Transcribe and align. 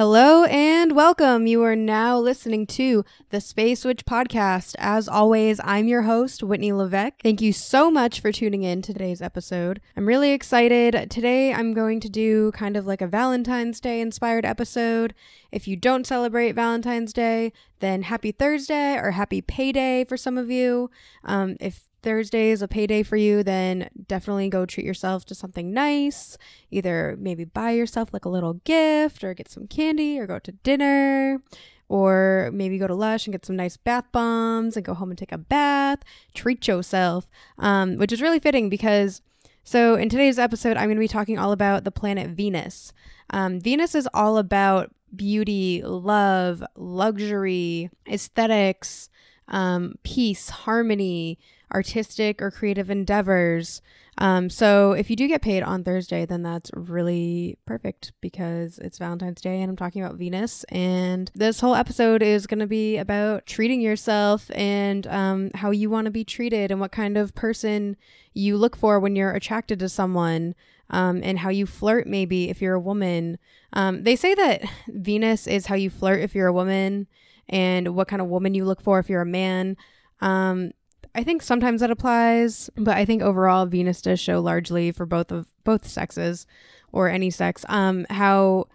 Hello 0.00 0.44
and 0.44 0.96
welcome. 0.96 1.46
You 1.46 1.62
are 1.62 1.76
now 1.76 2.18
listening 2.18 2.66
to 2.68 3.04
the 3.28 3.38
Space 3.38 3.84
Witch 3.84 4.06
podcast. 4.06 4.74
As 4.78 5.06
always, 5.06 5.60
I'm 5.62 5.88
your 5.88 6.00
host, 6.00 6.42
Whitney 6.42 6.72
Levesque. 6.72 7.20
Thank 7.22 7.42
you 7.42 7.52
so 7.52 7.90
much 7.90 8.18
for 8.18 8.32
tuning 8.32 8.62
in 8.62 8.80
to 8.80 8.94
today's 8.94 9.20
episode. 9.20 9.78
I'm 9.98 10.08
really 10.08 10.30
excited. 10.30 11.10
Today, 11.10 11.52
I'm 11.52 11.74
going 11.74 12.00
to 12.00 12.08
do 12.08 12.50
kind 12.52 12.78
of 12.78 12.86
like 12.86 13.02
a 13.02 13.06
Valentine's 13.06 13.78
Day 13.78 14.00
inspired 14.00 14.46
episode. 14.46 15.12
If 15.52 15.68
you 15.68 15.76
don't 15.76 16.06
celebrate 16.06 16.52
Valentine's 16.52 17.12
Day, 17.12 17.52
then 17.80 18.04
happy 18.04 18.32
Thursday 18.32 18.96
or 18.96 19.10
happy 19.10 19.42
payday 19.42 20.06
for 20.06 20.16
some 20.16 20.38
of 20.38 20.50
you. 20.50 20.90
Um, 21.24 21.58
if 21.60 21.89
Thursday 22.02 22.50
is 22.50 22.62
a 22.62 22.68
payday 22.68 23.02
for 23.02 23.16
you, 23.16 23.42
then 23.42 23.88
definitely 24.08 24.48
go 24.48 24.66
treat 24.66 24.86
yourself 24.86 25.24
to 25.26 25.34
something 25.34 25.72
nice. 25.72 26.38
Either 26.70 27.16
maybe 27.18 27.44
buy 27.44 27.72
yourself 27.72 28.12
like 28.12 28.24
a 28.24 28.30
little 28.30 28.54
gift 28.64 29.22
or 29.22 29.34
get 29.34 29.50
some 29.50 29.66
candy 29.66 30.18
or 30.18 30.26
go 30.26 30.38
to 30.38 30.52
dinner 30.52 31.42
or 31.88 32.50
maybe 32.52 32.78
go 32.78 32.86
to 32.86 32.94
Lush 32.94 33.26
and 33.26 33.34
get 33.34 33.44
some 33.44 33.56
nice 33.56 33.76
bath 33.76 34.04
bombs 34.12 34.76
and 34.76 34.86
go 34.86 34.94
home 34.94 35.10
and 35.10 35.18
take 35.18 35.32
a 35.32 35.38
bath. 35.38 35.98
Treat 36.34 36.66
yourself, 36.68 37.28
um, 37.58 37.96
which 37.96 38.12
is 38.12 38.22
really 38.22 38.40
fitting 38.40 38.68
because. 38.68 39.22
So, 39.62 39.94
in 39.94 40.08
today's 40.08 40.38
episode, 40.38 40.78
I'm 40.78 40.86
going 40.86 40.96
to 40.96 41.00
be 41.00 41.06
talking 41.06 41.38
all 41.38 41.52
about 41.52 41.84
the 41.84 41.90
planet 41.90 42.30
Venus. 42.30 42.94
Um, 43.28 43.60
Venus 43.60 43.94
is 43.94 44.08
all 44.14 44.38
about 44.38 44.90
beauty, 45.14 45.82
love, 45.84 46.64
luxury, 46.76 47.90
aesthetics, 48.08 49.10
um, 49.48 49.96
peace, 50.02 50.48
harmony, 50.48 51.38
artistic 51.72 52.40
or 52.42 52.50
creative 52.50 52.90
endeavors. 52.90 53.82
Um, 54.18 54.50
so 54.50 54.92
if 54.92 55.08
you 55.08 55.16
do 55.16 55.28
get 55.28 55.40
paid 55.40 55.62
on 55.62 55.82
Thursday, 55.82 56.26
then 56.26 56.42
that's 56.42 56.70
really 56.74 57.58
perfect 57.64 58.12
because 58.20 58.78
it's 58.78 58.98
Valentine's 58.98 59.40
Day 59.40 59.62
and 59.62 59.70
I'm 59.70 59.76
talking 59.76 60.02
about 60.02 60.18
Venus. 60.18 60.64
And 60.64 61.30
this 61.34 61.60
whole 61.60 61.74
episode 61.74 62.22
is 62.22 62.46
going 62.46 62.60
to 62.60 62.66
be 62.66 62.98
about 62.98 63.46
treating 63.46 63.80
yourself 63.80 64.50
and 64.54 65.06
um, 65.06 65.50
how 65.54 65.70
you 65.70 65.88
want 65.88 66.04
to 66.04 66.10
be 66.10 66.24
treated 66.24 66.70
and 66.70 66.80
what 66.80 66.92
kind 66.92 67.16
of 67.16 67.34
person 67.34 67.96
you 68.34 68.56
look 68.56 68.76
for 68.76 69.00
when 69.00 69.16
you're 69.16 69.32
attracted 69.32 69.78
to 69.78 69.88
someone. 69.88 70.54
Um, 70.92 71.20
and 71.22 71.38
how 71.38 71.50
you 71.50 71.66
flirt, 71.66 72.08
maybe 72.08 72.50
if 72.50 72.60
you're 72.60 72.74
a 72.74 72.80
woman. 72.80 73.38
Um, 73.72 74.02
they 74.02 74.16
say 74.16 74.34
that 74.34 74.64
Venus 74.88 75.46
is 75.46 75.66
how 75.66 75.76
you 75.76 75.88
flirt 75.88 76.20
if 76.20 76.34
you're 76.34 76.48
a 76.48 76.52
woman, 76.52 77.06
and 77.48 77.94
what 77.94 78.08
kind 78.08 78.20
of 78.20 78.26
woman 78.26 78.54
you 78.54 78.64
look 78.64 78.80
for 78.80 78.98
if 78.98 79.08
you're 79.08 79.22
a 79.22 79.26
man. 79.26 79.76
Um, 80.20 80.72
I 81.14 81.24
think 81.24 81.42
sometimes 81.42 81.80
that 81.80 81.90
applies, 81.90 82.70
but 82.76 82.96
I 82.96 83.04
think 83.04 83.22
overall 83.22 83.66
Venus 83.66 84.00
does 84.00 84.20
show 84.20 84.40
largely 84.40 84.92
for 84.92 85.06
both 85.06 85.32
of 85.32 85.48
both 85.64 85.86
sexes 85.86 86.46
or 86.92 87.08
any 87.08 87.30
sex 87.30 87.64
um 87.68 88.06
how 88.10 88.66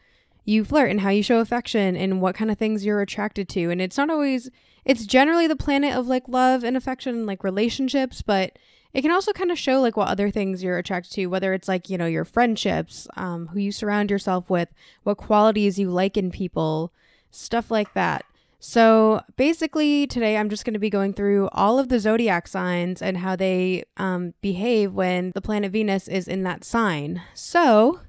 you 0.45 0.63
flirt 0.63 0.91
and 0.91 1.02
how 1.02 1.09
you 1.09 1.23
show 1.23 1.39
affection 1.39 1.95
and 1.95 2.22
what 2.22 2.36
kind 2.36 2.52
of 2.52 2.58
things 2.58 2.86
you're 2.86 3.02
attracted 3.02 3.50
to. 3.50 3.72
And 3.72 3.81
it's 3.81 3.97
not 3.97 4.09
always 4.09 4.50
it's 4.86 5.06
generally 5.06 5.47
the 5.47 5.56
planet 5.56 5.95
of 5.95 6.08
like 6.08 6.28
love 6.28 6.63
and 6.63 6.78
affection 6.78 7.16
and 7.16 7.25
like 7.25 7.44
relationships, 7.44 8.22
but 8.22 8.58
it 8.94 9.02
can 9.02 9.11
also 9.11 9.33
kind 9.33 9.52
of 9.52 9.59
show 9.59 9.81
like 9.81 9.97
what 9.97 10.08
other 10.08 10.30
things 10.30 10.63
you're 10.63 10.78
attracted 10.78 11.11
to, 11.13 11.25
whether 11.25 11.53
it's 11.53 11.67
like, 11.67 11.89
you 11.89 11.97
know, 11.97 12.06
your 12.06 12.23
friendships, 12.23 13.08
um, 13.17 13.47
who 13.47 13.59
you 13.59 13.72
surround 13.72 14.09
yourself 14.09 14.50
with, 14.50 14.69
what 15.03 15.17
qualities 15.17 15.78
you 15.78 15.89
like 15.89 16.16
in 16.16 16.31
people, 16.31 16.94
stuff 17.30 17.69
like 17.69 17.94
that. 17.94 18.23
So 18.59 19.22
basically, 19.36 20.08
today 20.08 20.38
I'm 20.38 20.50
just 20.50 20.66
going 20.66 20.73
to 20.73 20.80
be 20.80 20.89
going 20.89 21.14
through 21.14 21.50
all 21.52 21.78
of 21.78 21.89
the 21.89 22.00
zodiac 22.00 22.48
signs 22.48 23.02
and 23.02 23.17
how 23.17 23.36
they 23.36 23.84
um, 23.97 24.34
behave 24.42 24.94
when 24.94 25.31
the 25.36 25.42
planet 25.42 25.72
Venus 25.72 26.08
is 26.08 26.28
in 26.28 26.44
that 26.44 26.64
sign. 26.64 27.22
So, 27.34 28.00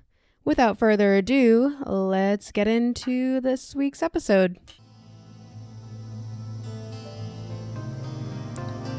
without 0.45 0.79
further 0.79 1.15
ado, 1.17 1.77
let's 1.85 2.53
get 2.53 2.69
into 2.69 3.41
this 3.41 3.75
week's 3.75 4.03
episode. 4.03 4.59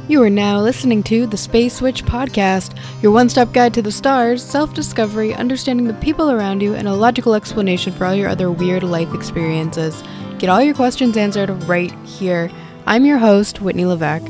You 0.10 0.24
are 0.24 0.30
now 0.30 0.62
listening 0.62 1.04
to 1.04 1.28
the 1.28 1.36
Space 1.36 1.82
Witch 1.82 2.06
Podcast, 2.06 2.80
your 3.04 3.12
one 3.12 3.28
stop 3.28 3.52
guide 3.52 3.74
to 3.74 3.82
the 3.82 3.92
stars, 3.92 4.42
self 4.42 4.74
discovery, 4.74 5.34
understanding 5.34 5.86
the 5.86 5.94
people 5.96 6.32
around 6.32 6.62
you, 6.62 6.76
and 6.76 6.88
a 6.88 6.94
logical 6.94 7.34
explanation 7.34 7.92
for 7.92 8.06
all 8.06 8.16
your 8.16 8.30
other 8.30 8.50
weird 8.50 8.84
life 8.84 9.14
experiences. 9.14 10.02
Get 10.40 10.50
all 10.50 10.62
your 10.62 10.76
questions 10.76 11.18
answered 11.18 11.50
right 11.64 11.92
here. 12.06 12.52
I'm 12.86 13.06
your 13.06 13.18
host, 13.18 13.60
Whitney 13.60 13.86
Levesque. 13.86 14.30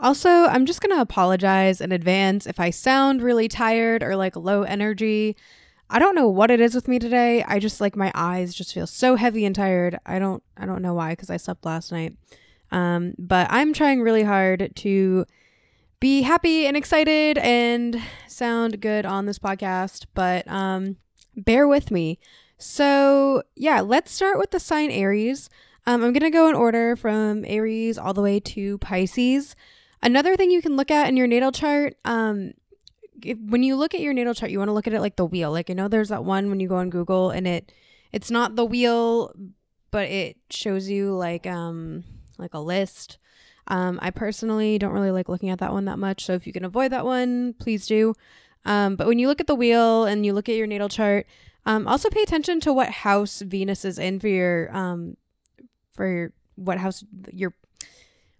Also, 0.00 0.28
I'm 0.28 0.66
just 0.66 0.80
going 0.80 0.92
to 0.96 1.00
apologize 1.00 1.80
in 1.80 1.92
advance 1.92 2.48
if 2.48 2.58
I 2.58 2.70
sound 2.70 3.22
really 3.22 3.46
tired 3.46 4.02
or 4.02 4.16
like 4.16 4.34
low 4.34 4.64
energy. 4.64 5.36
I 5.88 6.00
don't 6.00 6.16
know 6.16 6.28
what 6.28 6.50
it 6.50 6.60
is 6.60 6.74
with 6.74 6.88
me 6.88 6.98
today. 6.98 7.44
I 7.44 7.60
just 7.60 7.80
like 7.80 7.94
my 7.94 8.10
eyes 8.16 8.52
just 8.52 8.74
feel 8.74 8.88
so 8.88 9.14
heavy 9.14 9.44
and 9.44 9.54
tired. 9.54 9.96
I 10.04 10.18
don't 10.18 10.42
I 10.56 10.66
don't 10.66 10.82
know 10.82 10.94
why 10.94 11.14
cuz 11.14 11.30
I 11.30 11.36
slept 11.36 11.64
last 11.64 11.92
night. 11.92 12.16
Um, 12.72 13.14
but 13.16 13.46
I'm 13.48 13.72
trying 13.72 14.00
really 14.00 14.24
hard 14.24 14.72
to 14.74 15.26
be 16.00 16.22
happy 16.22 16.66
and 16.66 16.76
excited 16.76 17.36
and 17.38 18.00
sound 18.26 18.80
good 18.80 19.04
on 19.04 19.26
this 19.26 19.38
podcast, 19.38 20.06
but 20.14 20.48
um, 20.48 20.96
bear 21.36 21.68
with 21.68 21.90
me. 21.90 22.18
So, 22.56 23.42
yeah, 23.54 23.80
let's 23.80 24.10
start 24.10 24.38
with 24.38 24.50
the 24.50 24.60
sign 24.60 24.90
Aries. 24.90 25.50
Um, 25.86 26.02
I'm 26.02 26.12
going 26.12 26.20
to 26.20 26.30
go 26.30 26.48
in 26.48 26.54
order 26.54 26.96
from 26.96 27.44
Aries 27.46 27.98
all 27.98 28.14
the 28.14 28.22
way 28.22 28.40
to 28.40 28.78
Pisces. 28.78 29.54
Another 30.02 30.36
thing 30.36 30.50
you 30.50 30.62
can 30.62 30.76
look 30.76 30.90
at 30.90 31.08
in 31.08 31.16
your 31.16 31.26
natal 31.26 31.52
chart, 31.52 31.96
um, 32.06 32.52
if, 33.22 33.38
when 33.38 33.62
you 33.62 33.76
look 33.76 33.94
at 33.94 34.00
your 34.00 34.14
natal 34.14 34.34
chart, 34.34 34.50
you 34.50 34.58
want 34.58 34.70
to 34.70 34.72
look 34.72 34.86
at 34.86 34.94
it 34.94 35.00
like 35.00 35.16
the 35.16 35.26
wheel. 35.26 35.50
Like 35.52 35.68
I 35.68 35.74
know 35.74 35.88
there's 35.88 36.08
that 36.08 36.24
one 36.24 36.48
when 36.48 36.60
you 36.60 36.68
go 36.68 36.76
on 36.76 36.88
Google 36.90 37.30
and 37.30 37.46
it 37.46 37.72
it's 38.12 38.30
not 38.30 38.56
the 38.56 38.64
wheel, 38.64 39.34
but 39.90 40.08
it 40.08 40.38
shows 40.50 40.88
you 40.88 41.14
like 41.14 41.46
um 41.46 42.04
like 42.38 42.54
a 42.54 42.58
list 42.58 43.18
um, 43.70 44.00
I 44.02 44.10
personally 44.10 44.78
don't 44.78 44.92
really 44.92 45.12
like 45.12 45.28
looking 45.28 45.48
at 45.48 45.60
that 45.60 45.72
one 45.72 45.84
that 45.84 45.98
much. 45.98 46.24
So 46.24 46.34
if 46.34 46.46
you 46.46 46.52
can 46.52 46.64
avoid 46.64 46.90
that 46.90 47.04
one, 47.04 47.54
please 47.54 47.86
do. 47.86 48.14
Um, 48.64 48.96
but 48.96 49.06
when 49.06 49.18
you 49.18 49.28
look 49.28 49.40
at 49.40 49.46
the 49.46 49.54
wheel 49.54 50.04
and 50.04 50.26
you 50.26 50.32
look 50.32 50.48
at 50.48 50.56
your 50.56 50.66
natal 50.66 50.88
chart, 50.88 51.26
um, 51.64 51.86
also 51.86 52.10
pay 52.10 52.22
attention 52.22 52.58
to 52.60 52.72
what 52.72 52.88
house 52.90 53.40
Venus 53.40 53.84
is 53.84 53.98
in 53.98 54.18
for 54.18 54.28
your 54.28 54.76
um, 54.76 55.16
for 55.92 56.06
your, 56.06 56.32
what 56.56 56.78
house 56.78 57.04
your 57.32 57.54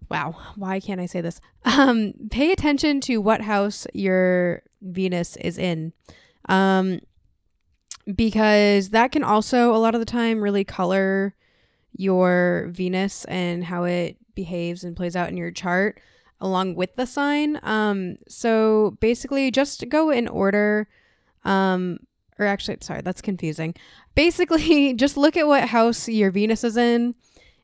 wow 0.09 0.35
why 0.55 0.79
can't 0.79 1.01
I 1.01 1.05
say 1.07 1.21
this? 1.21 1.39
Um, 1.63 2.13
pay 2.29 2.51
attention 2.51 2.99
to 3.01 3.19
what 3.19 3.41
house 3.41 3.87
your 3.93 4.63
Venus 4.81 5.37
is 5.37 5.57
in. 5.57 5.93
Um, 6.49 6.99
because 8.13 8.89
that 8.89 9.11
can 9.11 9.23
also 9.23 9.73
a 9.73 9.77
lot 9.77 9.93
of 9.93 10.01
the 10.01 10.05
time 10.05 10.41
really 10.41 10.63
color 10.63 11.35
your 11.95 12.67
Venus 12.71 13.25
and 13.25 13.63
how 13.63 13.83
it 13.83 14.17
behaves 14.35 14.83
and 14.83 14.95
plays 14.95 15.15
out 15.15 15.29
in 15.29 15.37
your 15.37 15.51
chart 15.51 15.99
along 16.39 16.75
with 16.75 16.95
the 16.95 17.05
sign. 17.05 17.59
Um, 17.63 18.17
so 18.27 18.97
basically, 18.99 19.51
just 19.51 19.87
go 19.89 20.09
in 20.09 20.27
order. 20.27 20.87
Um, 21.43 21.99
or 22.39 22.45
actually, 22.45 22.77
sorry, 22.81 23.01
that's 23.01 23.21
confusing. 23.21 23.75
Basically, 24.15 24.93
just 24.95 25.17
look 25.17 25.37
at 25.37 25.47
what 25.47 25.69
house 25.69 26.07
your 26.07 26.31
Venus 26.31 26.63
is 26.63 26.77
in, 26.77 27.15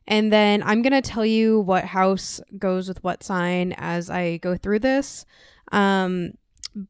and 0.06 0.32
then 0.32 0.62
I'm 0.62 0.82
gonna 0.82 1.02
tell 1.02 1.26
you 1.26 1.60
what 1.60 1.84
house 1.84 2.40
goes 2.56 2.88
with 2.88 3.02
what 3.02 3.22
sign 3.22 3.74
as 3.76 4.08
I 4.08 4.38
go 4.38 4.56
through 4.56 4.78
this. 4.80 5.26
Um, 5.72 6.32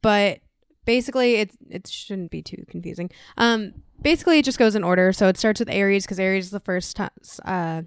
but 0.02 0.40
basically, 0.88 1.34
it 1.34 1.50
it 1.68 1.86
shouldn't 1.86 2.30
be 2.30 2.40
too 2.40 2.64
confusing. 2.66 3.10
Um, 3.36 3.74
basically, 4.00 4.38
it 4.38 4.44
just 4.46 4.58
goes 4.58 4.74
in 4.74 4.82
order. 4.82 5.12
So 5.12 5.28
it 5.28 5.36
starts 5.36 5.60
with 5.60 5.68
Aries 5.68 6.04
because 6.04 6.18
Aries 6.18 6.46
is 6.46 6.50
the 6.50 6.60
first 6.60 6.96
t- 6.96 7.04
uh 7.44 7.82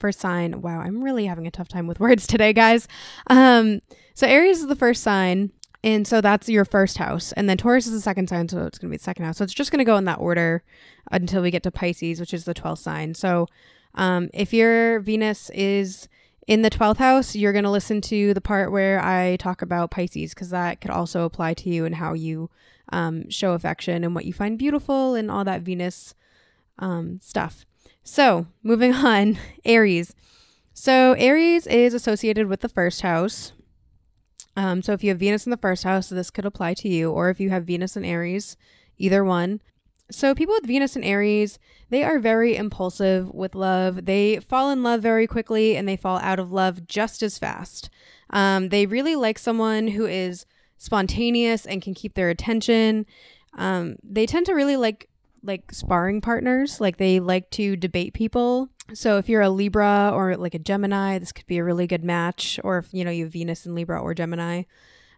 first 0.00 0.18
sign. 0.18 0.60
Wow, 0.60 0.80
I'm 0.80 1.04
really 1.04 1.26
having 1.26 1.46
a 1.46 1.50
tough 1.52 1.68
time 1.68 1.86
with 1.86 2.00
words 2.06 2.26
today, 2.26 2.52
guys. 2.52 2.88
Um, 3.28 3.80
so 4.14 4.26
Aries 4.26 4.58
is 4.58 4.66
the 4.66 4.74
first 4.74 5.02
sign. 5.02 5.52
And 5.82 6.06
so 6.06 6.20
that's 6.20 6.46
your 6.46 6.66
first 6.66 6.98
house. 6.98 7.32
And 7.32 7.48
then 7.48 7.56
Taurus 7.56 7.86
is 7.86 7.92
the 7.92 8.02
second 8.02 8.28
sign, 8.28 8.48
so 8.50 8.66
it's 8.66 8.78
going 8.78 8.90
to 8.90 8.92
be 8.92 8.98
the 8.98 9.02
second 9.02 9.24
house. 9.24 9.38
So 9.38 9.44
it's 9.44 9.54
just 9.54 9.70
going 9.70 9.78
to 9.78 9.84
go 9.84 9.96
in 9.96 10.04
that 10.04 10.18
order 10.18 10.62
until 11.10 11.40
we 11.40 11.50
get 11.50 11.62
to 11.62 11.70
Pisces, 11.70 12.20
which 12.20 12.34
is 12.34 12.44
the 12.44 12.52
12th 12.52 12.78
sign. 12.78 13.14
So 13.14 13.46
um, 13.94 14.28
if 14.34 14.52
your 14.52 15.00
Venus 15.00 15.48
is 15.54 16.06
in 16.50 16.62
the 16.62 16.70
12th 16.70 16.96
house, 16.96 17.36
you're 17.36 17.52
going 17.52 17.64
to 17.64 17.70
listen 17.70 18.00
to 18.00 18.34
the 18.34 18.40
part 18.40 18.72
where 18.72 19.00
I 19.00 19.36
talk 19.36 19.62
about 19.62 19.92
Pisces 19.92 20.34
because 20.34 20.50
that 20.50 20.80
could 20.80 20.90
also 20.90 21.22
apply 21.22 21.54
to 21.54 21.70
you 21.70 21.84
and 21.84 21.94
how 21.94 22.12
you 22.12 22.50
um, 22.92 23.30
show 23.30 23.52
affection 23.52 24.02
and 24.02 24.16
what 24.16 24.24
you 24.24 24.32
find 24.32 24.58
beautiful 24.58 25.14
and 25.14 25.30
all 25.30 25.44
that 25.44 25.62
Venus 25.62 26.12
um, 26.80 27.20
stuff. 27.22 27.66
So, 28.02 28.48
moving 28.64 28.92
on, 28.94 29.38
Aries. 29.64 30.16
So, 30.74 31.12
Aries 31.12 31.68
is 31.68 31.94
associated 31.94 32.48
with 32.48 32.62
the 32.62 32.68
first 32.68 33.02
house. 33.02 33.52
Um, 34.56 34.82
so, 34.82 34.92
if 34.92 35.04
you 35.04 35.10
have 35.10 35.20
Venus 35.20 35.46
in 35.46 35.50
the 35.50 35.56
first 35.56 35.84
house, 35.84 36.08
this 36.08 36.32
could 36.32 36.44
apply 36.44 36.74
to 36.74 36.88
you, 36.88 37.12
or 37.12 37.30
if 37.30 37.38
you 37.38 37.50
have 37.50 37.62
Venus 37.62 37.96
in 37.96 38.04
Aries, 38.04 38.56
either 38.98 39.22
one. 39.22 39.62
So, 40.10 40.34
people 40.34 40.54
with 40.54 40.66
Venus 40.66 40.96
and 40.96 41.04
Aries, 41.04 41.58
they 41.88 42.02
are 42.02 42.18
very 42.18 42.56
impulsive 42.56 43.30
with 43.30 43.54
love. 43.54 44.06
They 44.06 44.40
fall 44.40 44.70
in 44.70 44.82
love 44.82 45.02
very 45.02 45.26
quickly 45.26 45.76
and 45.76 45.88
they 45.88 45.96
fall 45.96 46.18
out 46.18 46.38
of 46.38 46.52
love 46.52 46.86
just 46.86 47.22
as 47.22 47.38
fast. 47.38 47.90
Um, 48.30 48.68
they 48.68 48.86
really 48.86 49.16
like 49.16 49.38
someone 49.38 49.88
who 49.88 50.06
is 50.06 50.46
spontaneous 50.78 51.66
and 51.66 51.82
can 51.82 51.94
keep 51.94 52.14
their 52.14 52.30
attention. 52.30 53.06
Um, 53.54 53.96
they 54.02 54.26
tend 54.26 54.46
to 54.46 54.54
really 54.54 54.76
like 54.76 55.08
like 55.42 55.72
sparring 55.72 56.20
partners. 56.20 56.80
Like 56.80 56.96
they 56.98 57.20
like 57.20 57.50
to 57.50 57.76
debate 57.76 58.14
people. 58.14 58.68
So 58.92 59.18
if 59.18 59.28
you're 59.28 59.42
a 59.42 59.50
Libra 59.50 60.10
or 60.12 60.36
like 60.36 60.54
a 60.54 60.58
Gemini, 60.58 61.18
this 61.18 61.32
could 61.32 61.46
be 61.46 61.58
a 61.58 61.64
really 61.64 61.86
good 61.86 62.04
match. 62.04 62.58
Or 62.64 62.78
if 62.78 62.92
you 62.92 63.04
know 63.04 63.10
you 63.10 63.24
have 63.24 63.32
Venus 63.32 63.66
in 63.66 63.74
Libra 63.74 64.00
or 64.00 64.14
Gemini, 64.14 64.64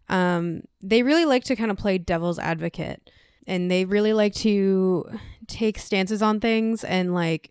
um, 0.08 0.62
they 0.80 1.02
really 1.02 1.24
like 1.24 1.44
to 1.44 1.56
kind 1.56 1.70
of 1.70 1.76
play 1.76 1.98
devil's 1.98 2.38
advocate, 2.38 3.10
and 3.46 3.70
they 3.70 3.84
really 3.84 4.12
like 4.12 4.34
to 4.34 5.08
take 5.46 5.78
stances 5.78 6.22
on 6.22 6.40
things 6.40 6.84
and 6.84 7.14
like 7.14 7.50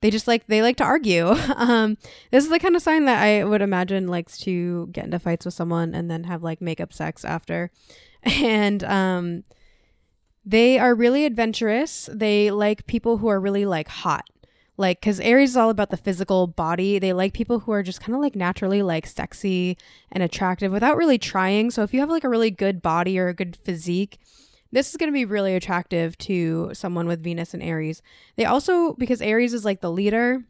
they 0.00 0.10
just 0.10 0.28
like 0.28 0.46
they 0.46 0.62
like 0.62 0.76
to 0.76 0.84
argue. 0.84 1.26
um, 1.56 1.96
this 2.30 2.44
is 2.44 2.50
the 2.50 2.58
kind 2.58 2.76
of 2.76 2.82
sign 2.82 3.04
that 3.06 3.22
I 3.22 3.44
would 3.44 3.62
imagine 3.62 4.08
likes 4.08 4.38
to 4.38 4.88
get 4.92 5.04
into 5.04 5.18
fights 5.18 5.44
with 5.44 5.54
someone 5.54 5.94
and 5.94 6.10
then 6.10 6.24
have 6.24 6.42
like 6.42 6.60
makeup 6.60 6.92
sex 6.92 7.24
after, 7.24 7.70
and 8.22 8.84
um 8.84 9.44
they 10.44 10.78
are 10.78 10.94
really 10.94 11.26
adventurous. 11.26 12.08
They 12.12 12.50
like 12.50 12.86
people 12.86 13.18
who 13.18 13.28
are 13.28 13.40
really 13.40 13.66
like 13.66 13.88
hot. 13.88 14.24
Like, 14.78 15.00
because 15.00 15.18
Aries 15.20 15.50
is 15.50 15.56
all 15.56 15.70
about 15.70 15.90
the 15.90 15.96
physical 15.96 16.46
body. 16.46 17.00
They 17.00 17.12
like 17.12 17.34
people 17.34 17.58
who 17.58 17.72
are 17.72 17.82
just 17.82 18.00
kind 18.00 18.14
of 18.14 18.22
like 18.22 18.36
naturally 18.36 18.80
like 18.80 19.06
sexy 19.08 19.76
and 20.10 20.22
attractive 20.22 20.70
without 20.70 20.96
really 20.96 21.18
trying. 21.18 21.70
So, 21.70 21.82
if 21.82 21.92
you 21.92 22.00
have 22.00 22.08
like 22.08 22.24
a 22.24 22.28
really 22.28 22.52
good 22.52 22.80
body 22.80 23.18
or 23.18 23.28
a 23.28 23.34
good 23.34 23.56
physique, 23.56 24.18
this 24.72 24.90
is 24.90 24.96
going 24.96 25.08
to 25.08 25.14
be 25.14 25.24
really 25.24 25.54
attractive 25.54 26.16
to 26.18 26.70
someone 26.74 27.06
with 27.06 27.22
Venus 27.22 27.54
and 27.54 27.62
Aries. 27.62 28.02
They 28.36 28.44
also, 28.44 28.94
because 28.94 29.22
Aries 29.22 29.54
is 29.54 29.64
like 29.64 29.80
the 29.80 29.90
leader, 29.90 30.44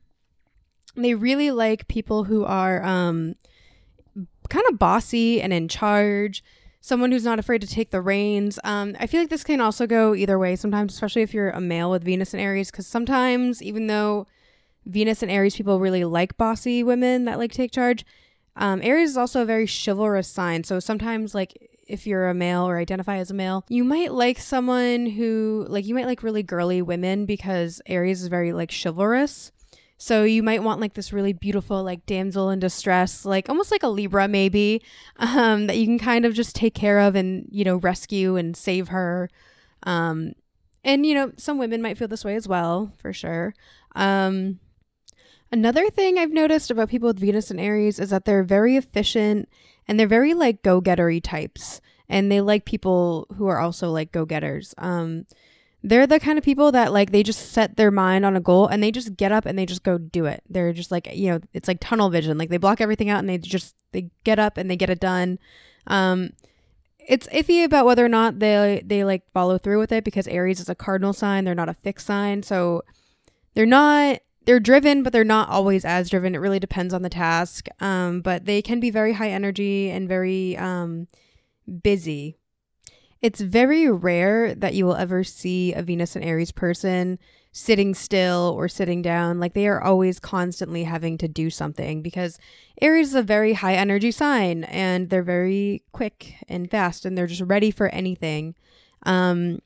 they 0.97 1.15
really 1.15 1.51
like 1.51 1.89
people 1.89 2.25
who 2.25 2.45
are 2.45 2.83
um, 2.85 3.37
kind 4.49 4.65
of 4.69 4.79
bossy 4.79 5.41
and 5.41 5.53
in 5.53 5.69
charge 5.69 6.43
someone 6.81 7.13
who's 7.13 7.25
not 7.25 7.39
afraid 7.39 7.61
to 7.61 7.67
take 7.67 7.91
the 7.91 8.01
reins. 8.01 8.59
Um, 8.65 8.97
I 8.99 9.07
feel 9.07 9.21
like 9.21 9.31
this 9.31 9.45
can 9.45 9.61
also 9.61 9.87
go 9.87 10.15
either 10.15 10.39
way 10.39 10.57
sometimes, 10.57 10.95
especially 10.95 11.23
if 11.23 11.35
you're 11.35 11.51
a 11.51 11.61
male 11.61 11.91
with 11.91 12.05
Venus 12.05 12.33
and 12.33 12.41
Aries, 12.41 12.71
because 12.71 12.87
sometimes, 12.87 13.63
even 13.63 13.89
though 13.89 14.27
Venus 14.87 15.23
and 15.23 15.31
Aries 15.31 15.57
people 15.57 15.81
really 15.81 16.05
like 16.05 16.37
bossy 16.37 16.83
women 16.83 17.25
that 17.27 17.39
like 17.39 17.53
take 17.53 17.73
charge, 17.73 18.07
um, 18.57 18.81
Aries 18.83 19.11
is 19.11 19.17
also 19.17 19.43
a 19.43 19.45
very 19.45 19.67
chivalrous 19.67 20.29
sign. 20.29 20.65
So 20.65 20.81
sometimes, 20.81 21.35
like, 21.35 21.78
if 21.89 22.07
you're 22.07 22.29
a 22.29 22.35
male 22.35 22.69
or 22.69 22.79
identify 22.79 23.17
as 23.17 23.31
a 23.31 23.35
male, 23.35 23.65
you 23.69 23.83
might 23.83 24.13
like 24.13 24.39
someone 24.39 25.07
who, 25.07 25.67
like, 25.69 25.87
you 25.87 25.95
might 25.95 26.07
like 26.07 26.23
really 26.23 26.43
girly 26.43 26.83
women 26.83 27.27
because 27.27 27.81
Aries 27.87 28.23
is 28.23 28.29
very, 28.29 28.53
like, 28.53 28.71
chivalrous. 28.71 29.51
So 30.01 30.23
you 30.23 30.45
might 30.45 30.63
want 30.63 30.81
like 30.81 30.95
this 30.95 31.13
really 31.13 31.33
beautiful 31.33 31.83
like 31.83 32.07
damsel 32.07 32.51
in 32.51 32.61
distress, 32.61 33.25
like 33.25 33.49
almost 33.49 33.73
like 33.73 33.83
a 33.83 33.89
Libra 33.89 34.29
maybe, 34.29 34.81
um, 35.17 35.67
that 35.67 35.77
you 35.77 35.87
can 35.87 35.99
kind 35.99 36.25
of 36.25 36.35
just 36.35 36.55
take 36.55 36.75
care 36.75 37.01
of 37.01 37.17
and 37.17 37.47
you 37.51 37.65
know 37.65 37.77
rescue 37.77 38.37
and 38.37 38.57
save 38.57 38.89
her. 38.89 39.29
Um, 39.83 40.33
and 40.85 41.05
you 41.05 41.15
know 41.15 41.33
some 41.37 41.59
women 41.59 41.83
might 41.83 41.99
feel 41.99 42.09
this 42.09 42.25
way 42.25 42.37
as 42.37 42.47
well 42.47 42.93
for 42.97 43.13
sure. 43.13 43.55
Um, 43.97 44.61
another 45.51 45.91
thing 45.91 46.17
I've 46.17 46.31
noticed 46.31 46.71
about 46.71 46.89
people 46.89 47.09
with 47.09 47.19
Venus 47.19 47.51
and 47.51 47.61
Aries 47.61 47.99
is 47.99 48.11
that 48.11 48.25
they're 48.25 48.45
very 48.45 48.77
efficient 48.77 49.49
and 49.89 49.99
they're 49.99 50.07
very 50.07 50.35
like 50.35 50.63
go 50.63 50.81
gettery 50.81 51.21
types, 51.21 51.81
and 52.09 52.31
they 52.31 52.41
like 52.41 52.65
people 52.65 53.27
who 53.37 53.47
are 53.47 53.59
also 53.59 53.91
like 53.91 54.13
go 54.13 54.25
getters. 54.25 54.75
Um, 54.79 55.25
they're 55.83 56.07
the 56.07 56.19
kind 56.19 56.39
of 56.39 56.45
people 56.45 56.73
that 56.73 56.93
like 56.93 57.13
they 57.13 57.23
just 57.23 57.53
set 57.53 57.77
their 57.77 57.91
mind 57.91 58.27
on 58.27 58.37
a 58.37 58.41
goal 58.41 58.67
and 58.67 58.83
they 58.83 58.91
just 58.91 59.17
get 59.17 59.31
up 59.31 59.47
and 59.47 59.59
they 59.59 59.67
just 59.67 59.85
go 59.85 59.97
do 59.97 60.27
it. 60.27 60.43
They're 60.49 60.73
just 60.73 60.91
like, 60.91 61.09
you 61.15 61.31
know, 61.31 61.41
it's 61.53 61.69
like 61.69 61.79
tunnel 61.81 62.11
vision. 62.11 62.37
Like 62.37 62.51
they 62.51 62.57
block 62.57 62.81
everything 62.81 63.11
out 63.11 63.21
and 63.21 63.29
they 63.29 63.39
just 63.39 63.75
they 63.93 64.11
get 64.25 64.39
up 64.39 64.57
and 64.57 64.71
they 64.71 64.77
get 64.77 64.91
it 64.91 65.01
done. 65.01 65.39
Um 65.87 66.31
it's 66.99 67.29
iffy 67.29 67.65
about 67.65 67.87
whether 67.87 68.05
or 68.05 68.09
not 68.09 68.41
they 68.41 68.83
they 68.85 69.05
like 69.05 69.23
follow 69.33 69.57
through 69.57 69.79
with 69.79 69.93
it 69.93 70.05
because 70.05 70.27
Aries 70.27 70.61
is 70.61 70.69
a 70.69 70.75
cardinal 70.75 71.13
sign, 71.13 71.45
they're 71.45 71.55
not 71.55 71.69
a 71.69 71.75
fixed 71.75 72.07
sign. 72.07 72.43
So 72.43 72.83
they're 73.55 73.65
not 73.65 74.21
they're 74.49 74.59
driven, 74.59 75.03
but 75.03 75.13
they're 75.13 75.25
not 75.25 75.51
always 75.51 75.85
as 75.85 76.09
driven. 76.09 76.35
It 76.35 76.39
really 76.39 76.59
depends 76.59 76.95
on 76.95 77.03
the 77.03 77.11
task. 77.11 77.69
Um, 77.81 78.23
but 78.23 78.47
they 78.47 78.63
can 78.63 78.81
be 78.81 78.89
very 78.89 79.13
high 79.13 79.29
energy 79.29 79.91
and 79.91 80.09
very 80.09 80.57
um, 80.57 81.07
busy 81.83 82.39
it's 83.21 83.41
very 83.41 83.91
rare 83.91 84.55
that 84.55 84.75
you 84.75 84.87
will 84.87 84.95
ever 84.95 85.25
see 85.25 85.73
a 85.73 85.83
Venus 85.83 86.15
and 86.15 86.25
Aries 86.25 86.53
person 86.53 87.19
sitting 87.51 87.95
still 87.95 88.55
or 88.57 88.69
sitting 88.69 89.03
down. 89.03 89.41
Like 89.41 89.55
they 89.55 89.67
are 89.67 89.83
always 89.83 90.21
constantly 90.21 90.85
having 90.85 91.19
to 91.19 91.27
do 91.29 91.51
something 91.51 92.03
because 92.03 92.39
Aries 92.81 93.09
is 93.09 93.15
a 93.17 93.23
very 93.23 93.55
high 93.55 93.75
energy 93.75 94.13
sign 94.13 94.65
and 94.65 95.11
they're 95.11 95.23
very 95.23 95.83
quick 95.93 96.37
and 96.49 96.71
fast 96.71 97.05
and 97.05 97.19
they're 97.19 97.27
just 97.27 97.43
ready 97.43 97.73
for 97.73 97.89
anything. 97.89 98.55
Um, 99.05 99.61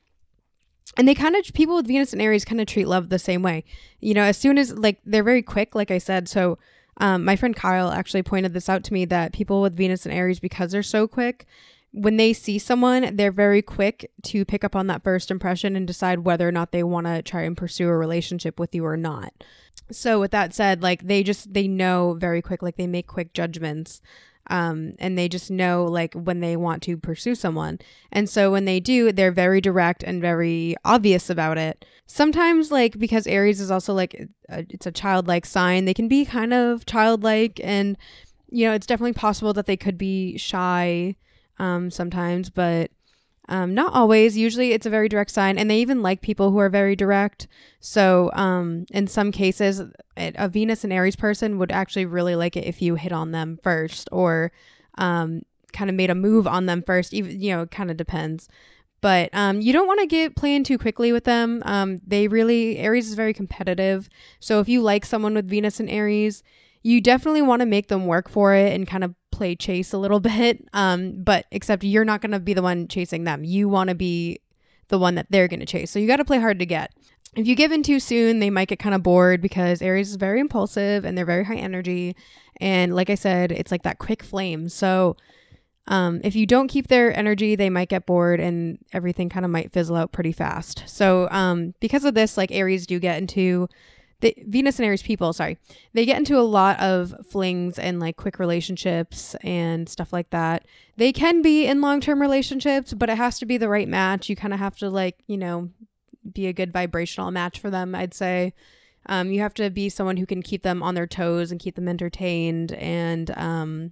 and 0.97 1.07
they 1.07 1.15
kind 1.15 1.35
of 1.35 1.51
people 1.53 1.75
with 1.75 1.87
Venus 1.87 2.13
and 2.13 2.21
Aries 2.21 2.45
kind 2.45 2.61
of 2.61 2.67
treat 2.67 2.87
love 2.87 3.09
the 3.09 3.19
same 3.19 3.41
way. 3.41 3.63
You 3.99 4.13
know, 4.13 4.23
as 4.23 4.37
soon 4.37 4.57
as 4.57 4.73
like 4.77 4.99
they're 5.05 5.23
very 5.23 5.41
quick, 5.41 5.75
like 5.75 5.91
I 5.91 5.97
said. 5.97 6.29
So 6.29 6.57
um, 6.97 7.25
my 7.25 7.35
friend 7.35 7.55
Kyle 7.55 7.89
actually 7.89 8.23
pointed 8.23 8.53
this 8.53 8.69
out 8.69 8.83
to 8.85 8.93
me 8.93 9.05
that 9.05 9.33
people 9.33 9.61
with 9.61 9.75
Venus 9.75 10.05
and 10.05 10.13
Aries, 10.13 10.39
because 10.39 10.71
they're 10.71 10.83
so 10.83 11.07
quick, 11.07 11.47
when 11.91 12.17
they 12.17 12.33
see 12.33 12.59
someone, 12.59 13.15
they're 13.15 13.31
very 13.31 13.61
quick 13.61 14.11
to 14.23 14.45
pick 14.45 14.63
up 14.63 14.75
on 14.75 14.87
that 14.87 15.03
first 15.03 15.31
impression 15.31 15.75
and 15.75 15.87
decide 15.87 16.19
whether 16.19 16.47
or 16.47 16.51
not 16.51 16.71
they 16.71 16.83
want 16.83 17.07
to 17.07 17.21
try 17.21 17.41
and 17.41 17.57
pursue 17.57 17.87
a 17.87 17.97
relationship 17.97 18.59
with 18.59 18.73
you 18.73 18.85
or 18.85 18.97
not. 18.97 19.31
So 19.91 20.19
with 20.19 20.31
that 20.31 20.53
said, 20.53 20.81
like 20.81 21.07
they 21.07 21.23
just 21.23 21.53
they 21.53 21.67
know 21.67 22.15
very 22.17 22.41
quick, 22.41 22.61
like 22.61 22.77
they 22.77 22.87
make 22.87 23.07
quick 23.07 23.33
judgments. 23.33 24.01
Um, 24.47 24.93
and 24.99 25.17
they 25.17 25.29
just 25.29 25.49
know 25.49 25.85
like 25.85 26.13
when 26.13 26.41
they 26.41 26.57
want 26.57 26.83
to 26.83 26.97
pursue 26.97 27.35
someone. 27.35 27.79
And 28.11 28.29
so 28.29 28.51
when 28.51 28.65
they 28.65 28.79
do, 28.79 29.11
they're 29.11 29.31
very 29.31 29.61
direct 29.61 30.03
and 30.03 30.21
very 30.21 30.75
obvious 30.83 31.29
about 31.29 31.57
it. 31.57 31.85
Sometimes 32.07 32.71
like 32.71 32.99
because 32.99 33.25
Aries 33.25 33.61
is 33.61 33.71
also 33.71 33.93
like 33.93 34.13
a, 34.49 34.65
it's 34.69 34.85
a 34.85 34.91
childlike 34.91 35.45
sign, 35.45 35.85
they 35.85 35.93
can 35.93 36.07
be 36.07 36.25
kind 36.25 36.53
of 36.53 36.85
childlike 36.85 37.59
and 37.63 37.97
you 38.49 38.67
know, 38.67 38.73
it's 38.73 38.85
definitely 38.85 39.13
possible 39.13 39.51
that 39.53 39.65
they 39.65 39.77
could 39.77 39.97
be 39.97 40.37
shy 40.37 41.15
um, 41.57 41.89
sometimes, 41.89 42.51
but 42.51 42.91
um, 43.53 43.75
not 43.75 43.93
always. 43.93 44.35
Usually 44.35 44.71
it's 44.71 44.87
a 44.87 44.89
very 44.89 45.07
direct 45.07 45.29
sign, 45.29 45.59
and 45.59 45.69
they 45.69 45.77
even 45.79 46.01
like 46.01 46.21
people 46.21 46.49
who 46.49 46.57
are 46.57 46.69
very 46.69 46.95
direct. 46.95 47.47
So, 47.79 48.31
um, 48.33 48.87
in 48.89 49.05
some 49.05 49.31
cases, 49.31 49.79
a 50.17 50.49
Venus 50.49 50.83
and 50.83 50.91
Aries 50.91 51.15
person 51.15 51.59
would 51.59 51.71
actually 51.71 52.07
really 52.07 52.35
like 52.35 52.57
it 52.57 52.65
if 52.65 52.81
you 52.81 52.95
hit 52.95 53.11
on 53.11 53.29
them 53.29 53.59
first 53.61 54.09
or 54.11 54.51
um, 54.97 55.43
kind 55.71 55.91
of 55.91 55.95
made 55.95 56.09
a 56.09 56.15
move 56.15 56.47
on 56.47 56.65
them 56.65 56.81
first. 56.81 57.13
Even 57.13 57.39
you 57.39 57.55
know, 57.55 57.61
it 57.61 57.69
kind 57.69 57.91
of 57.91 57.97
depends. 57.97 58.49
But 59.01 59.29
um, 59.33 59.61
you 59.61 59.71
don't 59.71 59.85
want 59.85 59.99
to 59.99 60.07
get 60.07 60.35
playing 60.35 60.63
too 60.63 60.79
quickly 60.79 61.11
with 61.11 61.25
them. 61.25 61.61
Um, 61.63 61.99
they 62.07 62.27
really 62.27 62.79
Aries 62.79 63.07
is 63.07 63.13
very 63.13 63.35
competitive. 63.35 64.09
So 64.39 64.61
if 64.61 64.67
you 64.67 64.81
like 64.81 65.05
someone 65.05 65.35
with 65.35 65.47
Venus 65.47 65.79
and 65.79 65.91
Aries, 65.91 66.41
you 66.81 67.01
definitely 67.01 67.43
want 67.43 67.59
to 67.59 67.67
make 67.67 67.87
them 67.87 68.07
work 68.07 68.29
for 68.29 68.55
it 68.55 68.73
and 68.73 68.87
kind 68.87 69.03
of 69.03 69.13
play 69.33 69.55
chase 69.55 69.91
a 69.91 69.97
little 69.97 70.19
bit. 70.21 70.65
Um, 70.73 71.23
but 71.23 71.45
except 71.51 71.83
you're 71.83 72.05
not 72.05 72.21
going 72.21 72.31
to 72.31 72.39
be 72.39 72.53
the 72.53 72.61
one 72.61 72.87
chasing 72.87 73.25
them. 73.25 73.43
You 73.43 73.67
want 73.67 73.89
to 73.89 73.95
be 73.95 74.39
the 74.87 74.99
one 74.99 75.15
that 75.15 75.27
they're 75.29 75.47
going 75.47 75.59
to 75.59 75.65
chase. 75.65 75.91
So 75.91 75.99
you 75.99 76.07
got 76.07 76.17
to 76.17 76.25
play 76.25 76.39
hard 76.39 76.59
to 76.59 76.65
get. 76.65 76.93
If 77.35 77.47
you 77.47 77.55
give 77.55 77.71
in 77.71 77.81
too 77.81 77.99
soon, 77.99 78.39
they 78.39 78.51
might 78.51 78.67
get 78.67 78.77
kind 78.77 78.93
of 78.93 79.01
bored 79.01 79.41
because 79.41 79.81
Aries 79.81 80.11
is 80.11 80.17
very 80.17 80.39
impulsive 80.39 81.03
and 81.03 81.17
they're 81.17 81.25
very 81.25 81.43
high 81.43 81.55
energy. 81.55 82.15
And 82.57 82.95
like 82.95 83.09
I 83.09 83.15
said, 83.15 83.51
it's 83.51 83.71
like 83.71 83.81
that 83.83 83.97
quick 83.97 84.21
flame. 84.21 84.69
So 84.69 85.17
um, 85.87 86.21
if 86.23 86.35
you 86.35 86.45
don't 86.45 86.67
keep 86.67 86.87
their 86.87 87.17
energy, 87.17 87.55
they 87.55 87.71
might 87.71 87.89
get 87.89 88.05
bored 88.05 88.39
and 88.39 88.77
everything 88.93 89.29
kind 89.29 89.45
of 89.45 89.51
might 89.51 89.73
fizzle 89.73 89.95
out 89.95 90.11
pretty 90.11 90.31
fast. 90.31 90.83
So 90.85 91.27
um, 91.31 91.73
because 91.79 92.05
of 92.05 92.13
this, 92.13 92.37
like 92.37 92.51
Aries 92.51 92.85
do 92.85 92.99
get 92.99 93.17
into 93.17 93.67
Venus 94.45 94.79
and 94.79 94.85
Aries 94.85 95.01
people, 95.01 95.33
sorry, 95.33 95.57
they 95.93 96.05
get 96.05 96.17
into 96.17 96.37
a 96.37 96.41
lot 96.41 96.79
of 96.79 97.13
flings 97.29 97.77
and 97.77 97.99
like 97.99 98.17
quick 98.17 98.39
relationships 98.39 99.35
and 99.41 99.87
stuff 99.89 100.13
like 100.13 100.29
that. 100.29 100.65
They 100.97 101.11
can 101.11 101.41
be 101.41 101.65
in 101.65 101.81
long 101.81 102.01
term 102.01 102.21
relationships, 102.21 102.93
but 102.93 103.09
it 103.09 103.17
has 103.17 103.39
to 103.39 103.45
be 103.45 103.57
the 103.57 103.69
right 103.69 103.87
match. 103.87 104.29
You 104.29 104.35
kind 104.35 104.53
of 104.53 104.59
have 104.59 104.77
to 104.77 104.89
like, 104.89 105.23
you 105.27 105.37
know, 105.37 105.69
be 106.31 106.47
a 106.47 106.53
good 106.53 106.71
vibrational 106.71 107.31
match 107.31 107.59
for 107.59 107.69
them, 107.69 107.93
I'd 107.95 108.13
say. 108.13 108.53
Um, 109.07 109.31
you 109.31 109.41
have 109.41 109.53
to 109.55 109.69
be 109.69 109.89
someone 109.89 110.17
who 110.17 110.25
can 110.25 110.41
keep 110.41 110.63
them 110.63 110.81
on 110.81 110.95
their 110.95 111.07
toes 111.07 111.51
and 111.51 111.59
keep 111.59 111.75
them 111.75 111.89
entertained 111.89 112.71
and 112.73 113.31
um, 113.37 113.91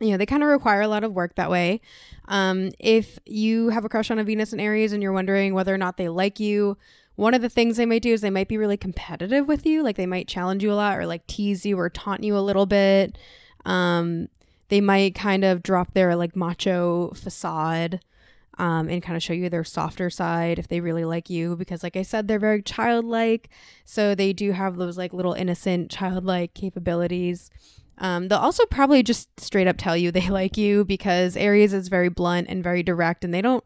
you 0.00 0.10
know, 0.10 0.16
they 0.16 0.26
kind 0.26 0.42
of 0.42 0.48
require 0.48 0.80
a 0.80 0.88
lot 0.88 1.04
of 1.04 1.12
work 1.12 1.34
that 1.36 1.50
way. 1.50 1.80
Um, 2.28 2.70
if 2.78 3.18
you 3.26 3.68
have 3.70 3.84
a 3.84 3.88
crush 3.88 4.10
on 4.10 4.18
a 4.18 4.24
Venus 4.24 4.52
and 4.52 4.60
Aries 4.60 4.92
and 4.92 5.02
you're 5.02 5.12
wondering 5.12 5.54
whether 5.54 5.74
or 5.74 5.78
not 5.78 5.96
they 5.96 6.08
like 6.08 6.40
you, 6.40 6.76
one 7.16 7.34
of 7.34 7.42
the 7.42 7.48
things 7.48 7.76
they 7.76 7.86
might 7.86 8.02
do 8.02 8.12
is 8.12 8.20
they 8.20 8.30
might 8.30 8.48
be 8.48 8.56
really 8.56 8.76
competitive 8.76 9.46
with 9.46 9.66
you. 9.66 9.82
Like 9.82 9.96
they 9.96 10.06
might 10.06 10.28
challenge 10.28 10.62
you 10.62 10.72
a 10.72 10.74
lot 10.74 10.98
or 10.98 11.06
like 11.06 11.26
tease 11.26 11.66
you 11.66 11.78
or 11.78 11.90
taunt 11.90 12.24
you 12.24 12.36
a 12.36 12.40
little 12.40 12.66
bit. 12.66 13.18
Um, 13.64 14.28
they 14.68 14.80
might 14.80 15.14
kind 15.14 15.44
of 15.44 15.62
drop 15.62 15.92
their 15.92 16.16
like 16.16 16.34
macho 16.34 17.12
facade 17.14 18.00
um, 18.58 18.88
and 18.88 19.02
kind 19.02 19.16
of 19.16 19.22
show 19.22 19.32
you 19.32 19.50
their 19.50 19.64
softer 19.64 20.08
side 20.08 20.58
if 20.58 20.68
they 20.68 20.80
really 20.80 21.04
like 21.04 21.28
you. 21.28 21.56
Because, 21.56 21.82
like 21.82 21.96
I 21.96 22.02
said, 22.02 22.28
they're 22.28 22.38
very 22.38 22.62
childlike. 22.62 23.50
So 23.84 24.14
they 24.14 24.32
do 24.32 24.52
have 24.52 24.76
those 24.76 24.96
like 24.96 25.12
little 25.12 25.34
innocent 25.34 25.90
childlike 25.90 26.54
capabilities. 26.54 27.50
Um, 27.98 28.28
they'll 28.28 28.38
also 28.38 28.64
probably 28.66 29.02
just 29.02 29.28
straight 29.38 29.68
up 29.68 29.76
tell 29.76 29.96
you 29.96 30.10
they 30.10 30.28
like 30.30 30.56
you 30.56 30.84
because 30.84 31.36
Aries 31.36 31.74
is 31.74 31.88
very 31.88 32.08
blunt 32.08 32.48
and 32.48 32.64
very 32.64 32.82
direct, 32.82 33.24
and 33.24 33.34
they 33.34 33.42
don't 33.42 33.64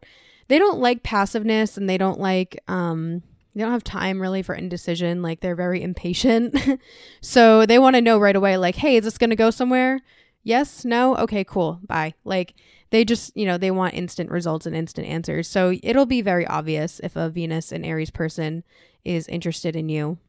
they 0.49 0.59
don't 0.59 0.79
like 0.79 1.03
passiveness 1.03 1.77
and 1.77 1.89
they 1.89 1.97
don't 1.97 2.19
like 2.19 2.59
um 2.67 3.23
they 3.57 3.63
don't 3.63 3.71
have 3.71 3.83
time 3.83 4.21
really 4.21 4.43
for 4.43 4.53
indecision. 4.53 5.23
Like 5.23 5.39
they're 5.39 5.55
very 5.55 5.81
impatient, 5.81 6.55
so 7.21 7.65
they 7.65 7.79
want 7.79 7.95
to 7.95 8.01
know 8.03 8.19
right 8.19 8.35
away. 8.35 8.55
Like, 8.55 8.75
hey, 8.75 8.97
is 8.97 9.03
this 9.03 9.17
gonna 9.17 9.35
go 9.35 9.49
somewhere? 9.49 10.01
Yes, 10.43 10.85
no, 10.85 11.17
okay, 11.17 11.43
cool, 11.43 11.79
bye. 11.83 12.13
Like 12.23 12.53
they 12.91 13.03
just 13.03 13.35
you 13.35 13.47
know 13.47 13.57
they 13.57 13.71
want 13.71 13.95
instant 13.95 14.29
results 14.29 14.67
and 14.67 14.75
instant 14.75 15.07
answers. 15.07 15.47
So 15.47 15.73
it'll 15.81 16.05
be 16.05 16.21
very 16.21 16.45
obvious 16.45 16.99
if 17.03 17.15
a 17.15 17.29
Venus 17.29 17.71
and 17.71 17.83
Aries 17.83 18.11
person 18.11 18.63
is 19.03 19.27
interested 19.27 19.75
in 19.75 19.89
you. 19.89 20.19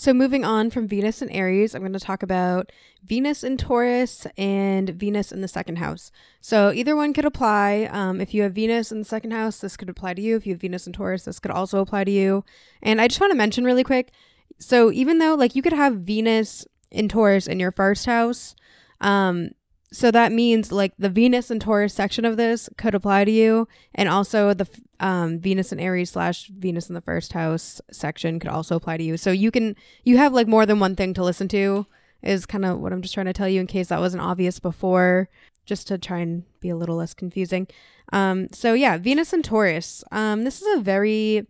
So, 0.00 0.14
moving 0.14 0.44
on 0.44 0.70
from 0.70 0.86
Venus 0.86 1.20
and 1.20 1.30
Aries, 1.32 1.74
I'm 1.74 1.82
going 1.82 1.92
to 1.92 1.98
talk 1.98 2.22
about 2.22 2.70
Venus 3.04 3.42
in 3.42 3.56
Taurus 3.56 4.28
and 4.36 4.90
Venus 4.90 5.32
in 5.32 5.40
the 5.40 5.48
second 5.48 5.78
house. 5.78 6.12
So, 6.40 6.70
either 6.72 6.94
one 6.94 7.12
could 7.12 7.24
apply. 7.24 7.88
Um, 7.90 8.20
if 8.20 8.32
you 8.32 8.42
have 8.42 8.54
Venus 8.54 8.92
in 8.92 9.00
the 9.00 9.04
second 9.04 9.32
house, 9.32 9.58
this 9.58 9.76
could 9.76 9.88
apply 9.88 10.14
to 10.14 10.22
you. 10.22 10.36
If 10.36 10.46
you 10.46 10.52
have 10.52 10.60
Venus 10.60 10.86
in 10.86 10.92
Taurus, 10.92 11.24
this 11.24 11.40
could 11.40 11.50
also 11.50 11.80
apply 11.80 12.04
to 12.04 12.12
you. 12.12 12.44
And 12.80 13.00
I 13.00 13.08
just 13.08 13.20
want 13.20 13.32
to 13.32 13.36
mention 13.36 13.64
really 13.64 13.82
quick 13.82 14.12
so, 14.58 14.90
even 14.90 15.18
though 15.18 15.34
like 15.34 15.54
you 15.54 15.62
could 15.62 15.72
have 15.72 15.96
Venus 15.96 16.66
in 16.90 17.08
Taurus 17.08 17.46
in 17.46 17.60
your 17.60 17.72
first 17.72 18.06
house, 18.06 18.56
um, 19.00 19.50
so 19.90 20.10
that 20.10 20.32
means 20.32 20.70
like 20.70 20.92
the 20.98 21.08
Venus 21.08 21.50
and 21.50 21.60
Taurus 21.60 21.94
section 21.94 22.24
of 22.24 22.36
this 22.36 22.68
could 22.76 22.94
apply 22.94 23.24
to 23.24 23.30
you, 23.30 23.68
and 23.94 24.08
also 24.08 24.52
the 24.52 24.68
um, 25.00 25.38
Venus 25.38 25.72
and 25.72 25.80
Aries 25.80 26.10
slash 26.10 26.48
Venus 26.48 26.88
in 26.88 26.94
the 26.94 27.00
first 27.00 27.32
house 27.32 27.80
section 27.90 28.38
could 28.38 28.50
also 28.50 28.76
apply 28.76 28.98
to 28.98 29.04
you. 29.04 29.16
So 29.16 29.30
you 29.30 29.50
can 29.50 29.76
you 30.04 30.18
have 30.18 30.32
like 30.32 30.48
more 30.48 30.66
than 30.66 30.80
one 30.80 30.94
thing 30.96 31.14
to 31.14 31.24
listen 31.24 31.48
to. 31.48 31.86
Is 32.20 32.46
kind 32.46 32.64
of 32.64 32.80
what 32.80 32.92
I'm 32.92 33.00
just 33.00 33.14
trying 33.14 33.26
to 33.26 33.32
tell 33.32 33.48
you 33.48 33.60
in 33.60 33.68
case 33.68 33.88
that 33.88 34.00
wasn't 34.00 34.24
obvious 34.24 34.58
before, 34.58 35.28
just 35.64 35.86
to 35.88 35.98
try 35.98 36.18
and 36.18 36.42
be 36.60 36.68
a 36.68 36.76
little 36.76 36.96
less 36.96 37.14
confusing. 37.14 37.68
Um, 38.12 38.48
so 38.52 38.74
yeah, 38.74 38.96
Venus 38.98 39.32
and 39.32 39.44
Taurus. 39.44 40.02
Um, 40.10 40.44
this 40.44 40.60
is 40.60 40.78
a 40.78 40.82
very 40.82 41.46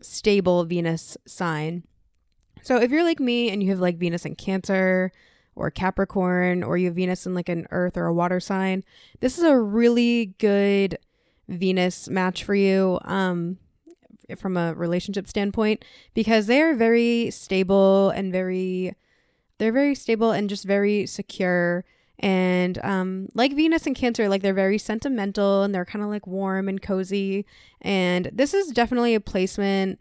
stable 0.00 0.64
Venus 0.64 1.16
sign. 1.26 1.82
So 2.62 2.80
if 2.80 2.90
you're 2.90 3.02
like 3.02 3.18
me 3.18 3.50
and 3.50 3.62
you 3.62 3.70
have 3.70 3.80
like 3.80 3.98
Venus 3.98 4.24
in 4.24 4.36
Cancer, 4.36 5.10
or 5.54 5.70
Capricorn 5.70 6.62
or 6.62 6.76
you 6.76 6.86
have 6.86 6.94
Venus 6.94 7.26
in 7.26 7.34
like 7.34 7.48
an 7.48 7.66
earth 7.70 7.96
or 7.96 8.06
a 8.06 8.14
water 8.14 8.40
sign, 8.40 8.84
this 9.20 9.38
is 9.38 9.44
a 9.44 9.58
really 9.58 10.34
good 10.38 10.98
Venus 11.48 12.08
match 12.08 12.44
for 12.44 12.54
you 12.54 12.98
um 13.04 13.58
from 14.36 14.56
a 14.56 14.74
relationship 14.74 15.28
standpoint 15.28 15.84
because 16.14 16.46
they 16.46 16.62
are 16.62 16.74
very 16.74 17.30
stable 17.30 18.10
and 18.10 18.32
very 18.32 18.94
they're 19.58 19.72
very 19.72 19.94
stable 19.94 20.30
and 20.30 20.48
just 20.48 20.64
very 20.64 21.06
secure. 21.06 21.84
And 22.18 22.78
um 22.84 23.28
like 23.34 23.54
Venus 23.54 23.86
and 23.86 23.96
Cancer 23.96 24.28
like 24.28 24.42
they're 24.42 24.54
very 24.54 24.78
sentimental 24.78 25.62
and 25.62 25.74
they're 25.74 25.84
kind 25.84 26.04
of 26.04 26.10
like 26.10 26.26
warm 26.26 26.68
and 26.68 26.80
cozy. 26.80 27.44
And 27.80 28.30
this 28.32 28.54
is 28.54 28.68
definitely 28.68 29.14
a 29.14 29.20
placement 29.20 30.00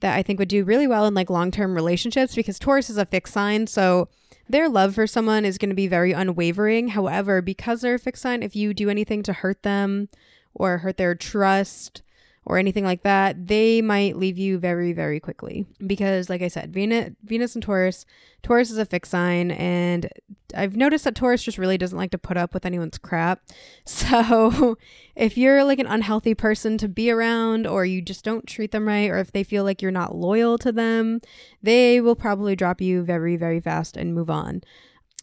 that 0.00 0.16
I 0.16 0.22
think 0.22 0.38
would 0.38 0.48
do 0.48 0.64
really 0.64 0.86
well 0.86 1.06
in 1.06 1.14
like 1.14 1.30
long-term 1.30 1.74
relationships 1.74 2.34
because 2.34 2.58
Taurus 2.58 2.90
is 2.90 2.98
a 2.98 3.06
fixed 3.06 3.32
sign. 3.32 3.66
So 3.66 4.08
their 4.52 4.68
love 4.68 4.94
for 4.94 5.06
someone 5.06 5.44
is 5.44 5.58
going 5.58 5.70
to 5.70 5.74
be 5.74 5.88
very 5.88 6.12
unwavering. 6.12 6.88
However, 6.88 7.42
because 7.42 7.80
they're 7.80 7.96
a 7.96 7.98
fixed 7.98 8.22
sign, 8.22 8.42
if 8.42 8.54
you 8.54 8.72
do 8.72 8.88
anything 8.88 9.22
to 9.24 9.32
hurt 9.32 9.62
them 9.62 10.08
or 10.54 10.78
hurt 10.78 10.98
their 10.98 11.14
trust 11.14 12.02
or 12.44 12.58
anything 12.58 12.84
like 12.84 13.02
that, 13.02 13.46
they 13.46 13.80
might 13.80 14.16
leave 14.16 14.36
you 14.36 14.58
very, 14.58 14.92
very 14.92 15.20
quickly. 15.20 15.64
Because, 15.86 16.28
like 16.28 16.42
I 16.42 16.48
said, 16.48 16.72
Venus, 16.72 17.12
Venus 17.22 17.54
and 17.54 17.62
Taurus, 17.62 18.04
Taurus 18.42 18.70
is 18.70 18.78
a 18.78 18.84
fixed 18.84 19.12
sign, 19.12 19.52
and 19.52 20.08
I've 20.54 20.76
noticed 20.76 21.04
that 21.04 21.14
Taurus 21.14 21.44
just 21.44 21.56
really 21.56 21.78
doesn't 21.78 21.96
like 21.96 22.10
to 22.10 22.18
put 22.18 22.36
up 22.36 22.52
with 22.52 22.66
anyone's 22.66 22.98
crap. 22.98 23.42
So, 23.84 24.76
if 25.14 25.36
you're 25.36 25.64
like 25.64 25.78
an 25.78 25.86
unhealthy 25.86 26.34
person 26.34 26.78
to 26.78 26.88
be 26.88 27.10
around, 27.10 27.66
or 27.66 27.84
you 27.84 28.02
just 28.02 28.24
don't 28.24 28.46
treat 28.46 28.72
them 28.72 28.88
right, 28.88 29.08
or 29.10 29.18
if 29.18 29.30
they 29.30 29.44
feel 29.44 29.62
like 29.62 29.80
you're 29.80 29.90
not 29.90 30.14
loyal 30.14 30.58
to 30.58 30.72
them, 30.72 31.20
they 31.62 32.00
will 32.00 32.16
probably 32.16 32.56
drop 32.56 32.80
you 32.80 33.02
very, 33.02 33.36
very 33.36 33.60
fast 33.60 33.96
and 33.96 34.14
move 34.14 34.30
on 34.30 34.62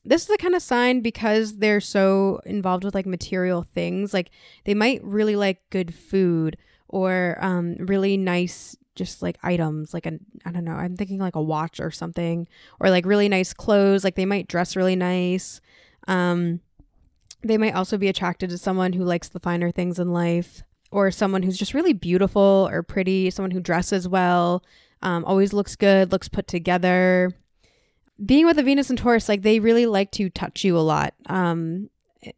this 0.06 0.22
is 0.22 0.28
the 0.28 0.38
kind 0.38 0.56
of 0.56 0.62
sign 0.62 1.02
because 1.02 1.58
they're 1.58 1.82
so 1.82 2.40
involved 2.46 2.86
with 2.86 2.96
like 2.96 3.06
material 3.06 3.64
things 3.64 4.14
like 4.14 4.30
they 4.64 4.74
might 4.74 5.04
really 5.04 5.36
like 5.36 5.62
good 5.70 5.94
food 5.94 6.56
or 6.90 7.38
um, 7.40 7.76
really 7.80 8.18
nice 8.18 8.76
just 9.00 9.22
like 9.22 9.38
items 9.44 9.94
like 9.94 10.06
a 10.06 10.20
i 10.46 10.52
don't 10.52 10.66
know 10.66 10.74
i'm 10.74 10.98
thinking 10.98 11.20
like 11.20 11.38
a 11.38 11.42
watch 11.42 11.80
or 11.80 11.90
something 11.90 12.46
or 12.82 12.90
like 12.90 13.06
really 13.06 13.30
nice 13.30 13.54
clothes 13.54 14.04
like 14.04 14.16
they 14.16 14.26
might 14.26 14.48
dress 14.48 14.76
really 14.76 14.96
nice. 14.96 15.62
Um 16.08 16.60
they 17.42 17.58
might 17.58 17.76
also 17.76 17.98
be 17.98 18.10
attracted 18.10 18.50
to 18.50 18.58
someone 18.58 18.92
who 18.92 19.06
likes 19.06 19.30
the 19.30 19.40
finer 19.40 19.72
things 19.72 20.00
in 20.00 20.12
life 20.12 20.64
or 20.92 21.12
someone 21.12 21.44
who's 21.44 21.58
just 21.58 21.74
really 21.74 21.94
beautiful 21.94 22.68
or 22.70 22.84
pretty 22.84 23.30
someone 23.30 23.52
who 23.52 23.62
dresses 23.62 24.06
well 24.06 24.62
um, 25.02 25.24
always 25.24 25.54
looks 25.54 25.78
good 25.78 26.12
looks 26.12 26.28
put 26.28 26.48
together. 26.48 27.32
Being 28.26 28.46
with 28.46 28.60
a 28.60 28.64
venus 28.64 28.90
and 28.90 29.00
taurus 29.00 29.30
like 29.30 29.44
they 29.44 29.62
really 29.62 29.86
like 29.86 30.12
to 30.12 30.30
touch 30.30 30.66
you 30.66 30.78
a 30.78 30.80
lot. 30.80 31.14
Um 31.28 31.90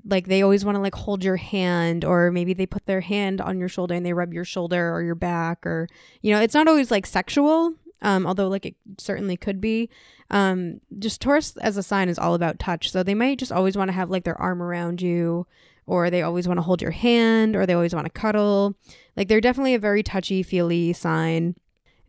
like 0.06 0.28
they 0.28 0.42
always 0.42 0.64
want 0.64 0.76
to 0.76 0.82
like 0.82 0.96
hold 0.96 1.24
your 1.24 1.38
hand 1.38 2.06
or 2.06 2.32
maybe 2.32 2.54
they 2.54 2.66
put 2.66 2.86
their 2.86 3.02
hand 3.02 3.42
on 3.42 3.60
your 3.60 3.70
shoulder 3.70 3.96
and 3.96 4.06
they 4.06 4.14
rub 4.14 4.34
your 4.34 4.46
shoulder 4.46 4.94
or 4.94 5.02
your 5.02 5.16
back 5.16 5.66
or 5.66 5.88
you 6.22 6.32
know 6.32 6.40
it's 6.40 6.54
not 6.54 6.68
always 6.68 6.92
like 6.92 7.06
sexual 7.06 7.74
um, 8.02 8.26
although 8.26 8.48
like 8.48 8.66
it 8.66 8.76
certainly 8.98 9.38
could 9.38 9.62
be. 9.62 9.90
Um, 10.30 10.80
just 10.98 11.22
taurus 11.22 11.58
as 11.58 11.78
a 11.78 11.84
sign 11.84 12.10
is 12.10 12.18
all 12.18 12.34
about 12.34 12.58
touch 12.58 12.90
so 12.92 13.04
they 13.04 13.14
might 13.14 13.38
just 13.38 13.52
always 13.52 13.76
want 13.76 13.90
to 13.90 13.94
have 13.94 14.10
like 14.10 14.24
their 14.24 14.40
arm 14.40 14.62
around 14.62 15.02
you 15.02 15.46
or 15.86 16.10
they 16.10 16.22
always 16.22 16.48
want 16.48 16.58
to 16.58 16.64
hold 16.64 16.82
your 16.82 16.92
hand 16.92 17.56
or 17.56 17.66
they 17.66 17.74
always 17.74 17.94
want 17.94 18.06
to 18.06 18.12
cuddle. 18.12 18.76
Like 19.18 19.28
they're 19.28 19.42
definitely 19.42 19.74
a 19.74 19.80
very 19.80 20.04
touchy 20.04 20.42
feely 20.42 20.94
sign. 20.94 21.56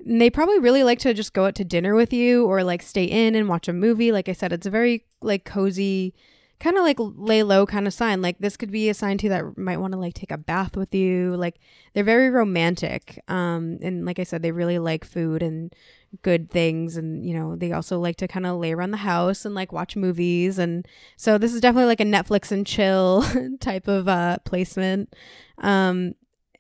And 0.05 0.21
they 0.21 0.31
probably 0.31 0.59
really 0.61 0.85
like 0.85 0.99
to 1.01 1.15
just 1.15 1.33
go 1.33 1.47
out 1.47 1.55
to 1.57 1.65
dinner 1.65 1.95
with 1.95 2.13
you 2.13 2.47
or 2.47 2.63
like 2.63 2.83
stay 2.83 3.05
in 3.05 3.35
and 3.35 3.49
watch 3.49 3.69
a 3.69 3.73
movie. 3.73 4.13
Like 4.13 4.29
i 4.29 4.33
said 4.33 4.53
it's 4.53 4.67
a 4.67 4.71
very 4.71 5.05
like 5.21 5.45
cozy 5.45 6.15
kind 6.63 6.77
of 6.77 6.85
like 6.85 6.99
lay 7.01 7.43
low 7.43 7.67
kind 7.67 7.89
of 7.89 7.93
sign. 7.93 8.23
Like 8.23 8.39
this 8.39 8.57
could 8.57 8.71
be 8.71 8.89
a 8.89 8.95
sign 8.95 9.19
too 9.19 9.29
that 9.31 9.59
might 9.59 9.79
want 9.79 9.95
to 9.95 9.99
like 9.99 10.15
take 10.15 10.31
a 10.31 10.39
bath 10.39 10.77
with 10.77 10.95
you. 10.95 11.35
Like 11.37 11.57
they're 11.93 12.05
very 12.05 12.31
romantic. 12.31 13.21
Um, 13.27 13.79
and 13.83 14.07
like 14.07 14.21
I 14.21 14.23
said, 14.23 14.43
they 14.43 14.53
really 14.53 14.79
like 14.79 15.05
food 15.05 15.43
and 15.43 15.75
good 16.23 16.51
things. 16.51 16.97
And, 16.97 17.27
you 17.27 17.35
know, 17.35 17.57
they 17.57 17.73
also 17.73 17.99
like 17.99 18.15
to 18.19 18.29
kind 18.29 18.47
of 18.47 18.59
lay 18.59 18.73
around 18.73 18.93
the 18.93 18.99
house 18.99 19.45
and 19.45 19.57
like 19.57 19.73
watch 19.73 19.97
movies. 19.97 20.57
And 20.57 20.87
so 21.17 21.37
this 21.37 21.53
is 21.53 21.61
definitely 21.61 21.89
like 21.89 22.01
a 22.01 22.05
Netflix 22.05 22.53
and 22.53 22.65
chill 22.65 23.25
type 23.61 23.89
of 23.89 24.07
uh, 24.07 24.39
placement. 24.45 25.13
Um, 25.59 26.15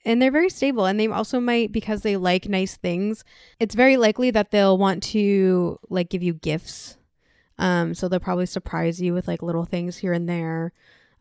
and 0.04 0.20
they're 0.20 0.32
very 0.32 0.50
stable 0.50 0.84
and 0.84 0.98
they 0.98 1.06
also 1.06 1.38
might 1.38 1.70
because 1.70 2.02
they 2.02 2.16
like 2.16 2.48
nice 2.48 2.76
things 2.76 3.22
it's 3.60 3.76
very 3.76 3.96
likely 3.96 4.32
that 4.32 4.50
they'll 4.50 4.76
want 4.76 5.00
to 5.00 5.78
like 5.90 6.10
give 6.10 6.24
you 6.24 6.34
gifts 6.34 6.96
um, 7.62 7.94
so 7.94 8.08
they'll 8.08 8.18
probably 8.18 8.46
surprise 8.46 9.00
you 9.00 9.14
with 9.14 9.28
like 9.28 9.40
little 9.40 9.64
things 9.64 9.98
here 9.98 10.12
and 10.12 10.28
there. 10.28 10.72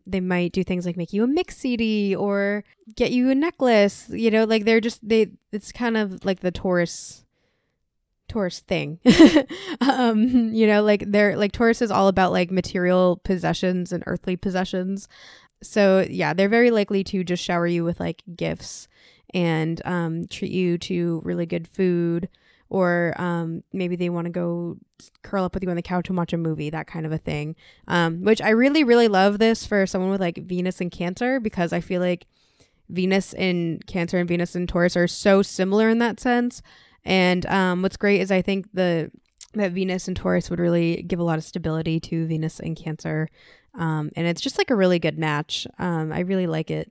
They 0.07 0.19
might 0.19 0.51
do 0.51 0.63
things 0.63 0.88
like 0.88 0.98
make 0.98 1.13
you 1.13 1.24
a 1.24 1.27
mix 1.27 1.55
CD 1.57 2.15
or 2.15 2.63
get 2.95 3.12
you 3.12 3.29
a 3.29 3.36
necklace. 3.36 4.10
You 4.10 4.31
know, 4.31 4.45
like 4.45 4.65
they're 4.65 4.81
just 4.81 5.07
they. 5.07 5.29
It's 5.51 5.71
kind 5.71 5.95
of 5.95 6.25
like 6.25 6.39
the 6.39 6.50
Taurus 6.50 7.25
Taurus 8.27 8.62
thing. 8.62 9.00
um, 9.81 10.51
you 10.51 10.65
know, 10.65 10.81
like 10.81 11.03
they're 11.05 11.38
like 11.38 11.51
Taurus 11.51 11.79
is 11.79 11.91
all 11.91 12.07
about 12.07 12.31
like 12.31 12.50
material 12.50 13.21
possessions 13.24 13.91
and 13.91 14.03
earthly 14.07 14.36
possessions. 14.36 15.07
So 15.62 16.07
yeah, 16.10 16.33
they're 16.33 16.50
very 16.50 16.71
likely 16.71 17.03
to 17.03 17.24
just 17.24 17.43
shower 17.43 17.67
you 17.67 17.83
with 17.83 18.00
like 18.00 18.24
gifts 18.36 18.88
and 19.31 19.79
um, 19.86 20.25
treat 20.25 20.51
you 20.51 20.79
to 20.79 21.21
really 21.24 21.45
good 21.45 21.67
food 21.67 22.29
or 22.72 23.13
um, 23.18 23.63
maybe 23.74 23.98
they 23.98 24.10
want 24.10 24.24
to 24.24 24.32
go 24.32 24.78
curl 25.24 25.44
up 25.44 25.54
with 25.54 25.62
you 25.62 25.70
on 25.70 25.75
the 25.75 25.82
couch 25.82 26.08
and 26.08 26.18
watch 26.18 26.32
a 26.32 26.38
movie, 26.38 26.70
that 26.70 26.88
kind 26.88 27.06
of 27.06 27.12
a 27.12 27.18
thing. 27.18 27.54
Um, 27.90 28.24
which 28.24 28.42
I 28.42 28.51
really, 28.51 28.86
really 28.86 29.10
love 29.10 29.40
this 29.40 29.66
for 29.66 29.86
someone 29.86 30.10
with 30.10 30.22
like 30.22 30.38
Venus 30.38 30.80
and 30.80 30.90
Cancer 30.90 31.42
because 31.42 31.74
I 31.74 31.82
feel 31.82 32.00
like 32.00 32.28
Venus 32.88 33.34
in 33.34 33.82
Cancer 33.88 34.20
and 34.20 34.28
Venus 34.28 34.56
in 34.56 34.68
Taurus 34.68 34.96
are 34.96 35.06
so 35.06 35.42
similar 35.42 35.90
in 35.90 36.00
that 36.00 36.22
sense. 36.22 36.62
And 37.04 37.46
um, 37.48 37.82
what's 37.82 37.98
great 37.98 38.22
is 38.22 38.32
I 38.32 38.42
think 38.42 38.68
the 38.74 39.12
that 39.54 39.74
Venus 39.74 40.08
and 40.08 40.16
Taurus 40.16 40.50
would 40.50 40.60
really 40.60 41.04
give 41.04 41.20
a 41.20 41.24
lot 41.24 41.38
of 41.38 41.44
stability 41.44 42.00
to 42.00 42.25
Venus 42.25 42.62
and 42.62 42.78
Cancer. 42.78 43.28
Um, 43.75 44.12
and 44.16 44.25
it's 44.28 44.40
just 44.40 44.58
like 44.58 44.70
a 44.70 44.78
really 44.78 44.98
good 44.98 45.20
match. 45.20 45.68
Um, 45.78 46.13
I 46.13 46.20
really 46.20 46.48
like 46.48 46.72
it 46.72 46.90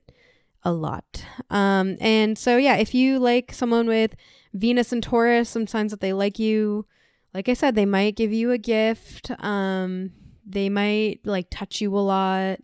a 0.63 0.71
lot. 0.71 1.25
Um, 1.49 1.97
and 1.99 2.37
so, 2.37 2.57
yeah, 2.57 2.75
if 2.75 2.93
you 2.93 3.17
like 3.17 3.51
someone 3.51 3.87
with 3.87 4.15
Venus 4.53 4.91
and 4.91 5.01
Taurus, 5.01 5.49
some 5.49 5.67
signs 5.67 5.91
that 5.91 6.01
they 6.01 6.13
like 6.13 6.39
you. 6.39 6.85
Like 7.33 7.47
I 7.47 7.53
said, 7.53 7.75
they 7.75 7.85
might 7.85 8.15
give 8.15 8.33
you 8.33 8.51
a 8.51 8.57
gift. 8.57 9.31
Um, 9.39 10.11
they 10.45 10.69
might 10.69 11.19
like 11.23 11.47
touch 11.49 11.81
you 11.81 11.95
a 11.95 11.99
lot. 11.99 12.59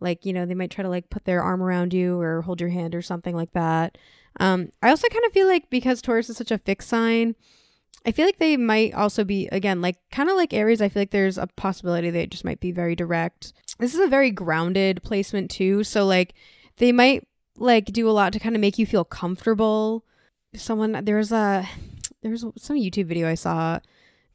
Like, 0.00 0.24
you 0.24 0.32
know, 0.32 0.46
they 0.46 0.54
might 0.54 0.70
try 0.70 0.82
to 0.82 0.88
like 0.88 1.10
put 1.10 1.24
their 1.24 1.42
arm 1.42 1.62
around 1.62 1.94
you 1.94 2.20
or 2.20 2.42
hold 2.42 2.60
your 2.60 2.70
hand 2.70 2.94
or 2.94 3.02
something 3.02 3.34
like 3.34 3.52
that. 3.52 3.98
Um, 4.40 4.72
I 4.82 4.90
also 4.90 5.08
kind 5.08 5.24
of 5.24 5.32
feel 5.32 5.46
like 5.46 5.70
because 5.70 6.00
Taurus 6.00 6.30
is 6.30 6.36
such 6.36 6.50
a 6.50 6.58
fixed 6.58 6.88
sign, 6.88 7.34
I 8.04 8.12
feel 8.12 8.26
like 8.26 8.38
they 8.38 8.56
might 8.56 8.94
also 8.94 9.24
be 9.24 9.48
again 9.48 9.80
like 9.80 9.96
kind 10.10 10.28
of 10.28 10.36
like 10.36 10.52
Aries. 10.52 10.82
I 10.82 10.88
feel 10.88 11.02
like 11.02 11.10
there's 11.10 11.38
a 11.38 11.46
possibility 11.46 12.10
they 12.10 12.26
just 12.26 12.44
might 12.44 12.60
be 12.60 12.72
very 12.72 12.96
direct. 12.96 13.52
This 13.78 13.94
is 13.94 14.00
a 14.00 14.08
very 14.08 14.30
grounded 14.30 15.02
placement 15.02 15.50
too, 15.50 15.84
so 15.84 16.04
like 16.04 16.34
they 16.78 16.92
might 16.92 17.26
like 17.56 17.86
do 17.86 18.08
a 18.08 18.12
lot 18.12 18.32
to 18.32 18.38
kind 18.38 18.56
of 18.56 18.60
make 18.60 18.78
you 18.78 18.86
feel 18.86 19.04
comfortable. 19.04 20.04
Someone 20.54 21.04
there's 21.04 21.32
a 21.32 21.68
there's 22.22 22.44
some 22.56 22.76
YouTube 22.76 23.06
video 23.06 23.28
I 23.28 23.34
saw 23.34 23.80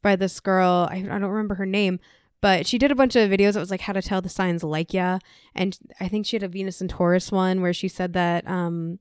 by 0.01 0.15
this 0.15 0.39
girl. 0.39 0.87
I, 0.91 0.97
I 0.97 1.01
don't 1.01 1.23
remember 1.23 1.55
her 1.55 1.65
name, 1.65 1.99
but 2.41 2.65
she 2.67 2.77
did 2.77 2.91
a 2.91 2.95
bunch 2.95 3.15
of 3.15 3.29
videos 3.29 3.53
that 3.53 3.59
was 3.59 3.71
like 3.71 3.81
how 3.81 3.93
to 3.93 4.01
tell 4.01 4.21
the 4.21 4.29
signs 4.29 4.63
like 4.63 4.93
ya, 4.93 5.19
and 5.55 5.77
I 5.99 6.07
think 6.07 6.25
she 6.25 6.35
had 6.35 6.43
a 6.43 6.47
Venus 6.47 6.81
and 6.81 6.89
Taurus 6.89 7.31
one 7.31 7.61
where 7.61 7.73
she 7.73 7.87
said 7.87 8.13
that 8.13 8.47
um 8.47 8.99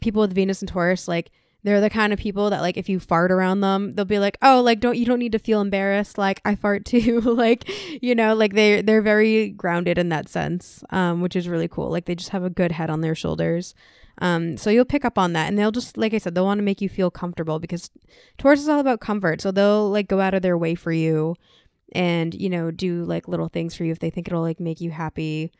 people 0.00 0.20
with 0.20 0.34
Venus 0.34 0.60
and 0.60 0.68
Taurus 0.68 1.08
like 1.08 1.30
they're 1.62 1.80
the 1.80 1.88
kind 1.88 2.12
of 2.12 2.18
people 2.18 2.50
that 2.50 2.60
like 2.60 2.76
if 2.76 2.88
you 2.88 3.00
fart 3.00 3.32
around 3.32 3.60
them 3.60 3.92
they'll 3.92 4.04
be 4.04 4.18
like 4.18 4.36
oh 4.42 4.60
like 4.60 4.80
don't 4.80 4.98
you 4.98 5.06
don't 5.06 5.18
need 5.18 5.32
to 5.32 5.38
feel 5.38 5.60
embarrassed. 5.60 6.18
Like 6.18 6.40
i 6.44 6.54
fart 6.54 6.84
too. 6.84 7.20
Like 7.24 7.68
you 8.02 8.14
know 8.14 8.34
like 8.34 8.54
they 8.54 8.82
they're 8.82 9.02
very 9.02 9.48
grounded 9.48 9.98
in 9.98 10.10
that 10.10 10.28
sense 10.28 10.84
um 10.90 11.20
which 11.20 11.36
is 11.36 11.48
really 11.48 11.68
cool. 11.68 11.90
Like 11.90 12.04
they 12.04 12.14
just 12.14 12.30
have 12.30 12.44
a 12.44 12.50
good 12.50 12.72
head 12.72 12.90
on 12.90 13.00
their 13.00 13.14
shoulders 13.14 13.74
um 14.18 14.56
so 14.56 14.70
you'll 14.70 14.84
pick 14.84 15.04
up 15.04 15.18
on 15.18 15.32
that 15.32 15.48
and 15.48 15.58
they'll 15.58 15.72
just 15.72 15.96
like 15.96 16.14
i 16.14 16.18
said 16.18 16.34
they'll 16.34 16.44
want 16.44 16.58
to 16.58 16.64
make 16.64 16.80
you 16.80 16.88
feel 16.88 17.10
comfortable 17.10 17.58
because 17.58 17.90
taurus 18.38 18.60
is 18.60 18.68
all 18.68 18.80
about 18.80 19.00
comfort 19.00 19.40
so 19.40 19.50
they'll 19.50 19.90
like 19.90 20.08
go 20.08 20.20
out 20.20 20.34
of 20.34 20.42
their 20.42 20.58
way 20.58 20.74
for 20.74 20.92
you 20.92 21.34
and 21.92 22.34
you 22.34 22.48
know 22.48 22.70
do 22.70 23.04
like 23.04 23.28
little 23.28 23.48
things 23.48 23.74
for 23.74 23.84
you 23.84 23.92
if 23.92 23.98
they 23.98 24.10
think 24.10 24.26
it'll 24.26 24.40
like 24.40 24.60
make 24.60 24.80
you 24.80 24.90
happy 24.90 25.52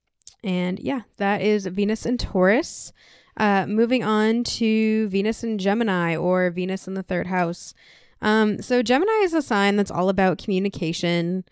and 0.42 0.78
yeah 0.80 1.02
that 1.16 1.40
is 1.42 1.66
venus 1.66 2.06
and 2.06 2.20
taurus 2.20 2.92
uh, 3.37 3.66
moving 3.66 4.04
on 4.04 4.44
to 4.44 5.08
Venus 5.08 5.42
and 5.42 5.58
Gemini 5.58 6.16
or 6.16 6.50
Venus 6.50 6.87
in 6.87 6.94
the 6.94 7.02
third 7.02 7.26
house. 7.26 7.75
Um, 8.23 8.62
so, 8.62 8.82
Gemini 8.82 9.23
is 9.23 9.34
a 9.34 9.42
sign 9.42 9.76
that's 9.76 9.90
all 9.90 10.08
about 10.08 10.38
communication 10.38 11.44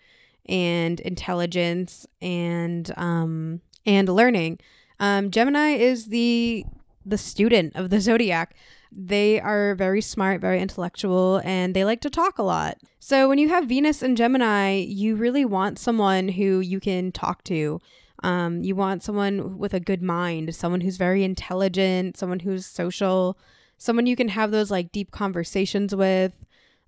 and 0.47 0.99
intelligence 1.01 2.07
and 2.21 2.91
um, 2.97 3.61
and 3.85 4.07
learning. 4.09 4.59
Um, 4.99 5.29
Gemini 5.29 5.71
is 5.71 6.07
the 6.07 6.65
the 7.05 7.17
student 7.17 7.75
of 7.75 7.89
the 7.89 8.01
zodiac. 8.01 8.55
They 8.91 9.39
are 9.41 9.75
very 9.75 10.01
smart, 10.01 10.39
very 10.39 10.61
intellectual, 10.61 11.41
and 11.43 11.73
they 11.73 11.83
like 11.83 12.01
to 12.01 12.09
talk 12.09 12.37
a 12.37 12.43
lot. 12.43 12.77
So 12.99 13.27
when 13.27 13.37
you 13.37 13.49
have 13.49 13.65
Venus 13.65 14.01
and 14.01 14.15
Gemini, 14.15 14.75
you 14.75 15.15
really 15.15 15.45
want 15.45 15.79
someone 15.79 16.29
who 16.29 16.59
you 16.59 16.79
can 16.79 17.11
talk 17.11 17.43
to 17.45 17.81
um, 18.23 18.63
you 18.63 18.73
want 18.75 19.03
someone 19.03 19.57
with 19.57 19.73
a 19.73 19.79
good 19.81 20.01
mind, 20.01 20.55
someone 20.55 20.81
who's 20.81 20.97
very 20.97 21.23
intelligent, 21.23 22.17
someone 22.17 22.39
who's 22.39 22.65
social, 22.65 23.37
someone 23.77 24.05
you 24.05 24.15
can 24.15 24.29
have 24.29 24.51
those 24.51 24.71
like 24.71 24.93
deep 24.93 25.11
conversations 25.11 25.93
with. 25.93 26.33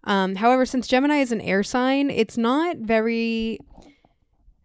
Um, 0.06 0.36
however, 0.36 0.66
since 0.66 0.88
Gemini 0.88 1.18
is 1.18 1.34
an 1.34 1.42
air 1.42 1.62
sign, 1.62 2.10
it's 2.10 2.38
not 2.38 2.78
very 2.78 3.60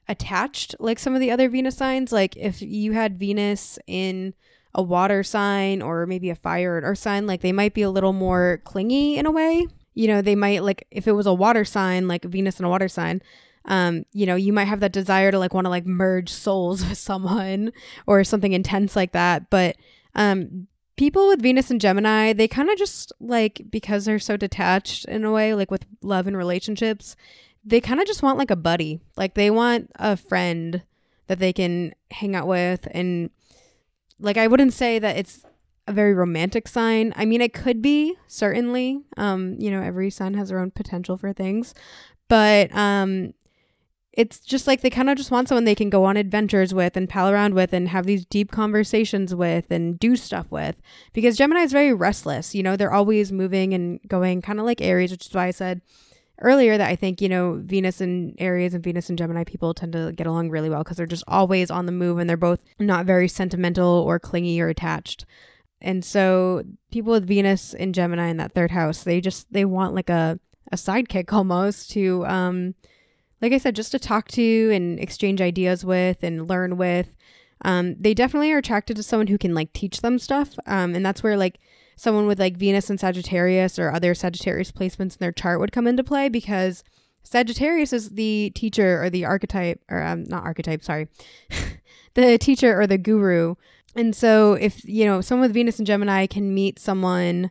attached 0.09 0.77
like 0.79 0.99
some 0.99 1.15
of 1.15 1.21
the 1.21 1.31
other 1.31 1.49
Venus 1.49 1.77
signs. 1.77 2.13
Like 2.13 2.37
if 2.37 2.63
you 2.63 2.93
had 2.93 3.19
Venus 3.19 3.79
in 3.89 4.35
a 4.75 4.83
water 4.83 5.23
sign 5.23 5.83
or 5.83 6.07
maybe 6.07 6.31
a 6.31 6.35
fire 6.35 6.81
or 6.85 6.95
sign, 6.95 7.27
like 7.27 7.41
they 7.41 7.53
might 7.53 7.75
be 7.75 7.83
a 7.83 7.91
little 7.91 8.13
more 8.13 8.61
clingy 8.65 9.17
in 9.17 9.27
a 9.27 9.31
way. 9.31 9.67
You 9.95 10.07
know, 10.07 10.23
they 10.23 10.37
might 10.37 10.63
like 10.63 10.87
if 10.91 11.07
it 11.09 11.13
was 11.13 11.27
a 11.27 11.35
water 11.35 11.65
sign, 11.65 12.09
like 12.09 12.25
Venus 12.25 12.59
and 12.59 12.67
a 12.67 12.71
water 12.71 12.89
sign, 12.89 13.23
um, 13.65 14.05
you 14.13 14.27
know, 14.27 14.37
you 14.37 14.53
might 14.53 14.65
have 14.65 14.81
that 14.81 14.93
desire 14.93 15.31
to 15.31 15.39
like 15.39 15.55
want 15.55 15.65
to 15.65 15.71
like 15.71 15.87
merge 15.87 16.31
souls 16.31 16.87
with 16.89 16.99
someone 16.99 17.73
or 18.07 18.25
something 18.25 18.53
intense 18.53 18.97
like 18.97 19.13
that. 19.13 19.51
But 19.51 19.77
um, 20.15 20.69
people 20.97 21.29
with 21.29 21.43
Venus 21.43 21.71
and 21.71 21.81
Gemini, 21.81 22.33
they 22.33 22.49
kind 22.49 22.71
of 22.71 22.79
just 22.79 23.13
like 23.21 23.63
because 23.71 24.05
they're 24.05 24.19
so 24.19 24.37
detached 24.37 25.05
in 25.07 25.25
a 25.25 25.33
way, 25.33 25.55
like 25.55 25.71
with 25.71 25.87
love 26.03 26.27
and 26.27 26.37
relationships, 26.37 27.17
they 27.65 27.81
kind 27.81 28.01
of 28.01 28.07
just 28.07 28.23
want 28.23 28.39
like 28.39 28.51
a 28.51 28.57
buddy. 28.57 29.01
Like 29.17 29.35
they 29.35 29.51
want 29.51 29.91
a 29.97 30.17
friend 30.17 30.83
that 31.27 31.39
they 31.39 31.53
can 31.53 31.95
hang 32.11 32.35
out 32.35 32.47
with. 32.47 32.89
And 32.91 33.31
like, 34.21 34.37
I 34.37 34.47
wouldn't 34.47 34.73
say 34.73 34.99
that 34.99 35.17
it's 35.17 35.45
a 35.87 35.93
very 35.93 36.15
romantic 36.15 36.69
sign. 36.69 37.13
I 37.17 37.25
mean, 37.25 37.41
it 37.41 37.53
could 37.53 37.83
be 37.83 38.17
certainly. 38.27 39.01
Um, 39.17 39.57
you 39.59 39.71
know, 39.71 39.83
every 39.83 40.11
sign 40.11 40.35
has 40.35 40.49
their 40.49 40.59
own 40.59 40.71
potential 40.71 41.17
for 41.17 41.33
things, 41.33 41.75
but 42.29 42.75
um, 42.75 43.35
it's 44.13 44.41
just 44.41 44.67
like 44.67 44.81
they 44.81 44.91
kind 44.91 45.11
of 45.11 45.17
just 45.17 45.31
want 45.31 45.49
someone 45.49 45.65
they 45.65 45.75
can 45.75 45.91
go 45.91 46.05
on 46.05 46.17
adventures 46.17 46.75
with 46.75 46.97
and 46.97 47.09
pal 47.09 47.31
around 47.31 47.55
with 47.55 47.73
and 47.73 47.89
have 47.89 48.07
these 48.07 48.25
deep 48.25 48.51
conversations 48.51 49.35
with 49.35 49.71
and 49.71 49.99
do 49.99 50.17
stuff 50.17 50.51
with 50.51 50.77
because 51.13 51.37
Gemini 51.37 51.63
is 51.63 51.73
very 51.73 51.93
restless. 51.93 52.55
You 52.55 52.63
know, 52.63 52.77
they're 52.77 52.93
always 52.93 53.33
moving 53.33 53.73
and 53.73 54.01
going, 54.07 54.43
kind 54.43 54.59
of 54.59 54.67
like 54.67 54.81
Aries, 54.81 55.11
which 55.11 55.27
is 55.27 55.35
why 55.35 55.47
I 55.47 55.51
said 55.53 55.81
earlier 56.41 56.79
that 56.79 56.89
I 56.89 56.97
think, 56.97 57.21
you 57.21 57.29
know, 57.29 57.61
Venus 57.63 58.01
and 58.01 58.35
Aries 58.39 58.75
and 58.75 58.83
Venus 58.83 59.09
and 59.09 59.19
Gemini 59.19 59.45
people 59.45 59.75
tend 59.75 59.93
to 59.93 60.13
get 60.13 60.27
along 60.27 60.51
really 60.51 60.71
well 60.71 60.83
because 60.83 60.97
they're 60.97 61.07
just 61.07 61.25
always 61.29 61.71
on 61.71 61.87
the 61.87 61.93
move 61.93 62.19
and 62.19 62.29
they're 62.29 62.37
both 62.37 62.61
not 62.79 63.07
very 63.07 63.29
sentimental 63.29 63.87
or 63.87 64.19
clingy 64.19 64.61
or 64.61 64.69
attached. 64.69 65.27
And 65.81 66.05
so 66.05 66.63
people 66.91 67.13
with 67.13 67.27
Venus 67.27 67.75
and 67.75 67.95
Gemini 67.95 68.29
in 68.29 68.37
that 68.39 68.53
third 68.53 68.71
house, 68.71 69.03
they 69.03 69.21
just 69.21 69.53
they 69.53 69.65
want 69.65 69.95
like 69.95 70.11
a 70.11 70.39
a 70.73 70.77
sidekick 70.77 71.33
almost 71.33 71.91
to 71.93 72.25
um 72.27 72.75
like 73.41 73.53
I 73.53 73.59
said, 73.59 73.75
just 73.75 73.93
to 73.93 73.99
talk 73.99 74.29
to 74.29 74.71
and 74.73 75.01
exchange 75.01 75.41
ideas 75.41 75.85
with 75.85 76.23
and 76.23 76.49
learn 76.49 76.77
with. 76.77 77.15
Um, 77.63 77.97
they 77.99 78.15
definitely 78.15 78.53
are 78.53 78.59
attracted 78.59 78.97
to 78.97 79.03
someone 79.03 79.27
who 79.29 79.39
can 79.39 79.55
like 79.55 79.73
teach 79.73 80.01
them 80.01 80.19
stuff. 80.19 80.59
Um, 80.67 80.95
and 80.95 81.05
that's 81.05 81.23
where 81.23 81.37
like 81.37 81.59
someone 82.01 82.27
with 82.27 82.41
like 82.41 82.57
Venus 82.57 82.89
and 82.89 82.99
Sagittarius 82.99 83.79
or 83.79 83.93
other 83.93 84.15
Sagittarius 84.15 84.73
placements 84.73 85.13
in 85.13 85.19
their 85.19 85.33
chart 85.33 85.61
would 85.61 85.71
come 85.71 85.87
into 85.87 86.03
play 86.03 86.31
because 86.31 86.83
Sagittarius 87.23 87.93
is 87.93 88.11
the 88.11 88.51
teacher 88.55 89.03
or 89.03 89.11
the 89.11 89.27
archetype, 89.27 89.83
or 89.91 90.03
um, 90.03 90.25
not 90.25 90.43
archetype, 90.43 90.83
sorry, 90.83 91.09
the 92.15 92.39
teacher 92.39 92.81
or 92.81 92.87
the 92.87 92.97
guru. 92.97 93.55
And 93.95 94.17
so 94.17 94.55
if, 94.55 94.83
you 94.83 95.05
know, 95.05 95.21
someone 95.21 95.49
with 95.49 95.55
Venus 95.55 95.79
and 95.79 95.87
Gemini 95.87 96.27
can 96.27 96.55
meet 96.55 96.79
someone 96.79 97.51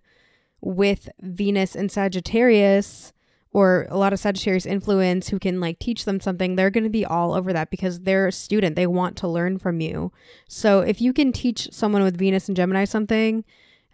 with 0.62 1.10
Venus 1.22 1.76
and 1.76 1.92
Sagittarius, 1.92 3.14
or 3.52 3.86
a 3.92 3.98
lot 3.98 4.14
of 4.14 4.20
Sagittarius 4.20 4.66
influence 4.66 5.30
who 5.30 5.38
can 5.38 5.60
like 5.60 5.78
teach 5.78 6.06
them 6.06 6.20
something, 6.20 6.56
they're 6.56 6.72
going 6.72 6.84
to 6.84 6.90
be 6.90 7.06
all 7.06 7.36
over 7.36 7.54
that 7.54 7.70
because 7.70 8.00
they're 8.00 8.28
a 8.28 8.32
student. 8.32 8.76
They 8.76 8.88
want 8.88 9.16
to 9.18 9.28
learn 9.28 9.60
from 9.60 9.80
you. 9.80 10.12
So 10.48 10.80
if 10.80 11.00
you 11.02 11.14
can 11.14 11.32
teach 11.32 11.68
someone 11.72 12.02
with 12.02 12.18
Venus 12.18 12.48
and 12.48 12.58
Gemini 12.58 12.86
something, 12.86 13.44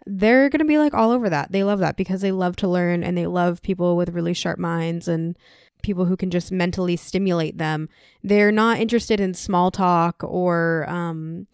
they're 0.06 0.48
going 0.48 0.60
to 0.60 0.64
be 0.64 0.78
like 0.78 0.94
all 0.94 1.10
over 1.10 1.28
that. 1.28 1.52
They 1.52 1.64
love 1.64 1.80
that 1.80 1.96
because 1.96 2.20
they 2.20 2.32
love 2.32 2.56
to 2.56 2.68
learn 2.68 3.02
and 3.02 3.16
they 3.18 3.26
love 3.26 3.62
people 3.62 3.96
with 3.96 4.10
really 4.10 4.34
sharp 4.34 4.58
minds 4.58 5.08
and 5.08 5.36
people 5.82 6.04
who 6.04 6.16
can 6.16 6.30
just 6.30 6.52
mentally 6.52 6.96
stimulate 6.96 7.58
them. 7.58 7.88
They're 8.22 8.52
not 8.52 8.78
interested 8.78 9.20
in 9.20 9.34
small 9.34 9.70
talk 9.70 10.22
or 10.22 10.86
um, 10.88 11.46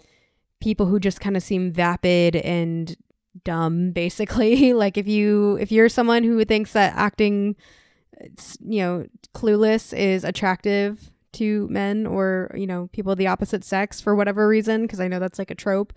people 0.61 0.87
who 0.87 1.01
just 1.01 1.21
kind 1.21 1.37
of 1.37 1.43
seem 1.43 1.73
vapid 1.73 2.37
and 2.37 2.97
dumb 3.45 3.91
basically 3.93 4.75
like 4.75 4.99
if 4.99 5.09
you 5.09 5.57
if 5.59 5.73
you're 5.73 5.89
someone 5.89 6.23
who 6.23 6.45
thinks 6.45 6.75
that 6.75 6.95
acting 6.95 7.57
you 8.61 8.83
know, 8.83 9.07
clueless 9.35 9.97
is 9.97 10.25
attractive 10.25 11.11
to 11.33 11.67
men 11.69 12.07
or, 12.07 12.51
you 12.55 12.67
know, 12.67 12.89
people 12.93 13.13
of 13.13 13.19
the 13.19 13.27
opposite 13.27 13.65
sex 13.65 14.01
for 14.01 14.15
whatever 14.15 14.47
reason, 14.47 14.83
because 14.83 15.01
I 15.01 15.09
know 15.09 15.19
that's 15.19 15.39
like 15.39 15.51
a 15.51 15.57
trope. 15.57 15.93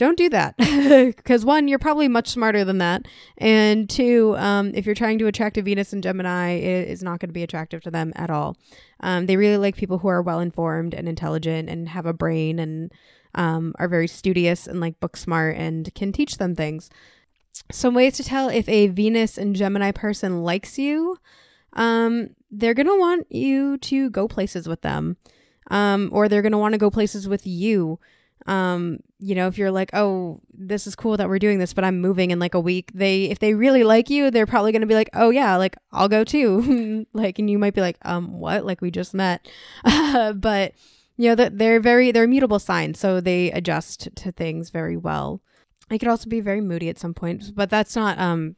Don't 0.00 0.16
do 0.16 0.30
that. 0.30 0.54
Because 1.20 1.44
one, 1.44 1.68
you're 1.68 1.78
probably 1.78 2.08
much 2.08 2.28
smarter 2.28 2.64
than 2.64 2.78
that. 2.78 3.06
And 3.38 3.88
two, 3.88 4.34
um, 4.38 4.72
if 4.74 4.86
you're 4.86 4.94
trying 4.94 5.18
to 5.18 5.26
attract 5.26 5.58
a 5.58 5.62
Venus 5.62 5.92
and 5.92 6.02
Gemini, 6.02 6.52
it 6.52 6.88
is 6.88 7.02
not 7.02 7.20
going 7.20 7.28
to 7.28 7.34
be 7.34 7.42
attractive 7.42 7.82
to 7.82 7.90
them 7.90 8.12
at 8.16 8.30
all. 8.30 8.56
Um, 9.00 9.26
they 9.26 9.36
really 9.36 9.58
like 9.58 9.76
people 9.76 9.98
who 9.98 10.08
are 10.08 10.22
well 10.22 10.40
informed 10.40 10.94
and 10.94 11.06
intelligent 11.06 11.68
and 11.68 11.90
have 11.90 12.06
a 12.06 12.14
brain 12.14 12.58
and 12.58 12.90
um, 13.34 13.74
are 13.78 13.88
very 13.88 14.08
studious 14.08 14.66
and 14.66 14.80
like 14.80 14.98
book 15.00 15.16
smart 15.16 15.56
and 15.56 15.94
can 15.94 16.12
teach 16.12 16.38
them 16.38 16.56
things. 16.56 16.88
Some 17.70 17.94
ways 17.94 18.16
to 18.16 18.24
tell 18.24 18.48
if 18.48 18.68
a 18.68 18.88
Venus 18.88 19.36
and 19.36 19.54
Gemini 19.54 19.92
person 19.92 20.42
likes 20.42 20.78
you 20.78 21.18
um, 21.74 22.30
they're 22.50 22.74
going 22.74 22.86
to 22.86 22.98
want 22.98 23.30
you 23.30 23.76
to 23.78 24.10
go 24.10 24.26
places 24.26 24.66
with 24.66 24.80
them. 24.80 25.18
Um, 25.70 26.08
or 26.12 26.28
they're 26.28 26.42
going 26.42 26.52
to 26.52 26.58
want 26.58 26.72
to 26.72 26.78
go 26.78 26.90
places 26.90 27.28
with 27.28 27.46
you. 27.46 28.00
Um, 28.46 29.00
you 29.18 29.34
know, 29.34 29.46
if 29.48 29.58
you're 29.58 29.70
like, 29.70 29.90
oh, 29.92 30.40
this 30.52 30.86
is 30.86 30.94
cool 30.94 31.16
that 31.16 31.28
we're 31.28 31.38
doing 31.38 31.58
this, 31.58 31.74
but 31.74 31.84
I'm 31.84 32.00
moving 32.00 32.30
in 32.30 32.38
like 32.38 32.54
a 32.54 32.60
week, 32.60 32.90
they, 32.94 33.24
if 33.24 33.38
they 33.38 33.54
really 33.54 33.84
like 33.84 34.08
you, 34.08 34.30
they're 34.30 34.46
probably 34.46 34.72
going 34.72 34.80
to 34.80 34.86
be 34.86 34.94
like, 34.94 35.10
oh, 35.12 35.30
yeah, 35.30 35.56
like 35.56 35.76
I'll 35.92 36.08
go 36.08 36.24
too. 36.24 37.06
like, 37.12 37.38
and 37.38 37.50
you 37.50 37.58
might 37.58 37.74
be 37.74 37.80
like, 37.80 37.98
um, 38.02 38.38
what? 38.38 38.64
Like 38.64 38.80
we 38.80 38.90
just 38.90 39.14
met. 39.14 39.46
but, 39.84 40.72
you 41.16 41.28
know, 41.28 41.34
they're 41.34 41.80
very, 41.80 42.12
they're 42.12 42.26
mutable 42.26 42.58
signs. 42.58 42.98
So 42.98 43.20
they 43.20 43.50
adjust 43.52 44.08
to 44.16 44.32
things 44.32 44.70
very 44.70 44.96
well. 44.96 45.42
They 45.90 45.98
could 45.98 46.08
also 46.08 46.28
be 46.28 46.40
very 46.40 46.60
moody 46.60 46.88
at 46.88 46.98
some 46.98 47.14
point, 47.14 47.54
but 47.54 47.68
that's 47.68 47.96
not, 47.96 48.18
um, 48.18 48.56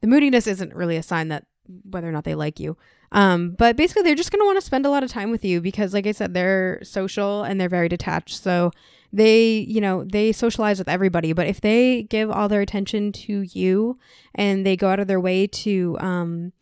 the 0.00 0.08
moodiness 0.08 0.46
isn't 0.46 0.74
really 0.74 0.96
a 0.96 1.02
sign 1.02 1.28
that 1.28 1.46
whether 1.88 2.08
or 2.08 2.12
not 2.12 2.24
they 2.24 2.34
like 2.34 2.60
you. 2.60 2.76
Um, 3.12 3.54
but 3.58 3.76
basically, 3.76 4.02
they're 4.02 4.14
just 4.14 4.32
going 4.32 4.40
to 4.40 4.46
want 4.46 4.58
to 4.58 4.64
spend 4.66 4.86
a 4.86 4.90
lot 4.90 5.02
of 5.02 5.10
time 5.10 5.30
with 5.30 5.44
you 5.44 5.60
because, 5.60 5.92
like 5.92 6.06
I 6.06 6.12
said, 6.12 6.34
they're 6.34 6.80
social 6.82 7.44
and 7.44 7.60
they're 7.60 7.68
very 7.68 7.88
detached. 7.88 8.42
So 8.42 8.72
they, 9.12 9.58
you 9.68 9.80
know, 9.80 10.04
they 10.04 10.32
socialize 10.32 10.78
with 10.78 10.88
everybody. 10.88 11.32
But 11.32 11.46
if 11.46 11.60
they 11.60 12.04
give 12.04 12.30
all 12.30 12.48
their 12.48 12.60
attention 12.60 13.12
to 13.12 13.42
you 13.42 13.98
and 14.34 14.64
they 14.64 14.76
go 14.76 14.88
out 14.88 15.00
of 15.00 15.06
their 15.06 15.20
way 15.20 15.46
to 15.46 15.96
um, 16.00 16.52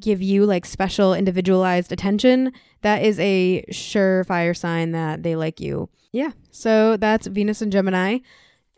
give 0.00 0.20
you 0.20 0.44
like 0.44 0.64
special 0.64 1.14
individualized 1.14 1.92
attention, 1.92 2.52
that 2.82 3.02
is 3.02 3.18
a 3.20 3.64
surefire 3.70 4.56
sign 4.56 4.92
that 4.92 5.22
they 5.22 5.36
like 5.36 5.60
you. 5.60 5.88
Yeah. 6.10 6.32
So 6.50 6.96
that's 6.96 7.26
Venus 7.28 7.62
and 7.62 7.72
Gemini 7.72 8.18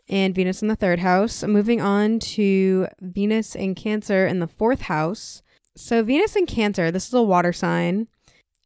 and 0.07 0.35
Venus 0.35 0.61
in 0.61 0.67
the 0.67 0.75
third 0.75 0.99
house. 0.99 1.43
Moving 1.43 1.81
on 1.81 2.19
to 2.19 2.87
Venus 3.01 3.55
and 3.55 3.75
Cancer 3.75 4.25
in 4.27 4.39
the 4.39 4.47
fourth 4.47 4.81
house. 4.81 5.41
So, 5.77 6.03
Venus 6.03 6.35
and 6.37 6.47
Cancer, 6.47 6.89
this 6.89 7.07
is 7.07 7.13
a 7.13 7.21
water 7.21 7.51
sign. 7.51 8.07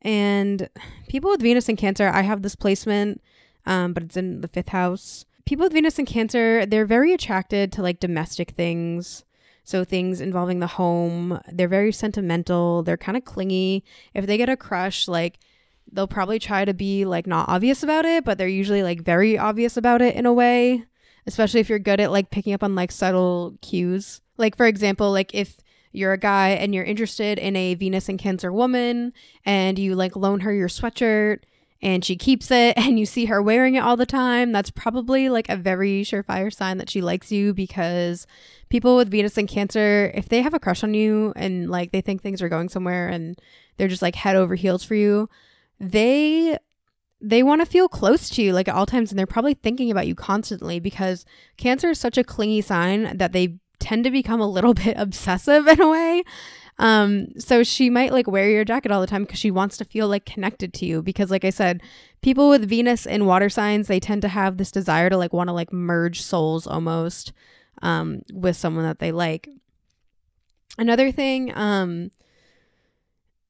And 0.01 0.69
people 1.07 1.31
with 1.31 1.41
Venus 1.41 1.67
and 1.67 1.77
Cancer, 1.77 2.07
I 2.07 2.21
have 2.21 2.41
this 2.41 2.55
placement, 2.55 3.21
um, 3.65 3.93
but 3.93 4.03
it's 4.03 4.17
in 4.17 4.41
the 4.41 4.47
fifth 4.47 4.69
house. 4.69 5.25
People 5.45 5.65
with 5.65 5.73
Venus 5.73 5.97
and 5.97 6.07
Cancer, 6.07 6.65
they're 6.65 6.85
very 6.85 7.13
attracted 7.13 7.71
to 7.73 7.81
like 7.81 7.99
domestic 7.99 8.51
things. 8.51 9.23
So, 9.63 9.83
things 9.83 10.19
involving 10.19 10.59
the 10.59 10.67
home. 10.67 11.39
They're 11.51 11.67
very 11.67 11.91
sentimental. 11.91 12.81
They're 12.81 12.97
kind 12.97 13.15
of 13.15 13.23
clingy. 13.23 13.83
If 14.15 14.25
they 14.25 14.37
get 14.37 14.49
a 14.49 14.57
crush, 14.57 15.07
like, 15.07 15.37
they'll 15.91 16.07
probably 16.07 16.39
try 16.39 16.65
to 16.65 16.73
be 16.73 17.05
like 17.05 17.27
not 17.27 17.49
obvious 17.49 17.83
about 17.83 18.05
it, 18.05 18.25
but 18.25 18.37
they're 18.37 18.47
usually 18.47 18.83
like 18.83 19.01
very 19.01 19.37
obvious 19.37 19.77
about 19.77 20.01
it 20.01 20.15
in 20.15 20.25
a 20.25 20.33
way, 20.33 20.85
especially 21.27 21.59
if 21.59 21.69
you're 21.69 21.79
good 21.79 21.99
at 21.99 22.11
like 22.11 22.31
picking 22.31 22.53
up 22.53 22.63
on 22.63 22.75
like 22.75 22.91
subtle 22.91 23.57
cues. 23.61 24.21
Like, 24.37 24.55
for 24.55 24.65
example, 24.65 25.11
like 25.11 25.33
if 25.33 25.57
you're 25.91 26.13
a 26.13 26.17
guy 26.17 26.49
and 26.49 26.73
you're 26.73 26.83
interested 26.83 27.39
in 27.39 27.55
a 27.55 27.75
Venus 27.75 28.09
and 28.09 28.19
Cancer 28.19 28.51
woman 28.51 29.13
and 29.45 29.79
you 29.79 29.95
like 29.95 30.15
loan 30.15 30.41
her 30.41 30.53
your 30.53 30.67
sweatshirt 30.67 31.39
and 31.81 32.03
she 32.03 32.15
keeps 32.15 32.51
it 32.51 32.77
and 32.77 32.99
you 32.99 33.05
see 33.05 33.25
her 33.25 33.41
wearing 33.41 33.75
it 33.75 33.83
all 33.83 33.97
the 33.97 34.05
time, 34.05 34.51
that's 34.51 34.71
probably 34.71 35.29
like 35.29 35.49
a 35.49 35.57
very 35.57 36.03
surefire 36.03 36.53
sign 36.53 36.77
that 36.77 36.89
she 36.89 37.01
likes 37.01 37.31
you 37.31 37.53
because 37.53 38.27
people 38.69 38.95
with 38.95 39.11
Venus 39.11 39.37
and 39.37 39.47
Cancer, 39.47 40.11
if 40.13 40.29
they 40.29 40.41
have 40.41 40.53
a 40.53 40.59
crush 40.59 40.83
on 40.83 40.93
you 40.93 41.33
and 41.35 41.69
like 41.69 41.91
they 41.91 42.01
think 42.01 42.21
things 42.21 42.41
are 42.41 42.49
going 42.49 42.69
somewhere 42.69 43.07
and 43.07 43.39
they're 43.77 43.87
just 43.87 44.01
like 44.01 44.15
head 44.15 44.35
over 44.35 44.55
heels 44.55 44.83
for 44.83 44.95
you, 44.95 45.29
they 45.79 46.57
they 47.21 47.43
want 47.43 47.61
to 47.61 47.65
feel 47.65 47.89
close 47.89 48.29
to 48.29 48.41
you 48.41 48.53
like 48.53 48.69
at 48.69 48.75
all 48.75 48.85
times 48.85 49.11
and 49.11 49.19
they're 49.19 49.27
probably 49.27 49.53
thinking 49.53 49.91
about 49.91 50.07
you 50.07 50.15
constantly 50.15 50.79
because 50.79 51.25
cancer 51.57 51.89
is 51.89 51.99
such 51.99 52.17
a 52.17 52.23
clingy 52.23 52.61
sign 52.61 53.17
that 53.17 53.33
they 53.33 53.57
tend 53.79 54.03
to 54.03 54.11
become 54.11 54.39
a 54.39 54.47
little 54.47 54.73
bit 54.85 54.95
obsessive 54.97 55.67
in 55.67 55.81
a 55.81 55.89
way. 55.89 56.23
Um, 56.79 57.27
so 57.37 57.61
she 57.61 57.89
might 57.89 58.13
like 58.13 58.25
wear 58.25 58.49
your 58.49 58.63
jacket 58.63 58.91
all 58.91 59.01
the 59.01 59.07
time 59.07 59.23
because 59.23 59.39
she 59.39 59.51
wants 59.51 59.77
to 59.77 59.85
feel 59.85 60.07
like 60.07 60.25
connected 60.25 60.73
to 60.75 60.85
you. 60.85 61.01
Because, 61.01 61.29
like 61.29 61.45
I 61.45 61.49
said, 61.49 61.81
people 62.21 62.49
with 62.49 62.67
Venus 62.67 63.05
in 63.05 63.25
water 63.25 63.49
signs, 63.49 63.87
they 63.87 63.99
tend 63.99 64.21
to 64.23 64.29
have 64.29 64.57
this 64.57 64.71
desire 64.71 65.09
to 65.09 65.17
like 65.17 65.33
want 65.33 65.49
to 65.49 65.53
like 65.53 65.73
merge 65.73 66.21
souls 66.21 66.65
almost 66.65 67.33
um, 67.81 68.21
with 68.33 68.55
someone 68.55 68.85
that 68.85 68.99
they 68.99 69.11
like. 69.11 69.49
Another 70.77 71.11
thing, 71.11 71.55
um, 71.55 72.11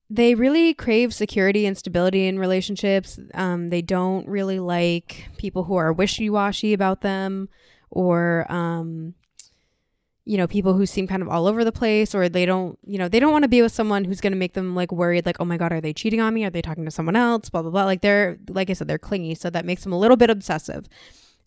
they 0.10 0.34
really 0.34 0.74
crave 0.74 1.14
security 1.14 1.68
and 1.68 1.78
stability 1.78 2.26
in 2.26 2.40
relationships. 2.40 3.20
Um, 3.36 3.70
they 3.70 3.84
don't 3.84 4.28
really 4.28 4.60
like 4.60 5.30
people 5.38 5.66
who 5.66 5.76
are 5.76 5.94
wishy 5.94 6.32
washy 6.32 6.74
about 6.74 7.02
them 7.02 7.48
or 7.92 8.52
um, 8.52 9.14
you 10.30 10.38
know 10.38 10.46
people 10.46 10.76
who 10.76 10.86
seem 10.86 11.08
kind 11.08 11.24
of 11.24 11.28
all 11.28 11.48
over 11.48 11.64
the 11.64 11.72
place 11.72 12.14
or 12.14 12.30
they 12.30 12.46
don't 12.46 12.78
you 12.86 13.00
know 13.00 13.10
they 13.10 13.20
don't 13.20 13.32
want 13.32 13.42
to 13.42 13.50
be 13.50 13.64
with 13.64 13.72
someone 13.72 14.06
who's 14.06 14.22
going 14.22 14.32
to 14.32 14.38
make 14.38 14.54
them 14.54 14.76
like 14.76 14.92
worried 14.92 15.26
like 15.26 15.38
oh 15.40 15.46
my 15.46 15.58
god 15.58 15.74
are 15.74 15.82
they 15.82 15.92
cheating 15.92 16.22
on 16.22 16.36
me? 16.36 16.46
Are 16.46 16.52
they 16.52 16.62
talking 16.62 16.86
to 16.86 16.92
someone 16.92 17.16
else? 17.16 17.50
Blah 17.50 17.64
blah 17.64 17.72
blah. 17.72 17.86
Like 17.86 18.02
they're 18.02 18.38
like 18.48 18.70
i 18.70 18.74
said 18.74 18.88
they're 18.88 19.00
clingy 19.00 19.34
so 19.34 19.50
that 19.50 19.66
makes 19.66 19.84
them 19.84 19.92
a 19.92 19.98
little 19.98 20.18
bit 20.18 20.30
obsessive. 20.30 20.88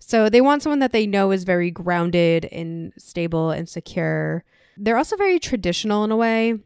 So 0.00 0.28
they 0.28 0.40
want 0.40 0.64
someone 0.64 0.80
that 0.80 0.90
they 0.90 1.06
know 1.06 1.30
is 1.30 1.44
very 1.44 1.70
grounded 1.70 2.46
and 2.46 2.92
stable 2.98 3.52
and 3.52 3.68
secure. 3.68 4.42
They're 4.76 4.96
also 4.96 5.16
very 5.16 5.38
traditional 5.38 6.02
in 6.02 6.10
a 6.10 6.16
way 6.16 6.58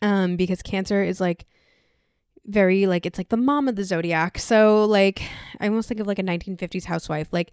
um 0.00 0.36
because 0.36 0.62
cancer 0.62 1.02
is 1.02 1.20
like 1.20 1.44
very 2.46 2.86
like 2.86 3.04
it's 3.04 3.18
like 3.18 3.28
the 3.28 3.36
mom 3.36 3.68
of 3.68 3.76
the 3.76 3.84
zodiac. 3.84 4.38
So 4.38 4.86
like 4.86 5.20
i 5.60 5.66
almost 5.68 5.86
think 5.86 6.00
of 6.00 6.06
like 6.06 6.18
a 6.18 6.22
1950s 6.22 6.84
housewife. 6.86 7.28
Like 7.30 7.52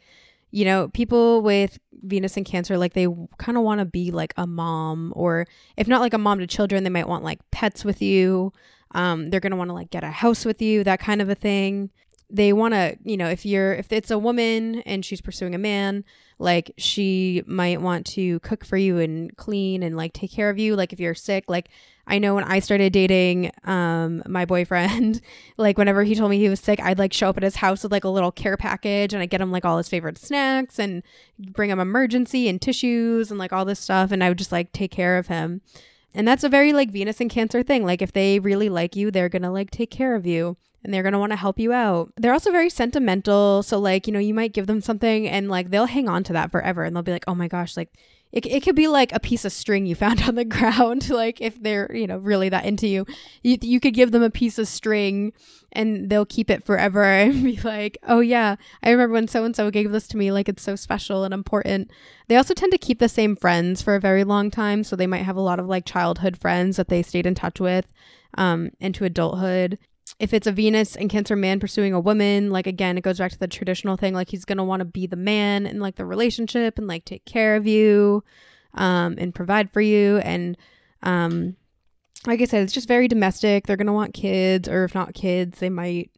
you 0.51 0.65
know, 0.65 0.87
people 0.89 1.41
with 1.41 1.77
Venus 2.03 2.37
and 2.37 2.45
Cancer, 2.45 2.77
like 2.77 2.93
they 2.93 3.07
kind 3.37 3.57
of 3.57 3.63
want 3.63 3.79
to 3.79 3.85
be 3.85 4.11
like 4.11 4.33
a 4.37 4.47
mom, 4.47 5.13
or 5.15 5.45
if 5.75 5.87
not 5.87 6.01
like 6.01 6.13
a 6.13 6.17
mom 6.17 6.39
to 6.39 6.47
children, 6.47 6.83
they 6.83 6.89
might 6.89 7.07
want 7.07 7.23
like 7.23 7.39
pets 7.51 7.83
with 7.83 8.01
you. 8.01 8.53
Um, 8.91 9.29
they're 9.29 9.41
going 9.41 9.51
to 9.51 9.57
want 9.57 9.69
to 9.69 9.73
like 9.73 9.89
get 9.89 10.03
a 10.03 10.11
house 10.11 10.45
with 10.45 10.61
you, 10.61 10.83
that 10.83 10.99
kind 10.99 11.21
of 11.21 11.29
a 11.29 11.35
thing. 11.35 11.89
They 12.29 12.53
want 12.53 12.73
to, 12.73 12.97
you 13.03 13.17
know, 13.17 13.29
if 13.29 13.45
you're, 13.45 13.73
if 13.73 13.91
it's 13.91 14.11
a 14.11 14.17
woman 14.17 14.81
and 14.81 15.03
she's 15.03 15.21
pursuing 15.21 15.55
a 15.55 15.57
man, 15.57 16.03
like 16.39 16.71
she 16.77 17.43
might 17.47 17.81
want 17.81 18.05
to 18.05 18.39
cook 18.41 18.63
for 18.63 18.77
you 18.77 18.99
and 18.99 19.35
clean 19.37 19.81
and 19.81 19.97
like 19.97 20.13
take 20.13 20.31
care 20.31 20.49
of 20.49 20.59
you. 20.59 20.75
Like 20.75 20.93
if 20.93 20.99
you're 20.99 21.15
sick, 21.15 21.45
like 21.47 21.69
I 22.05 22.19
know 22.19 22.35
when 22.35 22.43
I 22.43 22.59
started 22.59 22.93
dating 22.93 23.51
um 23.63 24.21
my 24.27 24.45
boyfriend, 24.45 25.21
like 25.57 25.77
whenever 25.77 26.03
he 26.03 26.15
told 26.15 26.29
me 26.29 26.37
he 26.37 26.49
was 26.49 26.59
sick, 26.59 26.79
I'd 26.79 26.99
like 26.99 27.13
show 27.13 27.29
up 27.29 27.37
at 27.37 27.43
his 27.43 27.55
house 27.55 27.83
with 27.83 27.91
like 27.91 28.03
a 28.03 28.09
little 28.09 28.31
care 28.31 28.57
package 28.57 29.13
and 29.13 29.23
I 29.23 29.25
get 29.25 29.41
him 29.41 29.51
like 29.51 29.65
all 29.65 29.77
his 29.77 29.89
favorite 29.89 30.17
snacks 30.17 30.77
and 30.77 31.01
bring 31.39 31.71
him 31.71 31.79
Emergen-C 31.79 32.47
and 32.47 32.61
tissues 32.61 33.31
and 33.31 33.39
like 33.39 33.51
all 33.51 33.65
this 33.65 33.79
stuff 33.79 34.11
and 34.11 34.23
I 34.23 34.29
would 34.29 34.37
just 34.37 34.51
like 34.51 34.71
take 34.71 34.91
care 34.91 35.17
of 35.17 35.27
him. 35.27 35.61
And 36.13 36.27
that's 36.27 36.43
a 36.43 36.49
very 36.49 36.73
like 36.73 36.91
Venus 36.91 37.21
and 37.21 37.29
Cancer 37.29 37.61
thing. 37.63 37.85
Like 37.85 38.01
if 38.01 38.13
they 38.13 38.39
really 38.39 38.69
like 38.69 38.95
you, 38.95 39.11
they're 39.11 39.29
going 39.29 39.43
to 39.43 39.51
like 39.51 39.71
take 39.71 39.91
care 39.91 40.15
of 40.15 40.25
you 40.25 40.57
and 40.87 40.93
they're 40.93 41.03
going 41.03 41.13
to 41.13 41.19
want 41.19 41.33
to 41.33 41.37
help 41.37 41.59
you 41.59 41.73
out. 41.73 42.13
They're 42.15 42.31
also 42.31 42.49
very 42.49 42.69
sentimental. 42.69 43.61
So 43.61 43.77
like, 43.77 44.07
you 44.07 44.13
know, 44.13 44.19
you 44.19 44.33
might 44.33 44.53
give 44.53 44.67
them 44.67 44.79
something 44.79 45.27
and 45.27 45.49
like 45.49 45.69
they'll 45.69 45.85
hang 45.85 46.07
on 46.07 46.23
to 46.23 46.33
that 46.33 46.49
forever 46.49 46.83
and 46.83 46.95
they'll 46.95 47.03
be 47.03 47.11
like, 47.11 47.25
"Oh 47.27 47.35
my 47.35 47.49
gosh, 47.49 47.75
like 47.75 47.89
it, 48.31 48.45
it 48.45 48.63
could 48.63 48.75
be 48.75 48.87
like 48.87 49.13
a 49.13 49.19
piece 49.19 49.45
of 49.45 49.51
string 49.51 49.85
you 49.85 49.95
found 50.03 50.23
on 50.23 50.35
the 50.35 50.45
ground 50.45 51.09
like 51.11 51.41
if 51.41 51.61
they're 51.61 51.93
you 51.95 52.07
know 52.07 52.17
really 52.17 52.49
that 52.49 52.65
into 52.65 52.87
you 52.87 53.05
you, 53.43 53.57
you 53.61 53.79
could 53.79 53.93
give 53.93 54.11
them 54.11 54.23
a 54.23 54.29
piece 54.29 54.57
of 54.57 54.67
string 54.67 55.33
and 55.71 56.09
they'll 56.09 56.25
keep 56.25 56.49
it 56.49 56.63
forever 56.63 57.03
and 57.13 57.43
be 57.43 57.59
like 57.61 57.97
oh 58.07 58.19
yeah 58.19 58.55
i 58.83 58.89
remember 58.89 59.13
when 59.13 59.27
so 59.27 59.43
and 59.43 59.55
so 59.55 59.69
gave 59.71 59.91
this 59.91 60.07
to 60.07 60.17
me 60.17 60.31
like 60.31 60.49
it's 60.49 60.63
so 60.63 60.75
special 60.75 61.23
and 61.23 61.33
important 61.33 61.89
they 62.27 62.35
also 62.35 62.53
tend 62.53 62.71
to 62.71 62.77
keep 62.77 62.99
the 62.99 63.09
same 63.09 63.35
friends 63.35 63.81
for 63.81 63.95
a 63.95 63.99
very 63.99 64.23
long 64.23 64.51
time 64.51 64.83
so 64.83 64.95
they 64.95 65.07
might 65.07 65.23
have 65.23 65.37
a 65.37 65.41
lot 65.41 65.59
of 65.59 65.67
like 65.67 65.85
childhood 65.85 66.37
friends 66.37 66.77
that 66.77 66.89
they 66.89 67.01
stayed 67.01 67.25
in 67.25 67.35
touch 67.35 67.59
with 67.59 67.91
um, 68.37 68.69
into 68.79 69.03
adulthood 69.03 69.79
if 70.19 70.33
it's 70.33 70.47
a 70.47 70.51
Venus 70.51 70.95
and 70.95 71.09
Cancer 71.09 71.35
man 71.35 71.59
pursuing 71.59 71.93
a 71.93 71.99
woman, 71.99 72.51
like 72.51 72.67
again, 72.67 72.97
it 72.97 73.03
goes 73.03 73.17
back 73.17 73.31
to 73.31 73.39
the 73.39 73.47
traditional 73.47 73.97
thing. 73.97 74.13
Like 74.13 74.29
he's 74.29 74.45
gonna 74.45 74.63
want 74.63 74.81
to 74.81 74.85
be 74.85 75.07
the 75.07 75.15
man 75.15 75.65
in 75.65 75.79
like 75.79 75.95
the 75.95 76.05
relationship 76.05 76.77
and 76.77 76.87
like 76.87 77.05
take 77.05 77.25
care 77.25 77.55
of 77.55 77.67
you, 77.67 78.23
um, 78.73 79.15
and 79.17 79.33
provide 79.33 79.71
for 79.71 79.81
you. 79.81 80.17
And 80.17 80.57
um, 81.03 81.55
like 82.25 82.41
I 82.41 82.45
said, 82.45 82.63
it's 82.63 82.73
just 82.73 82.87
very 82.87 83.07
domestic. 83.07 83.67
They're 83.67 83.77
gonna 83.77 83.93
want 83.93 84.13
kids, 84.13 84.67
or 84.67 84.83
if 84.83 84.95
not 84.95 85.13
kids, 85.13 85.59
they 85.59 85.69
might, 85.69 86.11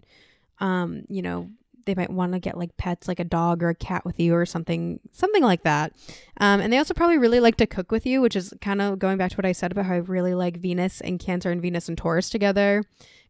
um, 0.60 1.04
you 1.10 1.22
know, 1.22 1.50
they 1.86 1.96
might 1.96 2.12
want 2.12 2.34
to 2.34 2.40
get 2.40 2.58
like 2.58 2.78
pets, 2.78 3.08
like 3.08 3.20
a 3.20 3.24
dog 3.24 3.64
or 3.64 3.70
a 3.70 3.76
cat 3.76 4.06
with 4.06 4.20
you, 4.20 4.36
or 4.36 4.46
something, 4.46 5.00
something 5.12 5.44
like 5.44 5.64
that. 5.64 5.94
Um, 6.38 6.62
and 6.62 6.72
they 6.72 6.78
also 6.78 6.94
probably 6.94 7.18
really 7.18 7.40
like 7.40 7.56
to 7.58 7.66
cook 7.66 7.92
with 7.92 8.06
you, 8.06 8.22
which 8.22 8.36
is 8.36 8.54
kind 8.62 8.82
of 8.82 9.00
going 9.00 9.18
back 9.18 9.32
to 9.32 9.38
what 9.38 9.46
I 9.46 9.54
said 9.54 9.72
about 9.72 9.86
how 9.86 9.96
I 9.96 9.98
really 9.98 10.36
like 10.36 10.58
Venus 10.58 11.02
and 11.02 11.20
Cancer 11.20 11.50
and 11.50 11.62
Venus 11.62 11.90
and 11.90 11.98
Taurus 11.98 12.30
together 12.30 12.84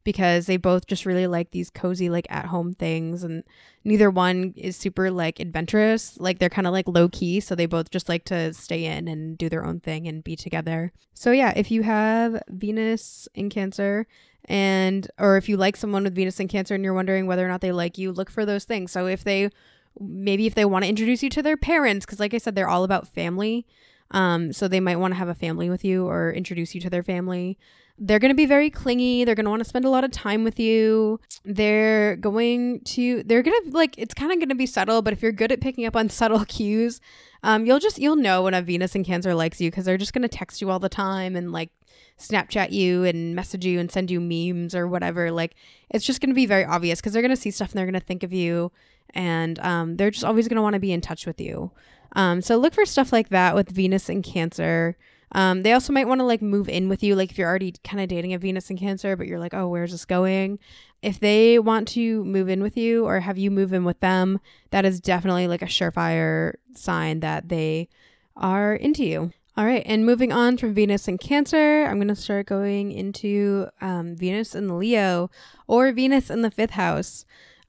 because 0.10 0.48
they 0.48 0.58
both 0.58 0.88
just 0.88 1.06
really 1.06 1.28
like 1.28 1.52
these 1.52 1.70
cozy 1.70 2.10
like 2.10 2.26
at 2.32 2.46
home 2.46 2.74
things 2.74 3.24
and 3.24 3.44
neither 3.84 4.10
one 4.10 4.56
is 4.58 4.76
super 4.76 5.12
like 5.12 5.40
adventurous. 5.40 6.18
Like 6.20 6.40
they're 6.40 6.50
kind 6.50 6.66
of 6.66 6.74
like 6.74 6.88
low 6.88 7.10
key 7.10 7.40
so 7.40 7.54
they 7.54 7.68
both 7.68 7.92
just 7.92 8.10
like 8.10 8.26
to 8.26 8.52
stay 8.56 8.86
in 8.86 9.08
and 9.08 9.38
do 9.38 9.50
their 9.50 9.64
own 9.64 9.82
thing 9.82 10.08
and 10.08 10.24
be 10.24 10.36
together. 10.36 10.92
So 11.14 11.30
yeah 11.30 11.54
if 11.56 11.70
you 11.70 11.84
have 11.84 12.42
venus 12.50 13.28
in 13.36 13.52
cancer 13.52 14.08
and 14.46 15.08
or 15.20 15.38
if 15.38 15.48
you 15.48 15.56
like 15.56 15.78
someone 15.78 16.06
with 16.06 16.16
venus 16.16 16.40
in 16.40 16.48
cancer 16.48 16.74
and 16.74 16.84
you're 16.84 16.96
wondering 16.96 17.28
whether 17.28 17.46
or 17.46 17.50
not 17.50 17.62
they 17.62 17.72
like 17.72 18.00
you 18.00 18.12
look 18.12 18.32
for 18.32 18.48
those 18.48 18.64
things. 18.64 18.92
So 18.92 19.06
if 19.06 19.24
they 19.24 19.52
maybe 20.00 20.48
if 20.48 20.56
they 20.56 20.66
want 20.66 20.86
to 20.86 20.90
introduce 20.90 21.22
you 21.22 21.30
to 21.30 21.44
their 21.44 21.58
parents 21.58 22.06
because 22.06 22.20
like 22.20 22.34
i 22.34 22.38
said 22.38 22.56
they're 22.56 22.70
all 22.70 22.84
about 22.84 23.08
family 23.08 23.66
um, 24.12 24.54
so 24.54 24.68
they 24.68 24.80
might 24.80 24.96
want 24.96 25.14
to 25.14 25.18
have 25.18 25.28
a 25.28 25.36
family 25.36 25.70
with 25.70 25.86
you 25.86 26.08
or 26.08 26.32
introduce 26.32 26.74
you 26.74 26.82
to 26.82 26.90
their 26.90 27.04
family 27.04 27.60
they're 28.00 28.20
going 28.20 28.32
to 28.32 28.36
be 28.36 28.46
very 28.46 28.70
clingy. 28.70 29.26
They're 29.26 29.36
going 29.36 29.46
to 29.46 29.50
want 29.50 29.62
to 29.62 29.70
spend 29.70 29.86
a 29.86 29.90
lot 29.90 30.04
of 30.04 30.12
time 30.12 30.44
with 30.44 30.60
you. 30.60 31.20
They're 31.44 32.16
going 32.16 32.82
to, 32.82 33.24
they're 33.24 33.44
going 33.44 33.62
to 33.66 33.72
like, 33.72 33.96
it's 33.98 34.14
kind 34.14 34.32
of 34.32 34.40
going 34.40 34.50
to 34.50 34.56
be 34.56 34.66
subtle, 34.66 35.02
but 35.02 35.14
if 35.14 35.22
you're 35.22 35.32
good 35.32 35.52
at 35.52 35.62
picking 35.62 35.86
up 35.86 35.96
on 35.96 36.10
subtle 36.10 36.46
cues, 36.46 37.02
um, 37.44 37.66
you'll 37.66 37.80
just, 37.80 38.00
you'll 38.00 38.16
know 38.16 38.44
when 38.44 38.54
a 38.54 38.62
Venus 38.62 38.96
and 38.96 39.06
Cancer 39.06 39.34
likes 39.34 39.60
you 39.60 39.70
because 39.70 39.86
they're 39.86 39.98
just 39.98 40.14
going 40.14 40.22
to 40.22 40.28
text 40.28 40.62
you 40.62 40.70
all 40.70 40.80
the 40.80 40.90
time 40.90 41.36
and 41.36 41.52
like 41.52 41.70
Snapchat 42.18 42.72
you 42.72 43.04
and 43.04 43.36
message 43.36 43.66
you 43.66 43.80
and 43.80 43.92
send 43.92 44.12
you 44.12 44.20
memes 44.20 44.76
or 44.76 44.88
whatever. 44.88 45.32
Like, 45.32 45.56
it's 45.90 46.06
just 46.06 46.22
going 46.22 46.30
to 46.30 46.36
be 46.36 46.46
very 46.46 46.66
obvious 46.66 47.00
because 47.00 47.14
they're 47.14 47.22
going 47.22 47.36
to 47.36 47.42
see 47.42 47.52
stuff 47.52 47.72
and 47.72 47.80
they're 47.80 47.86
going 47.86 47.94
to 47.94 48.06
think 48.06 48.24
of 48.24 48.34
you 48.34 48.72
and 49.14 49.60
um, 49.60 49.98
they're 49.98 50.12
just 50.12 50.26
always 50.26 50.48
going 50.48 50.58
to 50.58 50.62
want 50.62 50.74
to 50.74 50.80
be 50.80 50.92
in 50.92 51.02
touch 51.02 51.26
with 51.26 51.42
you. 51.42 51.72
Um, 52.14 52.42
so 52.42 52.58
look 52.58 52.74
for 52.74 52.86
stuff 52.86 53.12
like 53.14 53.30
that 53.30 53.56
with 53.56 53.70
Venus 53.70 54.10
and 54.10 54.24
Cancer. 54.24 54.98
Um, 55.32 55.62
they 55.62 55.74
also 55.74 55.94
might 55.94 56.08
want 56.08 56.20
to 56.20 56.26
like 56.26 56.42
move 56.42 56.68
in 56.68 56.90
with 56.90 57.04
you, 57.04 57.16
like 57.16 57.32
if 57.32 57.38
you're 57.38 57.48
already 57.48 57.74
kind 57.84 58.02
of 58.02 58.10
dating 58.10 58.34
a 58.34 58.40
Venus 58.40 58.70
in 58.70 58.78
Cancer, 58.78 59.16
but 59.16 59.28
you're 59.28 59.40
like, 59.40 59.54
oh, 59.54 59.68
where's 59.68 59.92
this 59.92 60.06
going? 60.06 60.60
If 61.02 61.20
they 61.20 61.60
want 61.60 61.88
to 61.90 62.24
move 62.26 62.50
in 62.50 62.62
with 62.62 62.76
you 62.76 63.06
or 63.06 63.20
have 63.20 63.38
you 63.38 63.52
move 63.52 63.72
in 63.72 63.84
with 63.84 64.00
them, 64.00 64.40
that 64.72 64.86
is 64.86 65.00
definitely 65.00 65.48
like 65.48 65.62
a 65.62 65.66
surefire 65.66 66.54
sign 66.76 67.20
that 67.22 67.50
they 67.50 67.90
are 68.36 68.74
into 68.74 69.06
you. 69.06 69.32
All 69.56 69.66
right, 69.66 69.84
and 69.86 70.06
moving 70.06 70.32
on 70.32 70.58
from 70.58 70.74
Venus 70.74 71.08
and 71.10 71.20
Cancer, 71.20 71.84
I'm 71.84 71.98
going 71.98 72.08
to 72.08 72.16
start 72.16 72.46
going 72.46 72.94
into 72.94 73.68
um, 73.82 74.16
Venus 74.16 74.56
and 74.56 74.80
Leo 74.80 75.30
or 75.68 75.92
Venus 75.92 76.30
in 76.30 76.44
the 76.44 76.52
fifth 76.52 76.72
house. 76.72 77.26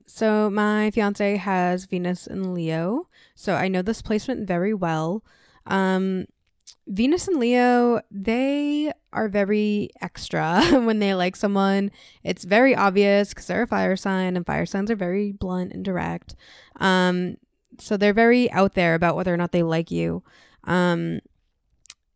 So, 0.07 0.51
my 0.51 0.93
fiance 0.93 1.37
has 1.37 1.87
Venus 1.87 2.29
in 2.29 2.55
Leo, 2.55 3.09
so 3.35 3.55
I 3.55 3.67
know 3.69 3.83
this 3.83 4.03
placement 4.03 4.47
very 4.47 4.73
well. 4.73 5.25
Um, 5.67 6.27
Venus 6.87 7.29
and 7.29 7.39
Leo, 7.39 8.01
they 8.11 8.93
are 9.13 9.29
very 9.29 9.91
extra 10.01 10.63
when 10.73 10.99
they 10.99 11.15
like 11.15 11.37
someone. 11.37 11.91
It's 12.23 12.45
very 12.45 12.75
obvious 12.75 13.31
because 13.31 13.47
they're 13.47 13.63
a 13.63 13.67
fire 13.67 13.97
sign, 13.97 14.37
and 14.37 14.47
fire 14.47 14.67
signs 14.67 14.91
are 14.91 14.97
very 14.97 15.33
blunt 15.33 15.73
and 15.73 15.85
direct. 15.85 16.35
Um, 16.79 17.37
so 17.79 17.97
they're 17.97 18.13
very 18.13 18.51
out 18.53 18.75
there 18.75 18.95
about 18.95 19.17
whether 19.17 19.33
or 19.33 19.37
not 19.37 19.53
they 19.53 19.63
like 19.63 19.91
you. 19.91 20.23
Um, 20.65 21.21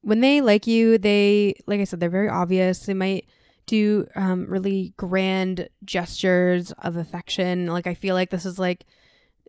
when 0.03 0.21
they 0.21 0.41
like 0.41 0.67
you, 0.67 0.99
they, 0.99 1.55
like 1.67 1.81
I 1.81 1.85
said, 1.85 2.01
they're 2.01 2.11
very 2.11 2.29
obvious. 2.29 2.81
They 2.81 2.95
might 2.95 3.27
do 3.67 4.07
um, 4.15 4.47
really 4.47 4.93
grand 4.97 5.69
gestures 5.85 6.73
of 6.73 6.97
affection. 6.97 7.67
Like, 7.67 7.87
I 7.87 7.95
feel 7.95 8.15
like 8.15 8.31
this 8.31 8.45
is 8.45 8.59
like, 8.59 8.85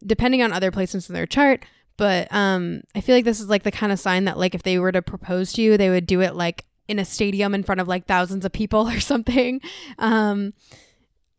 depending 0.06 0.42
on 0.42 0.54
other 0.54 0.72
placements 0.72 1.10
in 1.10 1.16
their 1.16 1.26
chart, 1.26 1.66
but 1.98 2.28
um, 2.34 2.82
I 2.94 3.02
feel 3.02 3.16
like 3.16 3.26
this 3.26 3.40
is 3.40 3.50
like 3.50 3.64
the 3.64 3.72
kind 3.72 3.92
of 3.92 4.00
sign 4.00 4.26
that, 4.26 4.38
like, 4.38 4.56
if 4.56 4.64
they 4.64 4.80
were 4.80 4.92
to 4.92 5.02
propose 5.02 5.54
to 5.54 5.62
you, 5.62 5.78
they 5.78 5.90
would 5.90 6.08
do 6.08 6.22
it 6.22 6.36
like 6.36 6.66
in 6.88 7.00
a 7.00 7.06
stadium 7.06 7.56
in 7.56 7.64
front 7.64 7.82
of 7.82 7.88
like 7.88 8.06
thousands 8.06 8.46
of 8.46 8.52
people 8.52 8.88
or 8.90 9.00
something. 9.00 9.62
Um, 9.98 10.54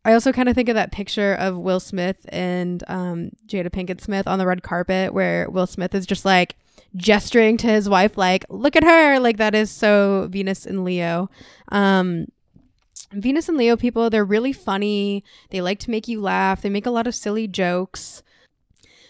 I 0.05 0.13
also 0.13 0.31
kind 0.31 0.47
of 0.47 0.55
think 0.55 0.69
of 0.69 0.75
that 0.75 0.91
picture 0.91 1.33
of 1.33 1.57
Will 1.57 1.81
Smith 1.81 2.25
and 2.29 2.81
um, 2.87 3.31
Jada 3.45 3.69
Pinkett 3.69 3.99
Smith 3.99 4.25
on 4.25 4.39
the 4.39 4.47
red 4.47 4.63
carpet, 4.63 5.13
where 5.13 5.49
Will 5.49 5.67
Smith 5.67 5.93
is 5.93 6.05
just 6.05 6.23
like 6.23 6.55
gesturing 6.95 7.57
to 7.57 7.67
his 7.67 7.89
wife, 7.89 8.17
like, 8.17 8.45
look 8.49 8.75
at 8.75 8.83
her. 8.83 9.19
Like, 9.19 9.37
that 9.37 9.53
is 9.53 9.69
so 9.69 10.27
Venus 10.31 10.65
and 10.65 10.83
Leo. 10.83 11.29
Um, 11.69 12.27
Venus 13.11 13.47
and 13.47 13.57
Leo 13.57 13.77
people, 13.77 14.09
they're 14.09 14.25
really 14.25 14.53
funny. 14.53 15.23
They 15.49 15.61
like 15.61 15.79
to 15.79 15.91
make 15.91 16.07
you 16.07 16.21
laugh. 16.21 16.61
They 16.61 16.69
make 16.69 16.85
a 16.85 16.91
lot 16.91 17.07
of 17.07 17.15
silly 17.15 17.47
jokes. 17.47 18.23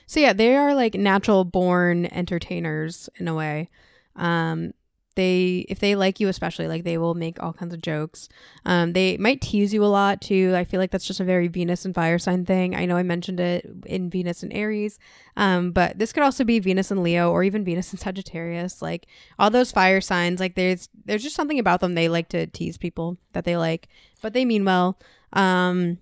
So 0.07 0.19
yeah, 0.19 0.33
they 0.33 0.55
are 0.55 0.73
like 0.73 0.95
natural 0.95 1.43
born 1.43 2.05
entertainers 2.07 3.09
in 3.17 3.27
a 3.27 3.35
way. 3.35 3.69
Um, 4.15 4.73
they 5.17 5.65
if 5.67 5.79
they 5.79 5.95
like 5.95 6.19
you 6.19 6.27
especially 6.27 6.67
like 6.67 6.83
they 6.83 6.97
will 6.99 7.15
make 7.15 7.41
all 7.41 7.51
kinds 7.51 7.73
of 7.73 7.81
jokes. 7.81 8.29
Um, 8.65 8.93
they 8.93 9.17
might 9.17 9.41
tease 9.41 9.73
you 9.73 9.83
a 9.83 9.87
lot 9.87 10.21
too. 10.21 10.53
I 10.55 10.63
feel 10.63 10.79
like 10.79 10.91
that's 10.91 11.07
just 11.07 11.19
a 11.19 11.25
very 11.25 11.47
venus 11.47 11.85
and 11.85 11.93
fire 11.93 12.19
sign 12.19 12.45
thing. 12.45 12.75
I 12.75 12.85
know 12.85 12.95
i 12.95 13.03
mentioned 13.03 13.39
it 13.39 13.67
in 13.85 14.09
venus 14.09 14.43
and 14.43 14.53
aries. 14.53 14.99
Um, 15.35 15.71
but 15.71 15.97
this 15.97 16.13
could 16.13 16.23
also 16.23 16.43
be 16.43 16.59
venus 16.59 16.91
and 16.91 17.03
leo 17.03 17.31
or 17.31 17.43
even 17.43 17.65
venus 17.65 17.91
and 17.91 17.99
sagittarius. 17.99 18.81
Like 18.81 19.07
all 19.39 19.49
those 19.49 19.71
fire 19.71 20.01
signs 20.01 20.39
like 20.39 20.55
there's 20.55 20.87
there's 21.05 21.23
just 21.23 21.35
something 21.35 21.59
about 21.59 21.81
them. 21.81 21.95
They 21.95 22.07
like 22.07 22.29
to 22.29 22.47
tease 22.47 22.77
people 22.77 23.17
that 23.33 23.43
they 23.43 23.57
like 23.57 23.89
but 24.21 24.33
they 24.33 24.45
mean 24.45 24.63
well. 24.63 24.99
Um, 25.33 25.97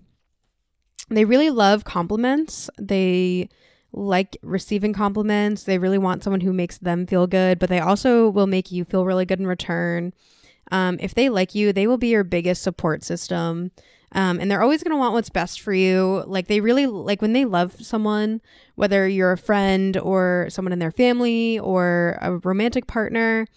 they 1.09 1.25
really 1.25 1.49
love 1.49 1.85
compliments. 1.85 2.69
They 2.79 3.49
like 3.95 4.37
receiving 4.43 4.93
compliments. 4.93 5.63
They 5.63 5.77
really 5.77 5.97
want 5.97 6.23
someone 6.23 6.41
who 6.41 6.53
makes 6.53 6.77
them 6.77 7.07
feel 7.07 7.27
good, 7.27 7.59
but 7.59 7.69
they 7.69 7.79
also 7.79 8.29
will 8.29 8.47
make 8.47 8.71
you 8.71 8.83
feel 8.83 9.05
really 9.05 9.25
good 9.25 9.39
in 9.39 9.47
return. 9.47 10.13
Um, 10.71 10.97
if 10.99 11.13
they 11.13 11.29
like 11.29 11.55
you, 11.55 11.71
they 11.71 11.87
will 11.87 11.97
be 11.97 12.09
your 12.09 12.23
biggest 12.23 12.61
support 12.61 13.03
system. 13.03 13.71
Um, 14.11 14.39
and 14.39 14.49
they're 14.49 14.61
always 14.61 14.83
going 14.83 14.91
to 14.91 14.97
want 14.97 15.13
what's 15.13 15.29
best 15.29 15.61
for 15.61 15.73
you. 15.73 16.23
Like 16.27 16.47
they 16.47 16.61
really 16.61 16.85
like 16.87 17.21
when 17.21 17.33
they 17.33 17.45
love 17.45 17.73
someone, 17.83 18.41
whether 18.75 19.07
you're 19.07 19.33
a 19.33 19.37
friend 19.37 19.97
or 19.97 20.47
someone 20.49 20.71
in 20.73 20.79
their 20.79 20.91
family 20.91 21.59
or 21.59 22.17
a 22.21 22.37
romantic 22.37 22.87
partner, 22.87 23.47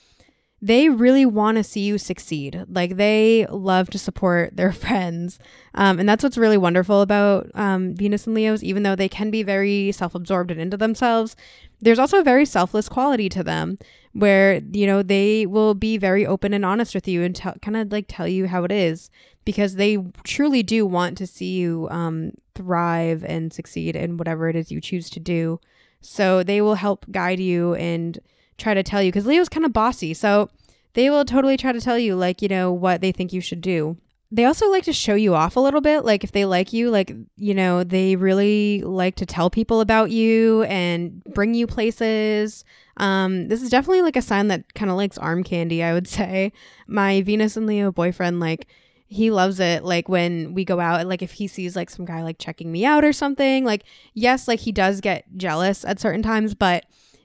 they 0.60 0.88
really 0.88 1.24
want 1.24 1.56
to 1.56 1.64
see 1.64 1.80
you 1.80 1.98
succeed. 1.98 2.64
Like 2.68 2.96
they 2.96 3.46
love 3.46 3.90
to 3.90 3.98
support 3.98 4.56
their 4.56 4.72
friends. 4.72 5.38
Um, 5.74 5.98
and 6.00 6.08
that's 6.08 6.24
what's 6.24 6.38
really 6.38 6.56
wonderful 6.56 7.00
about 7.00 7.50
um, 7.54 7.94
Venus 7.94 8.26
and 8.26 8.34
Leos, 8.34 8.62
even 8.62 8.82
though 8.82 8.96
they 8.96 9.08
can 9.08 9.30
be 9.30 9.42
very 9.42 9.92
self 9.92 10.14
absorbed 10.14 10.50
and 10.50 10.60
into 10.60 10.76
themselves. 10.76 11.36
There's 11.80 11.98
also 12.00 12.18
a 12.18 12.24
very 12.24 12.44
selfless 12.44 12.88
quality 12.88 13.28
to 13.28 13.44
them 13.44 13.78
where, 14.12 14.60
you 14.72 14.86
know, 14.86 15.02
they 15.02 15.46
will 15.46 15.74
be 15.74 15.96
very 15.96 16.26
open 16.26 16.52
and 16.52 16.64
honest 16.64 16.94
with 16.94 17.06
you 17.06 17.22
and 17.22 17.36
t- 17.36 17.50
kind 17.62 17.76
of 17.76 17.92
like 17.92 18.06
tell 18.08 18.26
you 18.26 18.48
how 18.48 18.64
it 18.64 18.72
is 18.72 19.10
because 19.44 19.76
they 19.76 19.98
truly 20.24 20.64
do 20.64 20.84
want 20.84 21.16
to 21.18 21.26
see 21.26 21.56
you 21.56 21.86
um, 21.90 22.32
thrive 22.56 23.24
and 23.24 23.52
succeed 23.52 23.94
in 23.94 24.16
whatever 24.16 24.48
it 24.48 24.56
is 24.56 24.72
you 24.72 24.80
choose 24.80 25.08
to 25.10 25.20
do. 25.20 25.60
So 26.00 26.42
they 26.42 26.60
will 26.60 26.74
help 26.74 27.06
guide 27.10 27.38
you 27.38 27.74
and 27.76 28.18
try 28.58 28.74
to 28.74 28.82
tell 28.82 29.02
you 29.02 29.10
because 29.10 29.26
Leo's 29.26 29.48
kind 29.48 29.64
of 29.64 29.72
bossy. 29.72 30.12
So 30.12 30.50
they 30.94 31.10
will 31.10 31.24
totally 31.24 31.56
try 31.56 31.72
to 31.72 31.80
tell 31.80 31.98
you, 31.98 32.16
like, 32.16 32.42
you 32.42 32.48
know, 32.48 32.72
what 32.72 33.00
they 33.00 33.12
think 33.12 33.32
you 33.32 33.40
should 33.40 33.60
do. 33.60 33.96
They 34.30 34.44
also 34.44 34.68
like 34.68 34.84
to 34.84 34.92
show 34.92 35.14
you 35.14 35.34
off 35.34 35.56
a 35.56 35.60
little 35.60 35.80
bit. 35.80 36.04
Like, 36.04 36.22
if 36.22 36.32
they 36.32 36.44
like 36.44 36.72
you, 36.72 36.90
like, 36.90 37.14
you 37.36 37.54
know, 37.54 37.82
they 37.82 38.16
really 38.16 38.82
like 38.82 39.14
to 39.16 39.26
tell 39.26 39.48
people 39.48 39.80
about 39.80 40.10
you 40.10 40.64
and 40.64 41.22
bring 41.24 41.54
you 41.54 41.66
places. 41.66 42.64
Um, 42.98 43.48
this 43.48 43.62
is 43.62 43.70
definitely 43.70 44.02
like 44.02 44.16
a 44.16 44.22
sign 44.22 44.48
that 44.48 44.74
kind 44.74 44.90
of 44.90 44.98
likes 44.98 45.16
arm 45.16 45.44
candy, 45.44 45.82
I 45.82 45.94
would 45.94 46.08
say. 46.08 46.52
My 46.86 47.22
Venus 47.22 47.56
and 47.56 47.66
Leo 47.66 47.90
boyfriend, 47.90 48.40
like, 48.40 48.66
he 49.10 49.30
loves 49.30 49.58
it 49.58 49.84
like 49.84 50.06
when 50.06 50.52
we 50.52 50.66
go 50.66 50.78
out 50.78 51.06
like 51.06 51.22
if 51.22 51.32
he 51.32 51.46
sees 51.46 51.74
like 51.74 51.88
some 51.88 52.04
guy 52.04 52.22
like 52.22 52.38
checking 52.38 52.70
me 52.70 52.84
out 52.84 53.04
or 53.04 53.12
something 53.14 53.64
like 53.64 53.82
yes 54.12 54.46
like 54.46 54.60
he 54.60 54.70
does 54.70 55.00
get 55.00 55.24
jealous 55.34 55.82
at 55.86 55.98
certain 55.98 56.22
times 56.22 56.54
but 56.54 56.84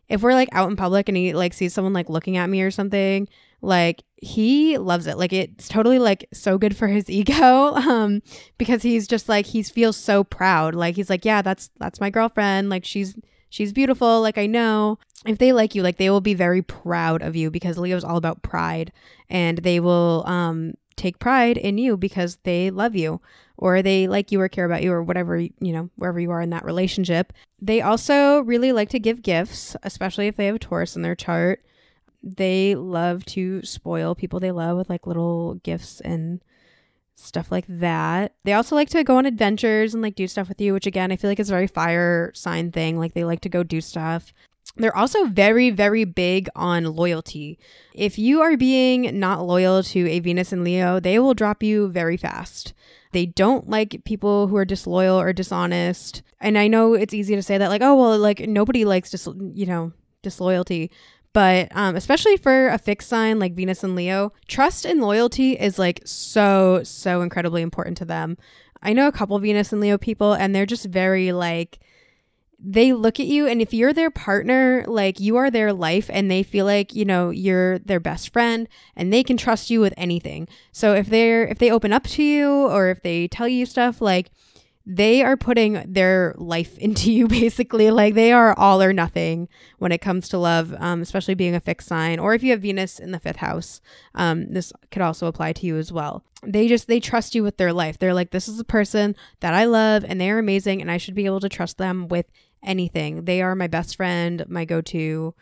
if 0.09 0.21
we're 0.21 0.33
like 0.33 0.49
out 0.51 0.69
in 0.69 0.75
public 0.75 1.07
and 1.09 1.17
he 1.17 1.33
like 1.33 1.53
sees 1.53 1.73
someone 1.73 1.93
like 1.93 2.09
looking 2.09 2.37
at 2.37 2.49
me 2.49 2.61
or 2.61 2.71
something, 2.71 3.27
like 3.61 4.03
he 4.17 4.77
loves 4.77 5.07
it. 5.07 5.17
Like 5.17 5.33
it's 5.33 5.67
totally 5.67 5.99
like 5.99 6.27
so 6.33 6.57
good 6.57 6.75
for 6.75 6.87
his 6.87 7.09
ego 7.09 7.73
um 7.75 8.21
because 8.57 8.83
he's 8.83 9.07
just 9.07 9.29
like 9.29 9.45
he 9.45 9.63
feels 9.63 9.97
so 9.97 10.23
proud. 10.23 10.75
Like 10.75 10.95
he's 10.95 11.09
like, 11.09 11.25
"Yeah, 11.25 11.41
that's 11.41 11.69
that's 11.79 12.01
my 12.01 12.09
girlfriend. 12.09 12.69
Like 12.69 12.85
she's 12.85 13.15
she's 13.49 13.71
beautiful. 13.71 14.21
Like 14.21 14.37
I 14.37 14.47
know 14.47 14.99
if 15.25 15.37
they 15.37 15.53
like 15.53 15.75
you, 15.75 15.83
like 15.83 15.97
they 15.97 16.09
will 16.09 16.21
be 16.21 16.33
very 16.33 16.61
proud 16.61 17.21
of 17.21 17.35
you 17.35 17.49
because 17.49 17.77
Leo's 17.77 18.03
all 18.03 18.17
about 18.17 18.41
pride 18.41 18.91
and 19.29 19.59
they 19.59 19.79
will 19.79 20.23
um 20.27 20.73
take 20.95 21.19
pride 21.19 21.57
in 21.57 21.77
you 21.77 21.97
because 21.97 22.37
they 22.43 22.71
love 22.71 22.95
you 22.95 23.21
or 23.57 23.81
they 23.81 24.07
like 24.07 24.31
you 24.31 24.39
or 24.41 24.49
care 24.49 24.65
about 24.65 24.83
you 24.83 24.91
or 24.91 25.03
whatever, 25.03 25.39
you 25.39 25.51
know, 25.59 25.89
wherever 25.95 26.19
you 26.19 26.31
are 26.31 26.41
in 26.41 26.49
that 26.51 26.65
relationship. 26.65 27.33
They 27.61 27.81
also 27.81 28.41
really 28.41 28.71
like 28.71 28.89
to 28.89 28.99
give 28.99 29.21
gifts, 29.21 29.75
especially 29.83 30.27
if 30.27 30.35
they 30.35 30.47
have 30.47 30.55
a 30.55 30.59
Taurus 30.59 30.95
in 30.95 31.01
their 31.01 31.15
chart. 31.15 31.63
They 32.21 32.75
love 32.75 33.25
to 33.27 33.61
spoil 33.63 34.15
people 34.15 34.39
they 34.39 34.51
love 34.51 34.77
with 34.77 34.89
like 34.89 35.05
little 35.07 35.55
gifts 35.55 36.01
and 36.01 36.41
stuff 37.15 37.51
like 37.51 37.65
that. 37.67 38.33
They 38.43 38.53
also 38.53 38.75
like 38.75 38.89
to 38.89 39.03
go 39.03 39.17
on 39.17 39.25
adventures 39.25 39.93
and 39.93 40.01
like 40.01 40.15
do 40.15 40.27
stuff 40.27 40.49
with 40.49 40.59
you, 40.59 40.73
which 40.73 40.87
again, 40.87 41.11
I 41.11 41.15
feel 41.15 41.29
like 41.29 41.39
is 41.39 41.49
a 41.49 41.53
very 41.53 41.67
fire 41.67 42.31
sign 42.33 42.71
thing. 42.71 42.97
Like 42.97 43.13
they 43.13 43.23
like 43.23 43.41
to 43.41 43.49
go 43.49 43.63
do 43.63 43.81
stuff. 43.81 44.33
They're 44.75 44.95
also 44.95 45.25
very, 45.25 45.69
very 45.69 46.03
big 46.03 46.49
on 46.55 46.95
loyalty. 46.95 47.59
If 47.93 48.17
you 48.17 48.41
are 48.41 48.57
being 48.57 49.19
not 49.19 49.45
loyal 49.45 49.83
to 49.83 50.09
a 50.09 50.19
Venus 50.19 50.51
and 50.51 50.63
Leo, 50.63 50.99
they 50.99 51.19
will 51.19 51.35
drop 51.35 51.61
you 51.61 51.89
very 51.89 52.17
fast. 52.17 52.73
They 53.11 53.27
don't 53.27 53.69
like 53.69 54.03
people 54.03 54.47
who 54.47 54.55
are 54.55 54.65
disloyal 54.65 55.19
or 55.19 55.31
dishonest. 55.31 56.23
And 56.41 56.57
I 56.57 56.67
know 56.67 56.95
it's 56.95 57.13
easy 57.13 57.35
to 57.35 57.43
say 57.43 57.59
that, 57.59 57.69
like, 57.69 57.83
oh, 57.83 57.95
well, 57.95 58.17
like 58.17 58.39
nobody 58.39 58.83
likes 58.83 59.11
dis- 59.11 59.29
you 59.53 59.67
know, 59.67 59.91
disloyalty. 60.23 60.89
But 61.33 61.75
um, 61.75 61.95
especially 61.95 62.37
for 62.37 62.69
a 62.69 62.79
fixed 62.79 63.09
sign 63.09 63.39
like 63.39 63.53
Venus 63.55 63.83
and 63.83 63.95
Leo, 63.95 64.33
trust 64.47 64.85
and 64.85 65.01
loyalty 65.01 65.53
is 65.53 65.77
like 65.77 66.01
so, 66.05 66.81
so 66.83 67.21
incredibly 67.21 67.61
important 67.61 67.97
to 67.97 68.05
them. 68.05 68.37
I 68.81 68.93
know 68.93 69.07
a 69.07 69.11
couple 69.11 69.37
Venus 69.39 69.71
and 69.71 69.81
Leo 69.81 69.97
people, 69.97 70.33
and 70.33 70.53
they're 70.53 70.65
just 70.65 70.85
very 70.85 71.31
like, 71.31 71.79
they 72.59 72.93
look 72.93 73.19
at 73.19 73.25
you 73.25 73.47
and 73.47 73.61
if 73.61 73.73
you're 73.73 73.93
their 73.93 74.11
partner 74.11 74.85
like 74.87 75.19
you 75.19 75.35
are 75.35 75.51
their 75.51 75.73
life 75.73 76.09
and 76.11 76.31
they 76.31 76.43
feel 76.43 76.65
like 76.65 76.95
you 76.95 77.05
know 77.05 77.29
you're 77.29 77.79
their 77.79 77.99
best 77.99 78.31
friend 78.31 78.67
and 78.95 79.11
they 79.11 79.23
can 79.23 79.37
trust 79.37 79.69
you 79.69 79.79
with 79.79 79.93
anything. 79.97 80.47
So 80.71 80.93
if 80.93 81.07
they're 81.07 81.45
if 81.45 81.57
they 81.57 81.71
open 81.71 81.93
up 81.93 82.05
to 82.07 82.23
you 82.23 82.49
or 82.49 82.89
if 82.89 83.01
they 83.01 83.27
tell 83.27 83.47
you 83.47 83.65
stuff 83.65 84.01
like 84.01 84.31
they 84.85 85.23
are 85.23 85.37
putting 85.37 85.83
their 85.87 86.35
life 86.37 86.77
into 86.79 87.11
you 87.11 87.27
basically 87.27 87.89
like 87.91 88.13
they 88.13 88.31
are 88.31 88.57
all 88.57 88.81
or 88.81 88.93
nothing 88.93 89.47
when 89.79 89.91
it 89.91 90.01
comes 90.01 90.29
to 90.29 90.37
love 90.37 90.73
um, 90.79 91.01
especially 91.01 91.35
being 91.35 91.55
a 91.55 91.59
fixed 91.59 91.87
sign 91.87 92.19
or 92.19 92.33
if 92.33 92.43
you 92.43 92.51
have 92.51 92.61
venus 92.61 92.99
in 92.99 93.11
the 93.11 93.19
fifth 93.19 93.37
house 93.37 93.81
um, 94.15 94.51
this 94.53 94.73
could 94.91 95.01
also 95.01 95.27
apply 95.27 95.53
to 95.53 95.65
you 95.65 95.77
as 95.77 95.91
well 95.91 96.23
they 96.45 96.67
just 96.67 96.87
they 96.87 96.99
trust 96.99 97.33
you 97.33 97.43
with 97.43 97.57
their 97.57 97.71
life 97.71 97.97
they're 97.97 98.13
like 98.13 98.31
this 98.31 98.47
is 98.47 98.59
a 98.59 98.65
person 98.65 99.15
that 99.39 99.53
i 99.53 99.65
love 99.65 100.03
and 100.05 100.19
they're 100.19 100.39
amazing 100.39 100.81
and 100.81 100.91
i 100.91 100.97
should 100.97 101.15
be 101.15 101.25
able 101.25 101.39
to 101.39 101.49
trust 101.49 101.77
them 101.77 102.07
with 102.07 102.25
anything. 102.63 103.25
They 103.25 103.41
are 103.41 103.55
my 103.55 103.67
best 103.67 103.95
friend, 103.95 104.43
my 104.47 104.65
go 104.65 104.81
to, 104.81 105.33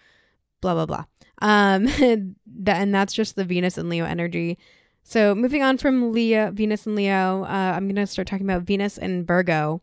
blah, 0.60 0.74
blah, 0.74 0.86
blah. 0.86 1.06
Um, 1.42 1.88
and 2.68 2.94
that's 2.94 3.14
just 3.14 3.36
the 3.36 3.46
Venus 3.46 3.78
and 3.78 3.90
Leo 3.90 4.06
energy. 4.06 4.58
So 5.04 5.36
moving 5.36 5.64
on 5.64 5.78
from 5.78 6.12
Leo, 6.12 6.52
Venus 6.52 6.86
and 6.86 6.96
Leo, 6.96 7.44
uh, 7.44 7.74
I'm 7.76 7.88
gonna 7.88 8.08
start 8.08 8.28
talking 8.28 8.46
about 8.46 8.64
Venus 8.64 8.98
and 8.98 9.28
Virgo, 9.28 9.82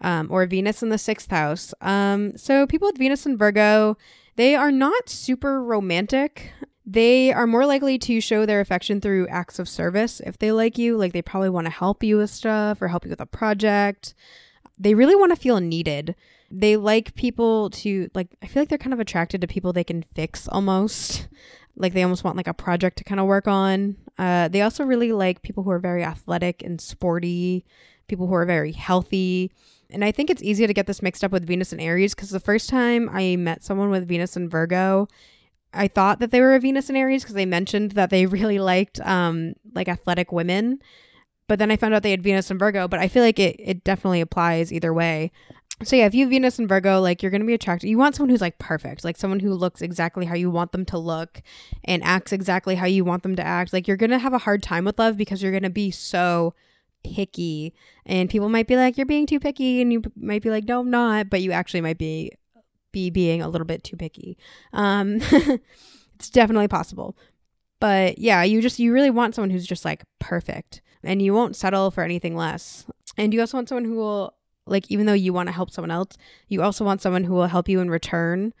um, 0.00 0.28
or 0.30 0.46
Venus 0.46 0.82
in 0.82 0.88
the 0.88 0.98
sixth 0.98 1.30
house. 1.30 1.72
Um, 1.80 2.36
so 2.36 2.66
people 2.66 2.88
with 2.88 2.98
Venus 2.98 3.26
and 3.26 3.38
Virgo, 3.38 3.96
they 4.36 4.54
are 4.54 4.72
not 4.72 5.08
super 5.08 5.62
romantic. 5.62 6.52
They 6.86 7.32
are 7.32 7.46
more 7.46 7.64
likely 7.64 7.98
to 8.00 8.20
show 8.20 8.44
their 8.44 8.60
affection 8.60 9.00
through 9.00 9.28
acts 9.28 9.58
of 9.58 9.68
service. 9.68 10.20
If 10.20 10.38
they 10.38 10.52
like 10.52 10.76
you, 10.76 10.96
like 10.96 11.12
they 11.12 11.22
probably 11.22 11.48
want 11.50 11.66
to 11.66 11.72
help 11.72 12.02
you 12.02 12.18
with 12.18 12.30
stuff 12.30 12.82
or 12.82 12.88
help 12.88 13.04
you 13.04 13.10
with 13.10 13.20
a 13.20 13.26
project. 13.26 14.14
They 14.78 14.94
really 14.94 15.16
want 15.16 15.32
to 15.32 15.40
feel 15.40 15.60
needed. 15.60 16.14
They 16.50 16.76
like 16.76 17.14
people 17.14 17.70
to 17.70 18.10
like 18.14 18.36
I 18.42 18.46
feel 18.46 18.60
like 18.60 18.68
they're 18.68 18.78
kind 18.78 18.92
of 18.92 19.00
attracted 19.00 19.40
to 19.40 19.46
people 19.46 19.72
they 19.72 19.84
can 19.84 20.04
fix 20.14 20.46
almost. 20.48 21.28
Like 21.76 21.92
they 21.92 22.02
almost 22.02 22.24
want 22.24 22.36
like 22.36 22.48
a 22.48 22.54
project 22.54 22.98
to 22.98 23.04
kind 23.04 23.20
of 23.20 23.26
work 23.26 23.48
on. 23.48 23.96
Uh, 24.18 24.48
they 24.48 24.62
also 24.62 24.84
really 24.84 25.12
like 25.12 25.42
people 25.42 25.62
who 25.62 25.70
are 25.70 25.78
very 25.78 26.04
athletic 26.04 26.62
and 26.62 26.80
sporty, 26.80 27.64
people 28.08 28.26
who 28.26 28.34
are 28.34 28.46
very 28.46 28.72
healthy. 28.72 29.50
And 29.90 30.04
I 30.04 30.12
think 30.12 30.30
it's 30.30 30.42
easy 30.42 30.66
to 30.66 30.74
get 30.74 30.86
this 30.86 31.02
mixed 31.02 31.24
up 31.24 31.32
with 31.32 31.46
Venus 31.46 31.72
and 31.72 31.80
Aries 31.80 32.14
because 32.14 32.30
the 32.30 32.40
first 32.40 32.68
time 32.68 33.08
I 33.12 33.36
met 33.36 33.64
someone 33.64 33.90
with 33.90 34.08
Venus 34.08 34.36
and 34.36 34.50
Virgo, 34.50 35.08
I 35.72 35.88
thought 35.88 36.20
that 36.20 36.30
they 36.30 36.40
were 36.40 36.54
a 36.54 36.60
Venus 36.60 36.88
and 36.88 36.98
Aries 36.98 37.22
because 37.22 37.34
they 37.34 37.46
mentioned 37.46 37.92
that 37.92 38.10
they 38.10 38.26
really 38.26 38.58
liked 38.58 39.00
um 39.00 39.54
like 39.74 39.88
athletic 39.88 40.32
women. 40.32 40.80
But 41.46 41.58
then 41.58 41.70
I 41.70 41.76
found 41.76 41.92
out 41.92 42.02
they 42.02 42.10
had 42.10 42.22
Venus 42.22 42.50
and 42.50 42.58
Virgo, 42.58 42.88
but 42.88 43.00
I 43.00 43.08
feel 43.08 43.22
like 43.22 43.38
it, 43.38 43.56
it 43.58 43.84
definitely 43.84 44.22
applies 44.22 44.72
either 44.72 44.94
way. 44.94 45.30
So 45.82 45.96
yeah, 45.96 46.06
if 46.06 46.14
you 46.14 46.28
Venus 46.28 46.58
and 46.58 46.68
Virgo, 46.68 47.00
like 47.00 47.22
you're 47.22 47.32
gonna 47.32 47.44
be 47.44 47.54
attracted. 47.54 47.88
You 47.88 47.98
want 47.98 48.14
someone 48.14 48.30
who's 48.30 48.40
like 48.40 48.58
perfect, 48.58 49.04
like 49.04 49.16
someone 49.16 49.40
who 49.40 49.52
looks 49.52 49.82
exactly 49.82 50.24
how 50.24 50.34
you 50.34 50.50
want 50.50 50.72
them 50.72 50.84
to 50.86 50.98
look 50.98 51.42
and 51.84 52.02
acts 52.04 52.32
exactly 52.32 52.76
how 52.76 52.86
you 52.86 53.04
want 53.04 53.22
them 53.22 53.34
to 53.36 53.44
act. 53.44 53.72
Like 53.72 53.88
you're 53.88 53.96
gonna 53.96 54.18
have 54.18 54.32
a 54.32 54.38
hard 54.38 54.62
time 54.62 54.84
with 54.84 54.98
love 54.98 55.16
because 55.16 55.42
you're 55.42 55.52
gonna 55.52 55.70
be 55.70 55.90
so 55.90 56.54
picky, 57.02 57.74
and 58.06 58.30
people 58.30 58.48
might 58.48 58.68
be 58.68 58.76
like, 58.76 58.96
"You're 58.96 59.06
being 59.06 59.26
too 59.26 59.40
picky," 59.40 59.82
and 59.82 59.92
you 59.92 60.02
might 60.16 60.42
be 60.42 60.50
like, 60.50 60.64
"No, 60.64 60.80
I'm 60.80 60.90
not," 60.90 61.28
but 61.28 61.42
you 61.42 61.52
actually 61.52 61.80
might 61.80 61.98
be 61.98 62.30
be 62.92 63.10
being 63.10 63.42
a 63.42 63.48
little 63.48 63.66
bit 63.66 63.82
too 63.82 63.96
picky. 63.96 64.38
Um, 64.72 65.16
it's 66.14 66.30
definitely 66.30 66.68
possible, 66.68 67.16
but 67.80 68.18
yeah, 68.18 68.44
you 68.44 68.62
just 68.62 68.78
you 68.78 68.92
really 68.92 69.10
want 69.10 69.34
someone 69.34 69.50
who's 69.50 69.66
just 69.66 69.84
like 69.84 70.04
perfect, 70.20 70.82
and 71.02 71.20
you 71.20 71.34
won't 71.34 71.56
settle 71.56 71.90
for 71.90 72.04
anything 72.04 72.36
less. 72.36 72.86
And 73.16 73.34
you 73.34 73.40
also 73.40 73.56
want 73.56 73.68
someone 73.68 73.84
who 73.84 73.96
will 73.96 74.34
like 74.66 74.90
even 74.90 75.06
though 75.06 75.12
you 75.12 75.32
want 75.32 75.48
to 75.48 75.52
help 75.52 75.70
someone 75.70 75.90
else, 75.90 76.16
you 76.48 76.62
also 76.62 76.84
want 76.84 77.02
someone 77.02 77.24
who 77.24 77.34
will 77.34 77.46
help 77.46 77.68
you 77.68 77.80
in 77.80 77.90
return. 77.90 78.52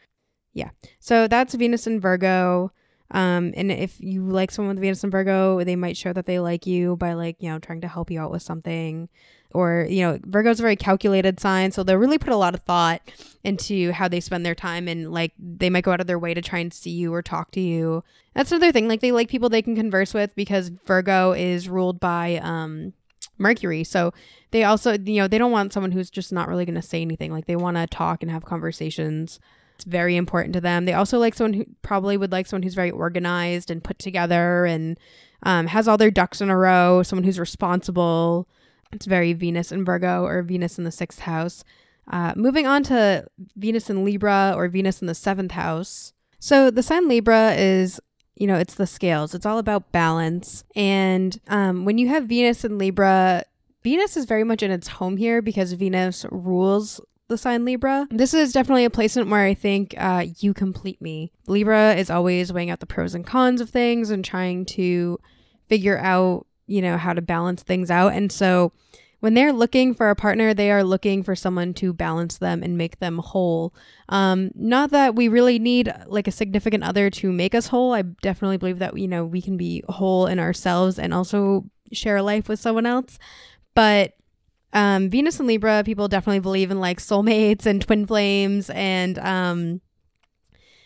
Yeah. 0.52 0.70
So 1.00 1.26
that's 1.28 1.54
Venus 1.54 1.86
and 1.86 2.00
Virgo. 2.00 2.72
Um, 3.10 3.52
and 3.56 3.70
if 3.70 4.00
you 4.00 4.24
like 4.24 4.50
someone 4.50 4.74
with 4.74 4.80
Venus 4.80 5.02
and 5.04 5.12
Virgo, 5.12 5.62
they 5.62 5.76
might 5.76 5.96
show 5.96 6.12
that 6.12 6.26
they 6.26 6.40
like 6.40 6.66
you 6.66 6.96
by 6.96 7.12
like, 7.12 7.36
you 7.40 7.48
know, 7.48 7.58
trying 7.58 7.80
to 7.82 7.88
help 7.88 8.10
you 8.10 8.20
out 8.20 8.30
with 8.30 8.42
something. 8.42 9.08
Or, 9.52 9.86
you 9.88 10.02
know, 10.02 10.18
Virgo's 10.24 10.58
a 10.58 10.62
very 10.62 10.74
calculated 10.74 11.38
sign, 11.38 11.70
so 11.70 11.84
they'll 11.84 11.96
really 11.96 12.18
put 12.18 12.32
a 12.32 12.36
lot 12.36 12.54
of 12.54 12.62
thought 12.62 13.00
into 13.44 13.92
how 13.92 14.08
they 14.08 14.18
spend 14.18 14.44
their 14.44 14.54
time 14.54 14.88
and 14.88 15.12
like 15.12 15.32
they 15.38 15.70
might 15.70 15.84
go 15.84 15.92
out 15.92 16.00
of 16.00 16.08
their 16.08 16.18
way 16.18 16.34
to 16.34 16.42
try 16.42 16.58
and 16.58 16.74
see 16.74 16.90
you 16.90 17.14
or 17.14 17.22
talk 17.22 17.52
to 17.52 17.60
you. 17.60 18.02
That's 18.34 18.50
another 18.50 18.72
thing. 18.72 18.88
Like 18.88 19.00
they 19.00 19.12
like 19.12 19.28
people 19.28 19.48
they 19.48 19.62
can 19.62 19.76
converse 19.76 20.12
with 20.12 20.34
because 20.34 20.70
Virgo 20.70 21.32
is 21.32 21.68
ruled 21.68 22.00
by 22.00 22.40
um 22.42 22.94
Mercury. 23.38 23.84
So 23.84 24.12
they 24.50 24.64
also, 24.64 24.92
you 24.92 25.20
know, 25.20 25.28
they 25.28 25.38
don't 25.38 25.52
want 25.52 25.72
someone 25.72 25.92
who's 25.92 26.10
just 26.10 26.32
not 26.32 26.48
really 26.48 26.64
going 26.64 26.74
to 26.74 26.82
say 26.82 27.02
anything. 27.02 27.32
Like 27.32 27.46
they 27.46 27.56
want 27.56 27.76
to 27.76 27.86
talk 27.86 28.22
and 28.22 28.30
have 28.30 28.44
conversations. 28.44 29.40
It's 29.76 29.84
very 29.84 30.16
important 30.16 30.54
to 30.54 30.60
them. 30.60 30.84
They 30.84 30.92
also 30.92 31.18
like 31.18 31.34
someone 31.34 31.54
who 31.54 31.66
probably 31.82 32.16
would 32.16 32.32
like 32.32 32.46
someone 32.46 32.62
who's 32.62 32.74
very 32.74 32.90
organized 32.90 33.70
and 33.70 33.82
put 33.82 33.98
together 33.98 34.64
and 34.64 34.98
um, 35.42 35.66
has 35.66 35.88
all 35.88 35.96
their 35.96 36.10
ducks 36.10 36.40
in 36.40 36.48
a 36.48 36.56
row, 36.56 37.02
someone 37.02 37.24
who's 37.24 37.40
responsible. 37.40 38.48
It's 38.92 39.06
very 39.06 39.32
Venus 39.32 39.72
and 39.72 39.84
Virgo 39.84 40.24
or 40.24 40.42
Venus 40.42 40.78
in 40.78 40.84
the 40.84 40.92
sixth 40.92 41.20
house. 41.20 41.64
Uh, 42.10 42.32
moving 42.36 42.66
on 42.66 42.82
to 42.84 43.26
Venus 43.56 43.90
in 43.90 44.04
Libra 44.04 44.52
or 44.54 44.68
Venus 44.68 45.00
in 45.00 45.06
the 45.06 45.14
seventh 45.14 45.52
house. 45.52 46.12
So 46.38 46.70
the 46.70 46.82
sign 46.82 47.08
Libra 47.08 47.54
is 47.54 48.00
you 48.36 48.46
know, 48.46 48.56
it's 48.56 48.74
the 48.74 48.86
scales. 48.86 49.34
It's 49.34 49.46
all 49.46 49.58
about 49.58 49.92
balance. 49.92 50.64
And 50.74 51.38
um, 51.48 51.84
when 51.84 51.98
you 51.98 52.08
have 52.08 52.24
Venus 52.24 52.64
in 52.64 52.78
Libra, 52.78 53.44
Venus 53.82 54.16
is 54.16 54.24
very 54.24 54.44
much 54.44 54.62
in 54.62 54.70
its 54.70 54.88
home 54.88 55.16
here 55.16 55.42
because 55.42 55.72
Venus 55.74 56.26
rules 56.30 57.00
the 57.28 57.38
sign 57.38 57.64
Libra. 57.64 58.06
This 58.10 58.34
is 58.34 58.52
definitely 58.52 58.84
a 58.84 58.90
placement 58.90 59.30
where 59.30 59.44
I 59.44 59.54
think 59.54 59.94
uh, 59.98 60.26
you 60.38 60.52
complete 60.52 61.00
me. 61.00 61.32
Libra 61.46 61.94
is 61.94 62.10
always 62.10 62.52
weighing 62.52 62.70
out 62.70 62.80
the 62.80 62.86
pros 62.86 63.14
and 63.14 63.26
cons 63.26 63.60
of 63.60 63.70
things 63.70 64.10
and 64.10 64.24
trying 64.24 64.66
to 64.66 65.18
figure 65.68 65.98
out, 65.98 66.46
you 66.66 66.82
know, 66.82 66.96
how 66.96 67.12
to 67.12 67.22
balance 67.22 67.62
things 67.62 67.90
out. 67.90 68.12
And 68.12 68.30
so 68.30 68.72
when 69.24 69.32
they're 69.32 69.54
looking 69.54 69.94
for 69.94 70.10
a 70.10 70.14
partner, 70.14 70.52
they 70.52 70.70
are 70.70 70.84
looking 70.84 71.22
for 71.22 71.34
someone 71.34 71.72
to 71.72 71.94
balance 71.94 72.36
them 72.36 72.62
and 72.62 72.76
make 72.76 72.98
them 72.98 73.16
whole. 73.16 73.72
Um, 74.10 74.50
not 74.54 74.90
that 74.90 75.14
we 75.14 75.28
really 75.28 75.58
need 75.58 75.90
like 76.08 76.28
a 76.28 76.30
significant 76.30 76.84
other 76.84 77.08
to 77.08 77.32
make 77.32 77.54
us 77.54 77.68
whole. 77.68 77.94
I 77.94 78.02
definitely 78.02 78.58
believe 78.58 78.80
that 78.80 78.98
you 78.98 79.08
know 79.08 79.24
we 79.24 79.40
can 79.40 79.56
be 79.56 79.82
whole 79.88 80.26
in 80.26 80.38
ourselves 80.38 80.98
and 80.98 81.14
also 81.14 81.64
share 81.90 82.18
a 82.18 82.22
life 82.22 82.50
with 82.50 82.60
someone 82.60 82.84
else. 82.84 83.18
But 83.74 84.12
um, 84.74 85.08
Venus 85.08 85.38
and 85.38 85.48
Libra 85.48 85.84
people 85.86 86.06
definitely 86.06 86.40
believe 86.40 86.70
in 86.70 86.78
like 86.78 86.98
soulmates 86.98 87.64
and 87.64 87.80
twin 87.80 88.06
flames 88.06 88.68
and 88.68 89.18
um, 89.20 89.80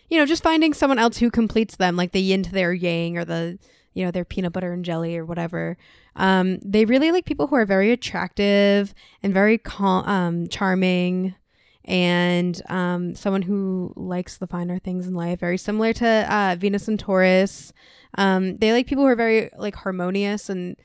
you 0.09 0.17
know 0.17 0.27
just 0.27 0.45
finding 0.45 0.75
someone 0.75 1.01
else 1.01 1.17
who 1.17 1.33
completes 1.33 1.75
them, 1.75 1.97
like 1.97 2.13
the 2.13 2.23
yin 2.23 2.45
to 2.45 2.53
their 2.53 2.73
yang 2.73 3.19
or 3.19 3.25
the 3.25 3.59
you 3.95 4.05
know 4.05 4.13
their 4.13 4.25
peanut 4.25 4.53
butter 4.53 4.73
and 4.73 4.85
jelly 4.85 5.17
or 5.17 5.25
whatever. 5.25 5.77
Um, 6.19 6.59
they 6.59 6.85
really 6.85 7.13
like 7.13 7.25
people 7.25 7.47
who 7.47 7.57
are 7.57 7.65
very 7.65 7.91
attractive 7.93 8.93
and 9.23 9.33
very 9.33 9.57
cal- 9.57 10.07
um, 10.07 10.49
charming 10.49 11.35
and 11.85 12.61
um, 12.69 13.15
someone 13.15 13.43
who 13.43 13.95
likes 13.97 14.37
the 14.37 14.47
finer 14.47 14.79
things 14.79 15.07
in 15.07 15.15
life, 15.15 15.41
very 15.41 15.57
similar 15.57 15.95
to 15.95 16.35
uh, 16.35 16.57
Venus 16.59 16.89
and 16.89 17.01
Taurus. 17.01 17.73
Um, 18.17 18.57
they 18.57 18.73
like 18.73 18.87
people 18.87 19.05
who 19.05 19.11
are 19.11 19.17
very 19.17 19.49
like 19.57 19.77
harmonious 19.77 20.51
and 20.51 20.77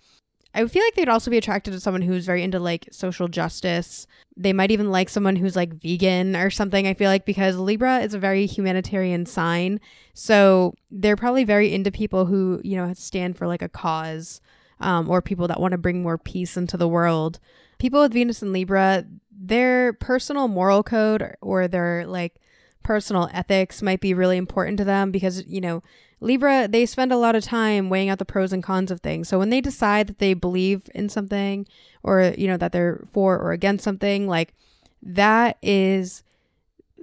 I 0.56 0.68
feel 0.68 0.84
like 0.84 0.94
they'd 0.94 1.10
also 1.10 1.32
be 1.32 1.38
attracted 1.38 1.72
to 1.72 1.80
someone 1.80 2.04
who's 2.04 2.28
very 2.28 2.44
into 2.44 2.60
like 2.60 2.88
social 2.92 3.28
justice. 3.28 4.06
They 4.38 4.54
might 4.54 4.70
even 4.70 4.92
like 4.92 5.10
someone 5.10 5.36
who's 5.36 5.56
like 5.56 5.74
vegan 5.82 6.36
or 6.36 6.52
something. 6.52 6.86
I 6.86 6.94
feel 6.94 7.10
like 7.10 7.26
because 7.26 7.58
Libra 7.58 8.00
is 8.00 8.14
a 8.14 8.20
very 8.20 8.46
humanitarian 8.46 9.26
sign. 9.26 9.80
So 10.14 10.76
they're 10.92 11.16
probably 11.16 11.44
very 11.44 11.74
into 11.74 11.90
people 11.92 12.28
who, 12.28 12.62
you 12.64 12.78
know, 12.78 12.94
stand 12.94 13.36
for 13.36 13.48
like 13.48 13.64
a 13.64 13.70
cause 13.70 14.42
um, 14.80 15.10
or 15.10 15.22
people 15.22 15.48
that 15.48 15.60
want 15.60 15.72
to 15.74 15.78
bring 15.78 16.04
more 16.04 16.18
peace 16.18 16.58
into 16.58 16.78
the 16.78 16.88
world. 16.88 17.40
People 17.78 18.02
with 18.02 18.14
Venus 18.14 18.42
and 18.42 18.54
Libra, 18.54 19.06
their 19.32 19.94
personal 19.94 20.48
moral 20.48 20.84
code 20.84 21.36
or 21.42 21.68
their 21.68 22.06
like 22.06 22.36
personal 22.84 23.30
ethics 23.34 23.82
might 23.82 24.02
be 24.02 24.14
really 24.14 24.38
important 24.38 24.78
to 24.78 24.84
them 24.84 25.12
because, 25.12 25.46
you 25.48 25.62
know, 25.62 25.82
Libra, 26.20 26.68
they 26.70 26.86
spend 26.86 27.12
a 27.12 27.18
lot 27.18 27.36
of 27.36 27.44
time 27.44 27.90
weighing 27.90 28.10
out 28.10 28.20
the 28.20 28.26
pros 28.26 28.54
and 28.54 28.64
cons 28.64 28.92
of 28.92 29.02
things. 29.02 29.28
So 29.28 29.40
when 29.40 29.50
they 29.50 29.60
decide 29.60 30.08
that 30.08 30.20
they 30.20 30.34
believe 30.34 30.90
in 30.96 31.10
something 31.10 31.68
or, 32.02 32.34
you 32.38 32.48
know, 32.48 32.56
that 32.58 32.72
they're 32.72 33.06
for 33.12 33.38
or 33.38 33.52
against 33.52 33.84
something, 33.84 34.28
like 34.28 34.54
that 35.02 35.58
is 35.62 36.24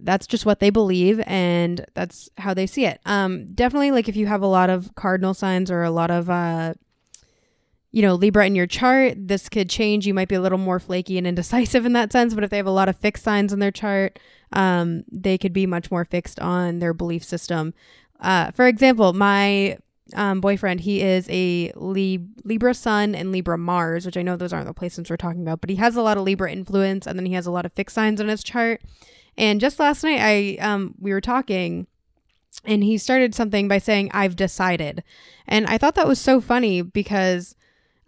that's 0.03 0.27
just 0.27 0.47
what 0.47 0.61
they 0.61 0.71
believe 0.71 1.21
and 1.27 1.85
that's 1.93 2.31
how 2.39 2.55
they 2.55 2.67
see 2.67 2.87
it. 2.87 3.01
Um 3.05 3.53
definitely 3.53 3.91
like 3.91 4.09
if 4.09 4.17
you 4.17 4.27
have 4.27 4.41
a 4.41 4.47
lot 4.47 4.71
of 4.71 4.95
cardinal 4.95 5.35
signs 5.35 5.71
or 5.71 5.83
a 5.83 5.91
lot 5.91 6.11
of 6.11 6.31
uh 6.31 6.75
you 7.93 8.03
know, 8.03 8.15
Libra 8.15 8.47
in 8.47 8.55
your 8.55 8.67
chart, 8.67 9.15
this 9.17 9.49
could 9.49 9.69
change. 9.69 10.07
You 10.07 10.15
might 10.15 10.29
be 10.29 10.37
a 10.37 10.41
little 10.41 10.59
more 10.59 10.79
flaky 10.79 11.19
and 11.19 11.27
indecisive 11.27 11.85
in 11.85 11.93
that 11.95 12.13
sense, 12.13 12.35
but 12.35 12.45
if 12.45 12.51
they 12.51 12.57
have 12.57 12.67
a 12.67 12.71
lot 12.71 12.89
of 12.89 12.97
fixed 12.97 13.25
signs 13.25 13.53
in 13.53 13.59
their 13.59 13.73
chart, 13.73 14.19
um, 14.53 15.05
they 15.11 15.37
could 15.37 15.53
be 15.53 15.67
much 15.67 15.91
more 15.91 16.05
fixed 16.05 16.39
on 16.41 16.79
their 16.79 16.95
belief 16.95 17.25
system. 17.25 17.75
Uh, 18.21 18.51
for 18.53 18.67
example, 18.67 19.13
my 19.13 19.79
um, 20.15 20.41
boyfriend, 20.41 20.81
he 20.81 21.03
is 21.03 21.27
a 21.31 21.73
Lib- 21.75 22.41
Libra 22.45 22.75
Sun 22.75 23.15
and 23.15 23.33
Libra 23.33 23.59
Mars, 23.59 24.07
which 24.07 24.17
I 24.17 24.23
know 24.23 24.37
those 24.37 24.53
aren't 24.53 24.67
the 24.67 24.75
placements 24.75 25.11
we're 25.11 25.17
talking 25.17 25.43
about, 25.43 25.61
but 25.61 25.71
he 25.71 25.77
has 25.77 25.97
a 25.97 26.03
lot 26.03 26.17
of 26.17 26.25
Libra 26.25 26.51
influence, 26.51 27.07
and 27.07 27.19
then 27.19 27.27
he 27.27 27.35
has 27.35 27.47
a 27.47 27.51
lot 27.51 27.67
of 27.67 27.73
fixed 27.73 27.95
signs 27.95 28.21
on 28.21 28.29
his 28.29 28.45
chart. 28.45 28.83
And 29.37 29.61
just 29.61 29.79
last 29.79 30.03
night, 30.03 30.21
I 30.21 30.57
um, 30.61 30.95
we 30.99 31.13
were 31.13 31.21
talking, 31.21 31.87
and 32.65 32.83
he 32.83 32.99
started 32.99 33.35
something 33.35 33.69
by 33.69 33.79
saying, 33.79 34.11
"I've 34.13 34.37
decided," 34.37 35.03
and 35.47 35.67
I 35.67 35.79
thought 35.79 35.95
that 35.95 36.09
was 36.09 36.21
so 36.21 36.41
funny 36.41 36.83
because 36.83 37.55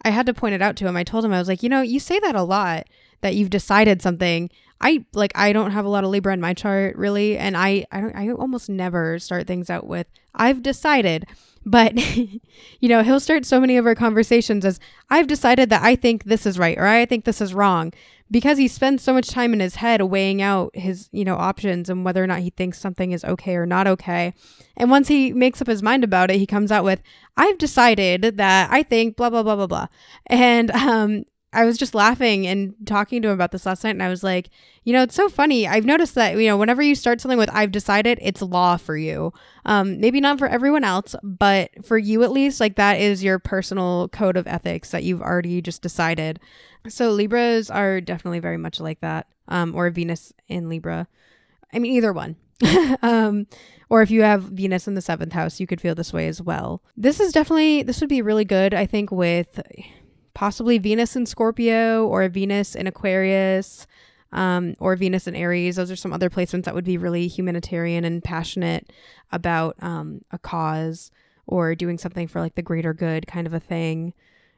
I 0.05 0.09
had 0.09 0.25
to 0.25 0.33
point 0.33 0.55
it 0.55 0.61
out 0.61 0.75
to 0.77 0.87
him. 0.87 0.97
I 0.97 1.03
told 1.03 1.23
him 1.23 1.33
I 1.33 1.39
was 1.39 1.47
like, 1.47 1.63
you 1.63 1.69
know, 1.69 1.81
you 1.81 1.99
say 1.99 2.19
that 2.19 2.35
a 2.35 2.43
lot 2.43 2.87
that 3.21 3.35
you've 3.35 3.49
decided 3.49 4.01
something. 4.01 4.49
I 4.81 5.05
like 5.13 5.31
I 5.35 5.53
don't 5.53 5.71
have 5.71 5.85
a 5.85 5.89
lot 5.89 6.03
of 6.03 6.09
Libra 6.09 6.33
in 6.33 6.41
my 6.41 6.53
chart 6.53 6.97
really, 6.97 7.37
and 7.37 7.55
I 7.55 7.85
I 7.91 8.01
don't 8.01 8.15
I 8.15 8.29
almost 8.31 8.69
never 8.69 9.17
start 9.17 9.47
things 9.47 9.69
out 9.69 9.87
with 9.87 10.07
I've 10.35 10.61
decided. 10.61 11.25
But 11.65 11.95
you 12.79 12.89
know, 12.89 13.01
he'll 13.01 13.21
start 13.21 13.45
so 13.45 13.61
many 13.61 13.77
of 13.77 13.85
our 13.85 13.95
conversations 13.95 14.65
as 14.65 14.79
I've 15.09 15.27
decided 15.27 15.69
that 15.69 15.83
I 15.83 15.95
think 15.95 16.25
this 16.25 16.45
is 16.45 16.59
right 16.59 16.77
or 16.77 16.85
I 16.85 17.05
think 17.05 17.23
this 17.23 17.39
is 17.39 17.53
wrong 17.53 17.93
because 18.33 18.57
he 18.57 18.67
spends 18.67 19.03
so 19.03 19.13
much 19.13 19.27
time 19.27 19.53
in 19.53 19.59
his 19.59 19.75
head 19.75 20.01
weighing 20.01 20.41
out 20.41 20.75
his, 20.75 21.07
you 21.11 21.23
know, 21.23 21.35
options 21.35 21.87
and 21.87 22.03
whether 22.03 22.23
or 22.23 22.25
not 22.25 22.39
he 22.39 22.49
thinks 22.49 22.79
something 22.79 23.11
is 23.11 23.23
okay 23.23 23.55
or 23.55 23.67
not 23.67 23.85
okay. 23.85 24.33
And 24.75 24.89
once 24.89 25.07
he 25.07 25.31
makes 25.31 25.61
up 25.61 25.67
his 25.67 25.83
mind 25.83 26.03
about 26.03 26.31
it, 26.31 26.37
he 26.37 26.47
comes 26.47 26.71
out 26.71 26.83
with, 26.83 26.99
I've 27.37 27.59
decided 27.59 28.37
that 28.37 28.71
I 28.71 28.81
think 28.81 29.17
blah, 29.17 29.29
blah, 29.29 29.43
blah, 29.43 29.55
blah, 29.55 29.67
blah. 29.67 29.87
And 30.25 30.71
um, 30.71 31.25
I 31.53 31.65
was 31.65 31.77
just 31.77 31.95
laughing 31.95 32.47
and 32.47 32.73
talking 32.85 33.21
to 33.21 33.29
him 33.29 33.33
about 33.33 33.51
this 33.51 33.65
last 33.65 33.83
night, 33.83 33.91
and 33.91 34.03
I 34.03 34.09
was 34.09 34.23
like, 34.23 34.49
you 34.83 34.91
know, 34.91 35.03
it's 35.03 35.15
so 35.15 35.29
funny. 35.29 35.67
I've 35.67 35.85
noticed 35.85 36.15
that 36.15 36.37
you 36.37 36.47
know, 36.47 36.57
whenever 36.57 36.81
you 36.81 36.95
start 36.95 37.21
something 37.21 37.37
with 37.37 37.49
"I've 37.53 37.71
decided," 37.71 38.19
it's 38.21 38.41
law 38.41 38.77
for 38.77 38.97
you. 38.97 39.33
Um, 39.65 39.99
maybe 39.99 40.19
not 40.19 40.39
for 40.39 40.47
everyone 40.47 40.83
else, 40.83 41.15
but 41.23 41.69
for 41.85 41.97
you 41.97 42.23
at 42.23 42.31
least, 42.31 42.59
like 42.59 42.75
that 42.75 42.99
is 42.99 43.23
your 43.23 43.39
personal 43.39 44.09
code 44.09 44.35
of 44.35 44.47
ethics 44.47 44.91
that 44.91 45.03
you've 45.03 45.21
already 45.21 45.61
just 45.61 45.81
decided. 45.81 46.39
So 46.87 47.11
Libras 47.11 47.69
are 47.69 48.01
definitely 48.01 48.39
very 48.39 48.57
much 48.57 48.79
like 48.79 48.99
that, 49.01 49.27
um, 49.47 49.75
or 49.75 49.89
Venus 49.89 50.33
in 50.47 50.69
Libra. 50.69 51.07
I 51.71 51.79
mean, 51.79 51.93
either 51.93 52.13
one. 52.13 52.35
um, 53.01 53.47
or 53.89 54.01
if 54.01 54.11
you 54.11 54.23
have 54.23 54.43
Venus 54.43 54.87
in 54.87 54.95
the 54.95 55.01
seventh 55.01 55.33
house, 55.33 55.59
you 55.59 55.67
could 55.67 55.81
feel 55.81 55.95
this 55.95 56.13
way 56.13 56.27
as 56.27 56.41
well. 56.41 56.81
This 56.97 57.19
is 57.19 57.31
definitely 57.31 57.83
this 57.83 57.99
would 57.99 58.09
be 58.09 58.21
really 58.21 58.45
good, 58.45 58.73
I 58.73 58.85
think, 58.85 59.11
with 59.11 59.59
possibly 60.33 60.77
Venus 60.77 61.15
in 61.15 61.25
Scorpio 61.25 62.07
or 62.07 62.27
Venus 62.29 62.75
in 62.75 62.87
Aquarius 62.87 63.87
um, 64.31 64.75
or 64.79 64.95
Venus 64.95 65.27
in 65.27 65.35
Aries. 65.35 65.75
Those 65.75 65.91
are 65.91 65.95
some 65.95 66.13
other 66.13 66.29
placements 66.29 66.65
that 66.65 66.75
would 66.75 66.85
be 66.85 66.97
really 66.97 67.27
humanitarian 67.27 68.03
and 68.03 68.23
passionate 68.23 68.91
about 69.31 69.75
um, 69.81 70.21
a 70.31 70.39
cause 70.39 71.11
or 71.45 71.75
doing 71.75 71.97
something 71.97 72.27
for 72.27 72.39
like 72.39 72.55
the 72.55 72.61
greater 72.61 72.93
good 72.93 73.27
kind 73.27 73.47
of 73.47 73.53
a 73.53 73.59
thing. 73.59 74.13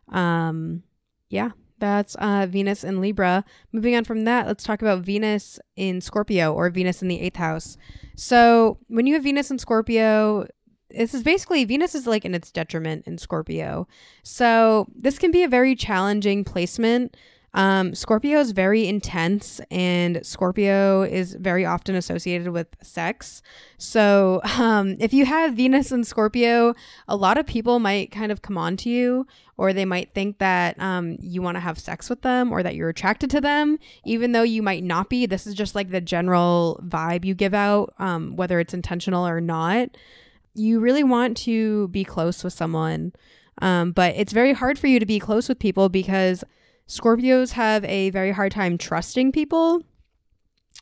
Um, 0.09 0.83
yeah, 1.29 1.51
that's 1.79 2.15
uh, 2.15 2.47
Venus 2.49 2.83
in 2.83 3.01
Libra. 3.01 3.43
Moving 3.71 3.95
on 3.95 4.05
from 4.05 4.23
that, 4.25 4.47
let's 4.47 4.63
talk 4.63 4.81
about 4.81 5.01
Venus 5.01 5.59
in 5.75 5.99
Scorpio 5.99 6.53
or 6.53 6.69
Venus 6.69 7.01
in 7.01 7.07
the 7.07 7.19
eighth 7.19 7.35
house. 7.35 7.77
So 8.15 8.77
when 8.87 9.07
you 9.07 9.15
have 9.15 9.23
Venus 9.23 9.51
in 9.51 9.59
Scorpio, 9.59 10.47
this 10.95 11.13
is 11.13 11.23
basically 11.23 11.65
Venus 11.65 11.95
is 11.95 12.07
like 12.07 12.25
in 12.25 12.33
its 12.33 12.51
detriment 12.51 13.05
in 13.05 13.17
Scorpio. 13.17 13.87
So 14.23 14.87
this 14.95 15.19
can 15.19 15.31
be 15.31 15.43
a 15.43 15.47
very 15.47 15.75
challenging 15.75 16.43
placement. 16.43 17.15
Um, 17.55 17.95
Scorpio 17.95 18.39
is 18.39 18.51
very 18.51 18.85
intense, 18.85 19.61
and 19.71 20.25
Scorpio 20.25 21.03
is 21.03 21.35
very 21.35 21.65
often 21.65 21.95
associated 21.95 22.49
with 22.49 22.67
sex. 22.81 23.41
So, 23.77 24.41
um, 24.59 24.97
if 24.99 25.13
you 25.13 25.25
have 25.25 25.53
Venus 25.53 25.91
in 25.91 26.03
Scorpio, 26.03 26.75
a 27.07 27.15
lot 27.15 27.37
of 27.37 27.45
people 27.45 27.79
might 27.79 28.11
kind 28.11 28.31
of 28.31 28.41
come 28.41 28.57
on 28.57 28.75
to 28.77 28.89
you, 28.89 29.25
or 29.55 29.71
they 29.71 29.85
might 29.85 30.13
think 30.13 30.39
that 30.39 30.77
um, 30.81 31.15
you 31.21 31.41
want 31.41 31.55
to 31.55 31.61
have 31.61 31.79
sex 31.79 32.09
with 32.09 32.23
them, 32.23 32.51
or 32.51 32.61
that 32.61 32.75
you're 32.75 32.89
attracted 32.89 33.29
to 33.29 33.39
them, 33.39 33.79
even 34.03 34.33
though 34.33 34.43
you 34.43 34.61
might 34.61 34.83
not 34.83 35.09
be. 35.09 35.25
This 35.25 35.47
is 35.47 35.53
just 35.53 35.75
like 35.75 35.91
the 35.91 36.01
general 36.01 36.81
vibe 36.85 37.23
you 37.23 37.33
give 37.33 37.53
out, 37.53 37.93
um, 37.99 38.35
whether 38.35 38.59
it's 38.59 38.73
intentional 38.73 39.25
or 39.25 39.39
not 39.39 39.91
you 40.55 40.79
really 40.79 41.03
want 41.03 41.37
to 41.37 41.87
be 41.89 42.03
close 42.03 42.43
with 42.43 42.53
someone. 42.53 43.13
Um, 43.61 43.91
but 43.91 44.15
it's 44.15 44.33
very 44.33 44.53
hard 44.53 44.77
for 44.77 44.87
you 44.87 44.99
to 44.99 45.05
be 45.05 45.19
close 45.19 45.47
with 45.47 45.59
people 45.59 45.89
because 45.89 46.43
Scorpios 46.87 47.51
have 47.51 47.83
a 47.85 48.09
very 48.09 48.31
hard 48.31 48.51
time 48.51 48.77
trusting 48.77 49.31
people. 49.31 49.83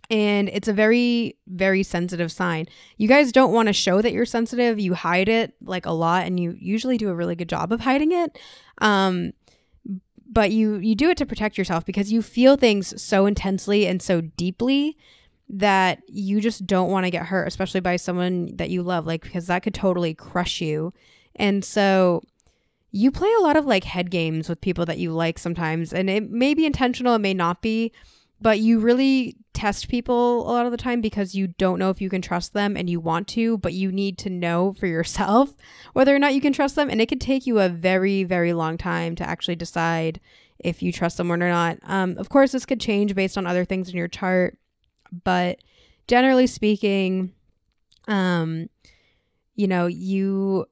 And 0.09 0.49
it's 0.49 0.67
a 0.67 0.73
very, 0.73 1.37
very 1.47 1.81
sensitive 1.81 2.31
sign. 2.31 2.67
You 2.97 3.07
guys 3.07 3.31
don't 3.31 3.53
want 3.53 3.67
to 3.67 3.73
show 3.73 4.01
that 4.01 4.11
you're 4.11 4.25
sensitive. 4.25 4.79
You 4.79 4.95
hide 4.95 5.29
it 5.29 5.53
like 5.63 5.85
a 5.85 5.91
lot, 5.91 6.25
and 6.25 6.39
you 6.39 6.55
usually 6.59 6.97
do 6.97 7.09
a 7.09 7.15
really 7.15 7.35
good 7.35 7.47
job 7.47 7.71
of 7.71 7.79
hiding 7.79 8.11
it. 8.11 8.37
Um, 8.79 9.31
but 10.29 10.51
you 10.51 10.77
you 10.77 10.95
do 10.95 11.09
it 11.09 11.17
to 11.17 11.25
protect 11.25 11.57
yourself 11.57 11.85
because 11.85 12.11
you 12.11 12.21
feel 12.21 12.57
things 12.57 13.01
so 13.01 13.25
intensely 13.25 13.87
and 13.87 14.01
so 14.01 14.21
deeply 14.21 14.97
that 15.53 16.01
you 16.07 16.41
just 16.41 16.65
don't 16.65 16.89
want 16.89 17.05
to 17.05 17.11
get 17.11 17.27
hurt, 17.27 17.47
especially 17.47 17.79
by 17.79 17.95
someone 17.95 18.55
that 18.55 18.71
you 18.71 18.81
love, 18.81 19.05
like, 19.05 19.21
because 19.21 19.47
that 19.47 19.61
could 19.61 19.73
totally 19.73 20.13
crush 20.15 20.61
you. 20.61 20.91
And 21.35 21.63
so 21.63 22.23
you 22.91 23.11
play 23.11 23.31
a 23.39 23.41
lot 23.41 23.55
of 23.55 23.65
like 23.65 23.83
head 23.83 24.09
games 24.09 24.49
with 24.49 24.61
people 24.61 24.85
that 24.85 24.97
you 24.97 25.11
like 25.11 25.37
sometimes, 25.37 25.93
and 25.93 26.09
it 26.09 26.29
may 26.29 26.53
be 26.53 26.65
intentional, 26.65 27.15
it 27.15 27.19
may 27.19 27.35
not 27.35 27.61
be, 27.61 27.91
but 28.41 28.59
you 28.59 28.79
really 28.79 29.37
test 29.53 29.89
people 29.89 30.41
a 30.41 30.51
lot 30.51 30.65
of 30.65 30.71
the 30.71 30.77
time 30.77 31.01
because 31.01 31.35
you 31.35 31.47
don't 31.47 31.77
know 31.77 31.91
if 31.91 32.01
you 32.01 32.09
can 32.09 32.21
trust 32.21 32.53
them 32.53 32.75
and 32.75 32.89
you 32.89 32.99
want 32.99 33.27
to, 33.27 33.59
but 33.59 33.73
you 33.73 33.91
need 33.91 34.17
to 34.17 34.29
know 34.31 34.73
for 34.79 34.87
yourself 34.87 35.53
whether 35.93 36.15
or 36.15 36.19
not 36.19 36.33
you 36.33 36.41
can 36.41 36.51
trust 36.51 36.75
them. 36.75 36.89
And 36.89 36.99
it 36.99 37.07
could 37.07 37.21
take 37.21 37.45
you 37.45 37.59
a 37.59 37.69
very, 37.69 38.23
very 38.23 38.53
long 38.53 38.77
time 38.77 39.15
to 39.15 39.27
actually 39.27 39.55
decide 39.55 40.19
if 40.59 40.81
you 40.81 40.91
trust 40.91 41.17
someone 41.17 41.43
or 41.43 41.49
not. 41.49 41.77
Um, 41.83 42.17
of 42.17 42.29
course, 42.29 42.51
this 42.51 42.65
could 42.65 42.79
change 42.79 43.13
based 43.13 43.37
on 43.37 43.45
other 43.45 43.65
things 43.65 43.89
in 43.89 43.95
your 43.95 44.07
chart 44.07 44.57
but 45.23 45.59
generally 46.07 46.47
speaking, 46.47 47.33
um, 48.07 48.69
you 49.55 49.67
know, 49.67 49.87
you 49.87 50.65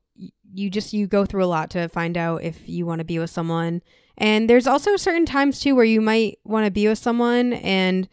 you 0.54 0.70
just 0.70 0.94
you 0.94 1.08
go 1.08 1.26
through 1.26 1.44
a 1.44 1.46
lot 1.46 1.70
to 1.72 1.88
find 1.90 2.18
out 2.18 2.44
if 2.44 2.68
you 2.68 2.86
want 2.86 3.00
to 3.00 3.06
be 3.06 3.20
with 3.20 3.30
someone. 3.30 3.82
And 4.18 4.50
there's 4.50 4.68
also 4.68 4.98
certain 4.98 5.26
times 5.26 5.60
too 5.60 5.76
where 5.76 5.86
you 5.86 6.02
might 6.02 6.40
want 6.44 6.66
to 6.66 6.72
be 6.72 6.88
with 6.88 7.00
someone 7.00 7.54
and 7.54 8.08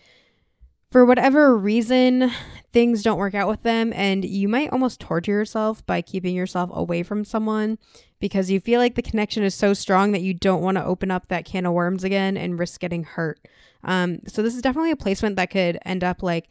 for 0.91 1.05
whatever 1.05 1.57
reason 1.57 2.31
things 2.73 3.03
don't 3.03 3.19
work 3.19 3.35
out 3.35 3.49
with 3.49 3.63
them 3.63 3.93
and 3.95 4.25
you 4.25 4.49
might 4.49 4.71
almost 4.71 5.01
torture 5.01 5.33
yourself 5.33 5.85
by 5.85 6.01
keeping 6.01 6.35
yourself 6.35 6.71
away 6.73 7.03
from 7.03 7.25
someone 7.25 7.79
because 8.21 8.51
you 8.51 8.61
feel 8.61 8.81
like 8.81 8.95
the 8.95 9.03
connection 9.03 9.43
is 9.43 9.55
so 9.55 9.75
strong 9.75 10.13
that 10.13 10.23
you 10.23 10.35
don't 10.35 10.63
want 10.63 10.77
to 10.77 10.85
open 10.85 11.11
up 11.11 11.29
that 11.29 11.45
can 11.45 11.67
of 11.67 11.73
worms 11.73 12.05
again 12.05 12.37
and 12.37 12.59
risk 12.59 12.81
getting 12.81 13.05
hurt. 13.05 13.41
Um, 13.85 14.21
so 14.27 14.43
this 14.43 14.55
is 14.55 14.63
definitely 14.63 14.91
a 14.91 14.97
placement 14.97 15.37
that 15.37 15.51
could 15.51 15.79
end 15.85 16.03
up 16.03 16.23
like 16.23 16.49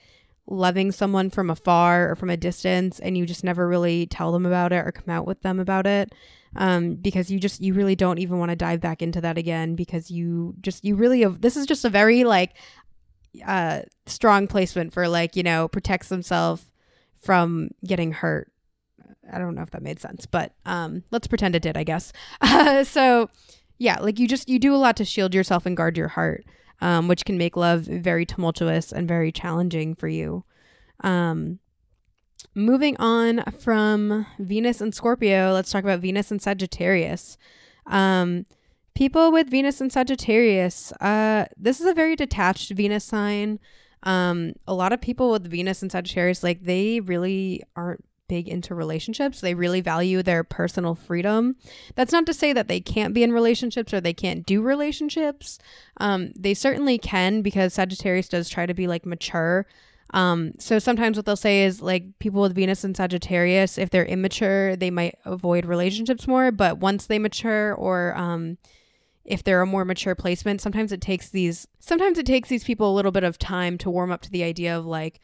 loving 0.48 0.92
someone 0.92 1.30
from 1.30 1.50
afar 1.50 2.10
or 2.10 2.16
from 2.16 2.30
a 2.30 2.38
distance 2.38 3.00
and 3.00 3.18
you 3.18 3.26
just 3.26 3.44
never 3.44 3.68
really 3.68 4.06
tell 4.06 4.32
them 4.32 4.46
about 4.46 4.72
it 4.72 4.86
or 4.86 4.92
come 4.92 5.10
out 5.14 5.28
with 5.28 5.42
them 5.42 5.60
about 5.60 5.86
it. 5.86 6.14
Um, 6.56 6.96
because 6.96 7.30
you 7.30 7.40
just 7.40 7.62
you 7.62 7.74
really 7.74 7.96
don't 7.96 8.20
even 8.20 8.40
want 8.40 8.50
to 8.50 8.56
dive 8.56 8.80
back 8.80 9.02
into 9.02 9.22
that 9.22 9.38
again 9.38 9.76
because 9.76 10.10
you 10.10 10.56
just 10.62 10.84
you 10.84 10.96
really 10.96 11.26
this 11.26 11.58
is 11.58 11.66
just 11.66 11.84
a 11.86 11.90
very 11.90 12.24
like 12.24 12.56
uh 13.46 13.82
strong 14.06 14.48
placement 14.48 14.94
for 14.94 15.08
like 15.08 15.36
you 15.36 15.44
know 15.44 15.68
protects 15.68 16.08
themselves 16.08 16.66
from 17.22 17.70
getting 17.86 18.14
hurt. 18.14 18.50
I 19.32 19.40
don't 19.40 19.56
know 19.56 19.62
if 19.62 19.72
that 19.72 19.84
made 19.84 20.00
sense 20.00 20.26
but 20.26 20.54
um 20.66 21.04
let's 21.12 21.28
pretend 21.28 21.56
it 21.56 21.62
did 21.62 21.76
i 21.76 21.84
guess. 21.84 22.14
Uh, 22.40 22.84
so 22.86 23.30
yeah 23.78 24.00
like 24.00 24.18
you 24.18 24.28
just 24.28 24.48
you 24.48 24.58
do 24.58 24.74
a 24.74 24.78
lot 24.78 24.96
to 24.98 25.06
shield 25.06 25.36
yourself 25.36 25.66
and 25.66 25.76
guard 25.76 25.98
your 25.98 26.08
heart 26.08 26.46
um, 26.82 27.08
which 27.08 27.26
can 27.26 27.38
make 27.38 27.58
love 27.58 27.82
very 27.82 28.26
tumultuous 28.26 28.92
and 28.92 29.08
very 29.08 29.32
challenging 29.32 29.96
for 29.96 30.08
you. 30.08 30.44
Um, 31.02 31.60
moving 32.54 32.98
on 32.98 33.44
from 33.60 34.26
Venus 34.40 34.82
and 34.82 34.94
Scorpio, 34.94 35.54
let's 35.54 35.72
talk 35.72 35.84
about 35.84 36.00
Venus 36.00 36.32
and 36.32 36.42
Sagittarius. 36.42 37.38
Um, 37.86 38.46
people 38.96 39.32
with 39.32 39.50
Venus 39.50 39.82
and 39.82 39.92
Sagittarius, 39.92 40.92
uh, 40.94 41.46
this 41.56 41.80
is 41.80 41.86
a 41.86 41.94
very 41.94 42.16
detached 42.16 42.72
Venus 42.72 43.06
sign. 43.06 43.60
Um, 44.04 44.54
a 44.68 44.74
lot 44.74 44.94
of 44.94 45.02
people 45.02 45.32
with 45.32 45.50
Venus 45.50 45.82
and 45.82 45.92
Sagittarius, 45.92 46.44
like 46.44 46.64
they 46.64 47.00
really 47.00 47.64
aren't 47.76 48.06
big 48.28 48.48
into 48.48 48.76
relationships. 48.76 49.42
They 49.42 49.54
really 49.54 49.82
value 49.82 50.22
their 50.24 50.44
personal 50.44 50.96
freedom. 50.96 51.56
That's 51.96 52.12
not 52.12 52.26
to 52.26 52.34
say 52.34 52.54
that 52.54 52.68
they 52.68 52.80
can't 52.80 53.14
be 53.14 53.24
in 53.24 53.32
relationships 53.32 53.94
or 53.94 54.02
they 54.02 54.14
can't 54.14 54.46
do 54.46 54.62
relationships. 54.62 55.60
Um, 55.98 56.32
they 56.36 56.54
certainly 56.54 56.98
can 56.98 57.42
because 57.42 57.74
Sagittarius 57.74 58.30
does 58.30 58.50
try 58.50 58.66
to 58.66 58.74
be 58.74 58.88
like 58.88 59.06
mature. 59.06 59.66
Um, 60.14 60.54
so 60.58 60.80
sometimes 60.80 61.18
what 61.18 61.26
they'll 61.26 61.36
say 61.36 61.64
is 61.64 61.82
like 61.82 62.18
people 62.20 62.42
with 62.42 62.56
Venus 62.56 62.84
and 62.84 62.96
Sagittarius, 62.96 63.78
if 63.78 63.90
they're 63.90 64.06
immature, 64.06 64.76
they 64.76 64.90
might 64.90 65.16
avoid 65.26 65.66
relationships 65.66 66.28
more. 66.28 66.52
But 66.52 66.78
once 66.78 67.06
they 67.06 67.20
mature 67.20 67.74
or 67.74 68.16
um, 68.16 68.58
if 69.26 69.44
they're 69.44 69.62
a 69.62 69.66
more 69.66 69.84
mature 69.84 70.16
placement, 70.16 70.62
sometimes 70.62 70.92
it 70.92 71.02
takes 71.02 71.30
these 71.30 71.68
sometimes 71.80 72.18
it 72.18 72.26
takes 72.26 72.50
these 72.50 72.64
people 72.64 72.92
a 72.92 72.96
little 72.96 73.12
bit 73.12 73.24
of 73.26 73.38
time 73.38 73.78
to 73.80 73.90
warm 73.90 74.12
up 74.12 74.22
to 74.22 74.32
the 74.32 74.44
idea 74.44 74.78
of 74.78 74.86
like 74.86 75.20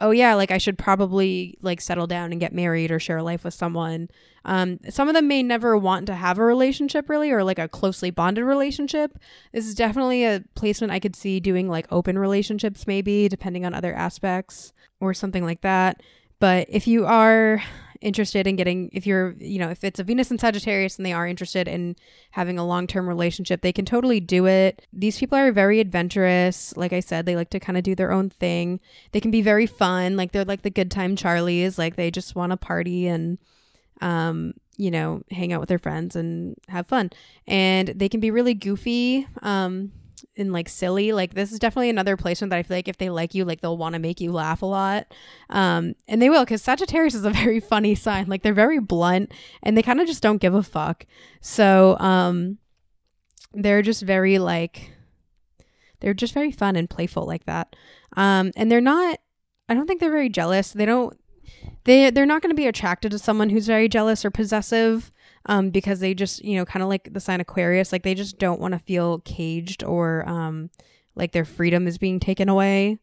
oh 0.00 0.10
yeah 0.10 0.34
like 0.34 0.50
i 0.50 0.58
should 0.58 0.78
probably 0.78 1.58
like 1.60 1.80
settle 1.80 2.06
down 2.06 2.32
and 2.32 2.40
get 2.40 2.52
married 2.52 2.90
or 2.90 2.98
share 2.98 3.18
a 3.18 3.22
life 3.22 3.44
with 3.44 3.54
someone. 3.54 4.08
Um, 4.46 4.80
some 4.88 5.08
of 5.08 5.14
them 5.14 5.28
may 5.28 5.42
never 5.42 5.76
want 5.76 6.06
to 6.06 6.14
have 6.14 6.38
a 6.38 6.44
relationship 6.44 7.10
really 7.10 7.30
or 7.30 7.44
like 7.44 7.58
a 7.58 7.68
closely 7.68 8.10
bonded 8.10 8.44
relationship. 8.44 9.18
This 9.52 9.66
is 9.66 9.74
definitely 9.74 10.24
a 10.24 10.42
placement 10.54 10.92
i 10.92 10.98
could 10.98 11.14
see 11.14 11.40
doing 11.40 11.68
like 11.68 11.86
open 11.90 12.18
relationships 12.18 12.86
maybe 12.86 13.28
depending 13.28 13.66
on 13.66 13.74
other 13.74 13.94
aspects 13.94 14.72
or 15.00 15.14
something 15.14 15.44
like 15.44 15.60
that. 15.60 16.02
But 16.38 16.66
if 16.70 16.86
you 16.86 17.04
are 17.04 17.62
interested 18.00 18.46
in 18.46 18.56
getting 18.56 18.88
if 18.92 19.06
you're 19.06 19.34
you 19.38 19.58
know 19.58 19.68
if 19.68 19.84
it's 19.84 20.00
a 20.00 20.04
venus 20.04 20.30
and 20.30 20.40
sagittarius 20.40 20.96
and 20.96 21.04
they 21.04 21.12
are 21.12 21.26
interested 21.26 21.68
in 21.68 21.94
having 22.30 22.58
a 22.58 22.66
long-term 22.66 23.06
relationship 23.06 23.60
they 23.60 23.72
can 23.72 23.84
totally 23.84 24.20
do 24.20 24.46
it. 24.46 24.86
These 24.92 25.18
people 25.18 25.36
are 25.36 25.52
very 25.52 25.80
adventurous. 25.80 26.76
Like 26.76 26.92
i 26.92 27.00
said 27.00 27.26
they 27.26 27.36
like 27.36 27.50
to 27.50 27.60
kind 27.60 27.76
of 27.76 27.84
do 27.84 27.94
their 27.94 28.12
own 28.12 28.30
thing. 28.30 28.80
They 29.12 29.20
can 29.20 29.30
be 29.30 29.42
very 29.42 29.66
fun. 29.66 30.16
Like 30.16 30.32
they're 30.32 30.44
like 30.44 30.62
the 30.62 30.70
good 30.70 30.90
time 30.90 31.14
charlies. 31.16 31.78
Like 31.78 31.96
they 31.96 32.10
just 32.10 32.34
want 32.34 32.50
to 32.50 32.56
party 32.56 33.06
and 33.06 33.38
um 34.00 34.54
you 34.78 34.90
know 34.90 35.22
hang 35.30 35.52
out 35.52 35.60
with 35.60 35.68
their 35.68 35.78
friends 35.78 36.16
and 36.16 36.56
have 36.68 36.86
fun. 36.86 37.10
And 37.46 37.88
they 37.88 38.08
can 38.08 38.20
be 38.20 38.30
really 38.30 38.54
goofy. 38.54 39.26
Um 39.42 39.92
and 40.40 40.52
like 40.52 40.68
silly. 40.68 41.12
Like 41.12 41.34
this 41.34 41.52
is 41.52 41.58
definitely 41.58 41.90
another 41.90 42.16
placement 42.16 42.50
that 42.50 42.56
I 42.56 42.62
feel 42.62 42.76
like 42.78 42.88
if 42.88 42.98
they 42.98 43.10
like 43.10 43.34
you, 43.34 43.44
like 43.44 43.60
they'll 43.60 43.76
want 43.76 43.92
to 43.92 43.98
make 43.98 44.20
you 44.20 44.32
laugh 44.32 44.62
a 44.62 44.66
lot. 44.66 45.12
Um, 45.50 45.94
and 46.08 46.20
they 46.20 46.30
will 46.30 46.44
because 46.44 46.62
Sagittarius 46.62 47.14
is 47.14 47.24
a 47.24 47.30
very 47.44 47.60
funny 47.60 47.94
sign. 47.94 48.26
Like 48.26 48.42
they're 48.42 48.54
very 48.54 48.80
blunt 48.80 49.32
and 49.62 49.76
they 49.76 49.82
kind 49.82 50.00
of 50.00 50.06
just 50.06 50.22
don't 50.22 50.40
give 50.40 50.54
a 50.54 50.62
fuck. 50.62 51.06
So 51.40 51.96
um, 51.98 52.58
they're 53.52 53.82
just 53.82 54.02
very 54.02 54.38
like 54.38 54.92
they're 56.00 56.14
just 56.14 56.34
very 56.34 56.50
fun 56.50 56.76
and 56.76 56.88
playful 56.88 57.26
like 57.26 57.44
that. 57.44 57.76
Um, 58.16 58.52
and 58.56 58.70
they're 58.70 58.80
not. 58.80 59.18
I 59.68 59.74
don't 59.74 59.86
think 59.86 60.00
they're 60.00 60.10
very 60.10 60.28
jealous. 60.28 60.72
They 60.72 60.86
don't. 60.86 61.16
They 61.84 62.10
they're 62.10 62.26
not 62.26 62.42
going 62.42 62.50
to 62.50 62.56
be 62.56 62.66
attracted 62.66 63.12
to 63.12 63.18
someone 63.18 63.50
who's 63.50 63.66
very 63.66 63.88
jealous 63.88 64.24
or 64.24 64.30
possessive 64.30 65.12
um, 65.46 65.70
because 65.70 66.00
they 66.00 66.14
just, 66.14 66.44
you 66.44 66.56
know, 66.56 66.64
kind 66.64 66.82
of 66.82 66.88
like 66.88 67.12
the 67.12 67.20
sign 67.20 67.40
Aquarius, 67.40 67.92
like 67.92 68.02
they 68.02 68.14
just 68.14 68.38
don't 68.38 68.60
want 68.60 68.72
to 68.72 68.78
feel 68.78 69.20
caged 69.20 69.82
or 69.82 70.28
um, 70.28 70.70
like 71.14 71.32
their 71.32 71.44
freedom 71.44 71.86
is 71.86 71.98
being 71.98 72.20
taken 72.20 72.48
away 72.48 72.98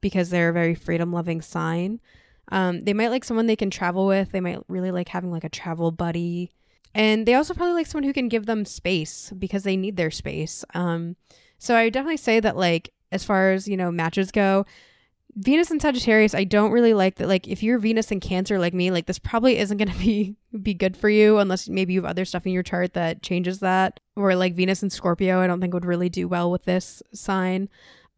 because 0.00 0.30
they're 0.30 0.50
a 0.50 0.54
very 0.54 0.74
freedom 0.74 1.12
loving 1.12 1.40
sign. 1.40 2.00
Um, 2.52 2.82
they 2.82 2.94
might 2.94 3.08
like 3.08 3.24
someone 3.24 3.46
they 3.46 3.56
can 3.56 3.70
travel 3.70 4.06
with. 4.06 4.32
They 4.32 4.40
might 4.40 4.60
really 4.68 4.90
like 4.90 5.08
having 5.08 5.30
like 5.30 5.44
a 5.44 5.48
travel 5.48 5.90
buddy. 5.90 6.50
And 6.94 7.26
they 7.26 7.34
also 7.34 7.54
probably 7.54 7.74
like 7.74 7.86
someone 7.86 8.04
who 8.04 8.12
can 8.12 8.28
give 8.28 8.46
them 8.46 8.64
space 8.64 9.32
because 9.38 9.62
they 9.62 9.76
need 9.76 9.96
their 9.96 10.10
space. 10.10 10.64
Um, 10.74 11.16
so 11.58 11.76
I 11.76 11.84
would 11.84 11.92
definitely 11.92 12.16
say 12.16 12.40
that 12.40 12.56
like 12.56 12.92
as 13.12 13.24
far 13.24 13.52
as, 13.52 13.68
you 13.68 13.76
know, 13.76 13.90
matches 13.90 14.30
go, 14.30 14.66
Venus 15.36 15.70
and 15.70 15.80
Sagittarius, 15.80 16.34
I 16.34 16.44
don't 16.44 16.72
really 16.72 16.94
like 16.94 17.16
that. 17.16 17.28
Like, 17.28 17.46
if 17.46 17.62
you're 17.62 17.78
Venus 17.78 18.10
and 18.10 18.20
Cancer 18.20 18.58
like 18.58 18.74
me, 18.74 18.90
like 18.90 19.06
this 19.06 19.18
probably 19.18 19.58
isn't 19.58 19.76
going 19.76 19.88
to 19.92 19.98
be 19.98 20.36
be 20.60 20.74
good 20.74 20.96
for 20.96 21.08
you 21.08 21.38
unless 21.38 21.68
maybe 21.68 21.92
you 21.92 22.02
have 22.02 22.10
other 22.10 22.24
stuff 22.24 22.44
in 22.46 22.52
your 22.52 22.62
chart 22.62 22.94
that 22.94 23.22
changes 23.22 23.60
that. 23.60 24.00
Or 24.16 24.34
like 24.34 24.54
Venus 24.54 24.82
and 24.82 24.92
Scorpio, 24.92 25.40
I 25.40 25.46
don't 25.46 25.60
think 25.60 25.74
would 25.74 25.84
really 25.84 26.08
do 26.08 26.28
well 26.28 26.50
with 26.50 26.64
this 26.64 27.02
sign. 27.12 27.68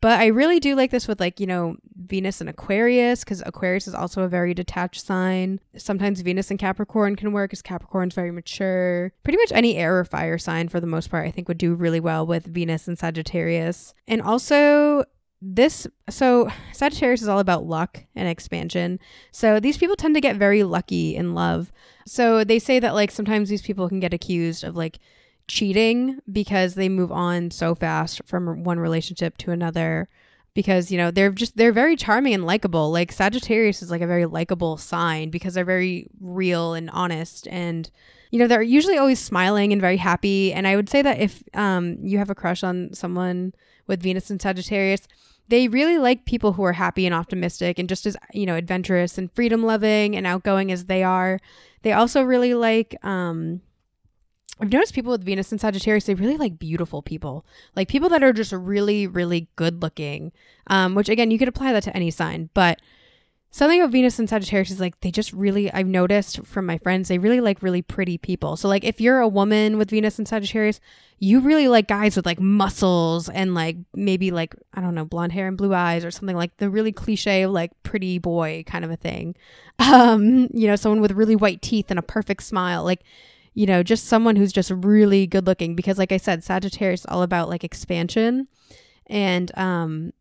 But 0.00 0.18
I 0.18 0.26
really 0.26 0.58
do 0.58 0.74
like 0.74 0.90
this 0.90 1.06
with 1.06 1.20
like 1.20 1.38
you 1.38 1.46
know 1.46 1.76
Venus 1.94 2.40
and 2.40 2.50
Aquarius 2.50 3.22
because 3.22 3.40
Aquarius 3.46 3.86
is 3.86 3.94
also 3.94 4.22
a 4.22 4.28
very 4.28 4.52
detached 4.52 5.06
sign. 5.06 5.60
Sometimes 5.76 6.20
Venus 6.22 6.50
and 6.50 6.58
Capricorn 6.58 7.14
can 7.14 7.32
work 7.32 7.50
because 7.50 7.62
Capricorn's 7.62 8.14
very 8.14 8.32
mature. 8.32 9.12
Pretty 9.22 9.38
much 9.38 9.52
any 9.52 9.76
air 9.76 9.96
or 9.96 10.04
fire 10.04 10.38
sign 10.38 10.68
for 10.68 10.80
the 10.80 10.88
most 10.88 11.08
part, 11.08 11.24
I 11.24 11.30
think 11.30 11.46
would 11.46 11.56
do 11.56 11.74
really 11.74 12.00
well 12.00 12.26
with 12.26 12.46
Venus 12.46 12.88
and 12.88 12.98
Sagittarius. 12.98 13.94
And 14.08 14.20
also 14.20 15.04
this 15.44 15.88
so 16.08 16.48
Sagittarius 16.72 17.20
is 17.20 17.28
all 17.28 17.40
about 17.40 17.66
luck 17.66 18.04
and 18.14 18.28
expansion. 18.28 19.00
So 19.32 19.58
these 19.58 19.76
people 19.76 19.96
tend 19.96 20.14
to 20.14 20.20
get 20.20 20.36
very 20.36 20.62
lucky 20.62 21.16
in 21.16 21.34
love. 21.34 21.72
So 22.06 22.44
they 22.44 22.60
say 22.60 22.78
that 22.78 22.94
like 22.94 23.10
sometimes 23.10 23.48
these 23.48 23.62
people 23.62 23.88
can 23.88 23.98
get 23.98 24.14
accused 24.14 24.62
of 24.62 24.76
like 24.76 25.00
cheating 25.48 26.20
because 26.30 26.74
they 26.74 26.88
move 26.88 27.10
on 27.10 27.50
so 27.50 27.74
fast 27.74 28.20
from 28.24 28.62
one 28.62 28.78
relationship 28.78 29.36
to 29.38 29.50
another 29.50 30.08
because 30.54 30.92
you 30.92 30.98
know 30.98 31.10
they're 31.10 31.32
just 31.32 31.56
they're 31.56 31.72
very 31.72 31.96
charming 31.96 32.34
and 32.34 32.46
likable. 32.46 32.92
Like 32.92 33.10
Sagittarius 33.10 33.82
is 33.82 33.90
like 33.90 34.00
a 34.00 34.06
very 34.06 34.26
likable 34.26 34.76
sign 34.76 35.30
because 35.30 35.54
they're 35.54 35.64
very 35.64 36.08
real 36.20 36.74
and 36.74 36.88
honest 36.90 37.48
and 37.48 37.90
you 38.30 38.38
know 38.38 38.46
they're 38.46 38.62
usually 38.62 38.96
always 38.96 39.18
smiling 39.18 39.72
and 39.72 39.80
very 39.80 39.96
happy 39.96 40.52
and 40.52 40.68
I 40.68 40.76
would 40.76 40.88
say 40.88 41.02
that 41.02 41.18
if 41.18 41.42
um 41.54 41.98
you 42.00 42.18
have 42.18 42.30
a 42.30 42.34
crush 42.36 42.62
on 42.62 42.94
someone 42.94 43.54
with 43.88 44.02
Venus 44.02 44.30
and 44.30 44.40
Sagittarius 44.40 45.08
they 45.48 45.68
really 45.68 45.98
like 45.98 46.24
people 46.24 46.54
who 46.54 46.62
are 46.62 46.72
happy 46.72 47.06
and 47.06 47.14
optimistic 47.14 47.78
and 47.78 47.88
just 47.88 48.06
as 48.06 48.16
you 48.32 48.46
know 48.46 48.56
adventurous 48.56 49.18
and 49.18 49.32
freedom 49.32 49.62
loving 49.62 50.16
and 50.16 50.26
outgoing 50.26 50.72
as 50.72 50.86
they 50.86 51.02
are 51.02 51.38
they 51.82 51.92
also 51.92 52.22
really 52.22 52.54
like 52.54 52.96
um 53.04 53.60
I've 54.60 54.72
noticed 54.72 54.94
people 54.94 55.10
with 55.10 55.24
Venus 55.24 55.50
and 55.50 55.60
Sagittarius, 55.60 56.04
they 56.04 56.14
really 56.14 56.36
like 56.36 56.58
beautiful 56.58 57.02
people, 57.02 57.44
like 57.74 57.88
people 57.88 58.08
that 58.10 58.22
are 58.22 58.32
just 58.32 58.52
really, 58.52 59.08
really 59.08 59.48
good 59.56 59.82
looking. 59.82 60.30
Um, 60.68 60.94
which 60.94 61.08
again, 61.08 61.32
you 61.32 61.38
could 61.38 61.48
apply 61.48 61.72
that 61.72 61.82
to 61.84 61.96
any 61.96 62.12
sign, 62.12 62.48
but 62.54 62.80
something 63.52 63.80
about 63.80 63.92
Venus 63.92 64.18
and 64.18 64.28
Sagittarius 64.28 64.70
is 64.70 64.80
like 64.80 64.98
they 65.00 65.10
just 65.10 65.32
really 65.32 65.70
I've 65.70 65.86
noticed 65.86 66.44
from 66.44 66.66
my 66.66 66.78
friends 66.78 67.08
they 67.08 67.18
really 67.18 67.40
like 67.40 67.62
really 67.62 67.82
pretty 67.82 68.18
people. 68.18 68.56
So 68.56 68.66
like 68.66 68.82
if 68.82 69.00
you're 69.00 69.20
a 69.20 69.28
woman 69.28 69.78
with 69.78 69.90
Venus 69.90 70.18
and 70.18 70.26
Sagittarius, 70.26 70.80
you 71.18 71.38
really 71.38 71.68
like 71.68 71.86
guys 71.86 72.16
with 72.16 72.24
like 72.24 72.40
muscles 72.40 73.28
and 73.28 73.54
like 73.54 73.76
maybe 73.94 74.30
like 74.30 74.56
I 74.72 74.80
don't 74.80 74.94
know 74.94 75.04
blonde 75.04 75.32
hair 75.32 75.46
and 75.46 75.56
blue 75.56 75.74
eyes 75.74 76.04
or 76.04 76.10
something 76.10 76.36
like 76.36 76.56
the 76.56 76.70
really 76.70 76.92
cliche 76.92 77.46
like 77.46 77.70
pretty 77.82 78.18
boy 78.18 78.64
kind 78.66 78.84
of 78.84 78.90
a 78.90 78.96
thing. 78.96 79.36
Um, 79.78 80.48
you 80.52 80.68
know, 80.68 80.76
someone 80.76 81.00
with 81.00 81.12
really 81.12 81.34
white 81.34 81.60
teeth 81.60 81.86
and 81.90 81.98
a 81.98 82.02
perfect 82.02 82.44
smile, 82.44 82.84
like 82.84 83.02
you 83.54 83.66
know, 83.66 83.82
just 83.82 84.06
someone 84.06 84.36
who's 84.36 84.52
just 84.52 84.70
really 84.70 85.26
good 85.26 85.46
looking 85.46 85.74
because 85.74 85.98
like 85.98 86.12
I 86.12 86.18
said 86.18 86.44
Sagittarius 86.44 87.00
is 87.00 87.06
all 87.06 87.22
about 87.22 87.48
like 87.48 87.64
expansion 87.64 88.48
and 89.08 89.50
um 89.58 90.12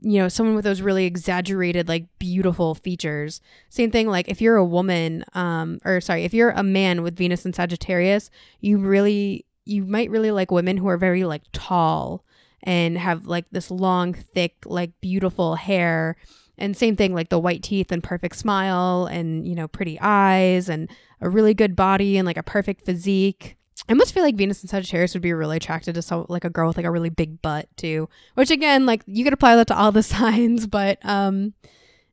you 0.00 0.18
know 0.18 0.28
someone 0.28 0.54
with 0.54 0.64
those 0.64 0.80
really 0.80 1.04
exaggerated 1.04 1.88
like 1.88 2.06
beautiful 2.18 2.74
features. 2.74 3.40
Same 3.68 3.90
thing 3.90 4.08
like 4.08 4.28
if 4.28 4.40
you're 4.40 4.56
a 4.56 4.64
woman 4.64 5.24
um 5.34 5.80
or 5.84 6.00
sorry 6.00 6.24
if 6.24 6.32
you're 6.32 6.50
a 6.50 6.62
man 6.62 7.02
with 7.02 7.16
venus 7.16 7.44
and 7.44 7.54
sagittarius 7.54 8.30
you 8.60 8.78
really 8.78 9.44
you 9.68 9.84
might 9.84 10.10
really 10.10 10.30
like 10.30 10.50
women 10.50 10.78
who 10.78 10.88
are 10.88 10.96
very 10.96 11.24
like 11.24 11.42
tall 11.52 12.24
and 12.62 12.96
have 12.98 13.26
like 13.26 13.44
this 13.52 13.70
long 13.70 14.14
thick 14.14 14.56
like 14.64 14.98
beautiful 15.00 15.54
hair. 15.54 16.16
And 16.56 16.76
same 16.76 16.96
thing 16.96 17.14
like 17.14 17.28
the 17.28 17.38
white 17.38 17.62
teeth 17.62 17.92
and 17.92 18.02
perfect 18.02 18.34
smile 18.34 19.06
and 19.06 19.46
you 19.46 19.54
know 19.54 19.68
pretty 19.68 19.98
eyes 20.00 20.68
and 20.68 20.90
a 21.20 21.28
really 21.28 21.54
good 21.54 21.76
body 21.76 22.16
and 22.16 22.26
like 22.26 22.36
a 22.36 22.42
perfect 22.42 22.84
physique 22.84 23.57
I 23.88 23.94
must 23.94 24.12
feel 24.12 24.22
like 24.22 24.36
Venus 24.36 24.60
and 24.60 24.68
Sagittarius 24.68 25.14
would 25.14 25.22
be 25.22 25.32
really 25.32 25.56
attracted 25.56 25.94
to 25.94 26.26
like 26.28 26.44
a 26.44 26.50
girl 26.50 26.68
with 26.68 26.76
like 26.76 26.86
a 26.86 26.90
really 26.90 27.08
big 27.08 27.40
butt 27.40 27.68
too. 27.76 28.08
Which 28.34 28.50
again, 28.50 28.84
like 28.84 29.02
you 29.06 29.24
could 29.24 29.32
apply 29.32 29.56
that 29.56 29.66
to 29.68 29.76
all 29.76 29.92
the 29.92 30.02
signs, 30.02 30.66
but 30.66 30.98
um 31.04 31.54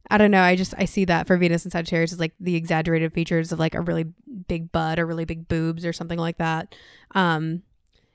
I 0.09 0.17
don't 0.17 0.31
know. 0.31 0.41
I 0.41 0.55
just 0.55 0.73
I 0.77 0.85
see 0.85 1.05
that 1.05 1.27
for 1.27 1.35
Venus 1.35 1.65
and 1.65 1.71
Sagittarius 1.71 2.13
is 2.13 2.19
like 2.19 2.33
the 2.39 2.55
exaggerated 2.55 3.13
features 3.13 3.51
of 3.51 3.59
like 3.59 3.75
a 3.75 3.81
really 3.81 4.05
big 4.47 4.71
butt 4.71 4.99
or 4.99 5.05
really 5.05 5.25
big 5.25 5.47
boobs 5.47 5.85
or 5.85 5.91
something 5.91 6.19
like 6.19 6.37
that. 6.37 6.75
Um 7.13 7.63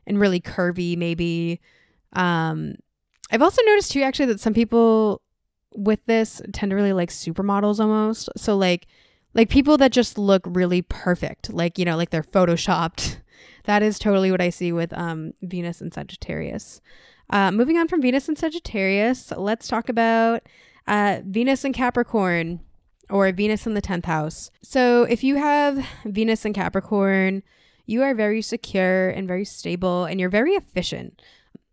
and 0.07 0.19
really 0.19 0.41
curvy 0.41 0.97
maybe. 0.97 1.61
Um 2.15 2.77
I've 3.31 3.43
also 3.43 3.63
noticed 3.63 3.93
too 3.93 4.03
actually 4.03 4.27
that 4.27 4.41
some 4.41 4.55
people 4.55 5.21
with 5.75 6.01
this 6.07 6.41
tend 6.53 6.71
to 6.71 6.77
really 6.77 6.95
like 6.95 7.11
supermodels 7.11 7.79
almost. 7.79 8.31
So 8.37 8.57
like 8.57 8.87
like 9.35 9.51
people 9.51 9.77
that 9.77 9.93
just 9.93 10.17
look 10.17 10.43
really 10.47 10.83
perfect, 10.83 11.53
like 11.53 11.79
you 11.79 11.85
know, 11.85 11.97
like 11.97 12.11
they're 12.11 12.23
photoshopped 12.23 13.19
that 13.65 13.83
is 13.83 13.99
totally 13.99 14.31
what 14.31 14.41
I 14.41 14.51
see 14.51 14.73
with 14.73 14.93
um, 14.93 15.35
Venus 15.43 15.81
and 15.81 15.93
Sagittarius. 15.93 16.81
Uh, 17.31 17.53
moving 17.53 17.79
on 17.79 17.89
from 17.89 18.03
Venus 18.03 18.29
and 18.29 18.37
Sagittarius, 18.37 19.33
let's 19.37 19.69
talk 19.69 19.89
about 19.89 20.43
uh, 20.87 21.21
Venus 21.25 21.65
and 21.65 21.75
Capricorn 21.75 22.61
or 23.09 23.31
Venus 23.33 23.67
in 23.67 23.75
the 23.75 23.83
10th 23.83 24.07
house. 24.07 24.51
So 24.63 25.05
if 25.05 25.23
you 25.23 25.37
have 25.37 25.85
Venus 26.05 26.45
and 26.45 26.55
Capricorn, 26.55 27.43
you 27.87 28.03
are 28.03 28.15
very 28.15 28.43
secure 28.43 29.11
and 29.11 29.27
very 29.27 29.45
stable 29.45 30.05
and 30.05 30.21
you're 30.21 30.31
very 30.31 30.53
efficient. 30.53 31.23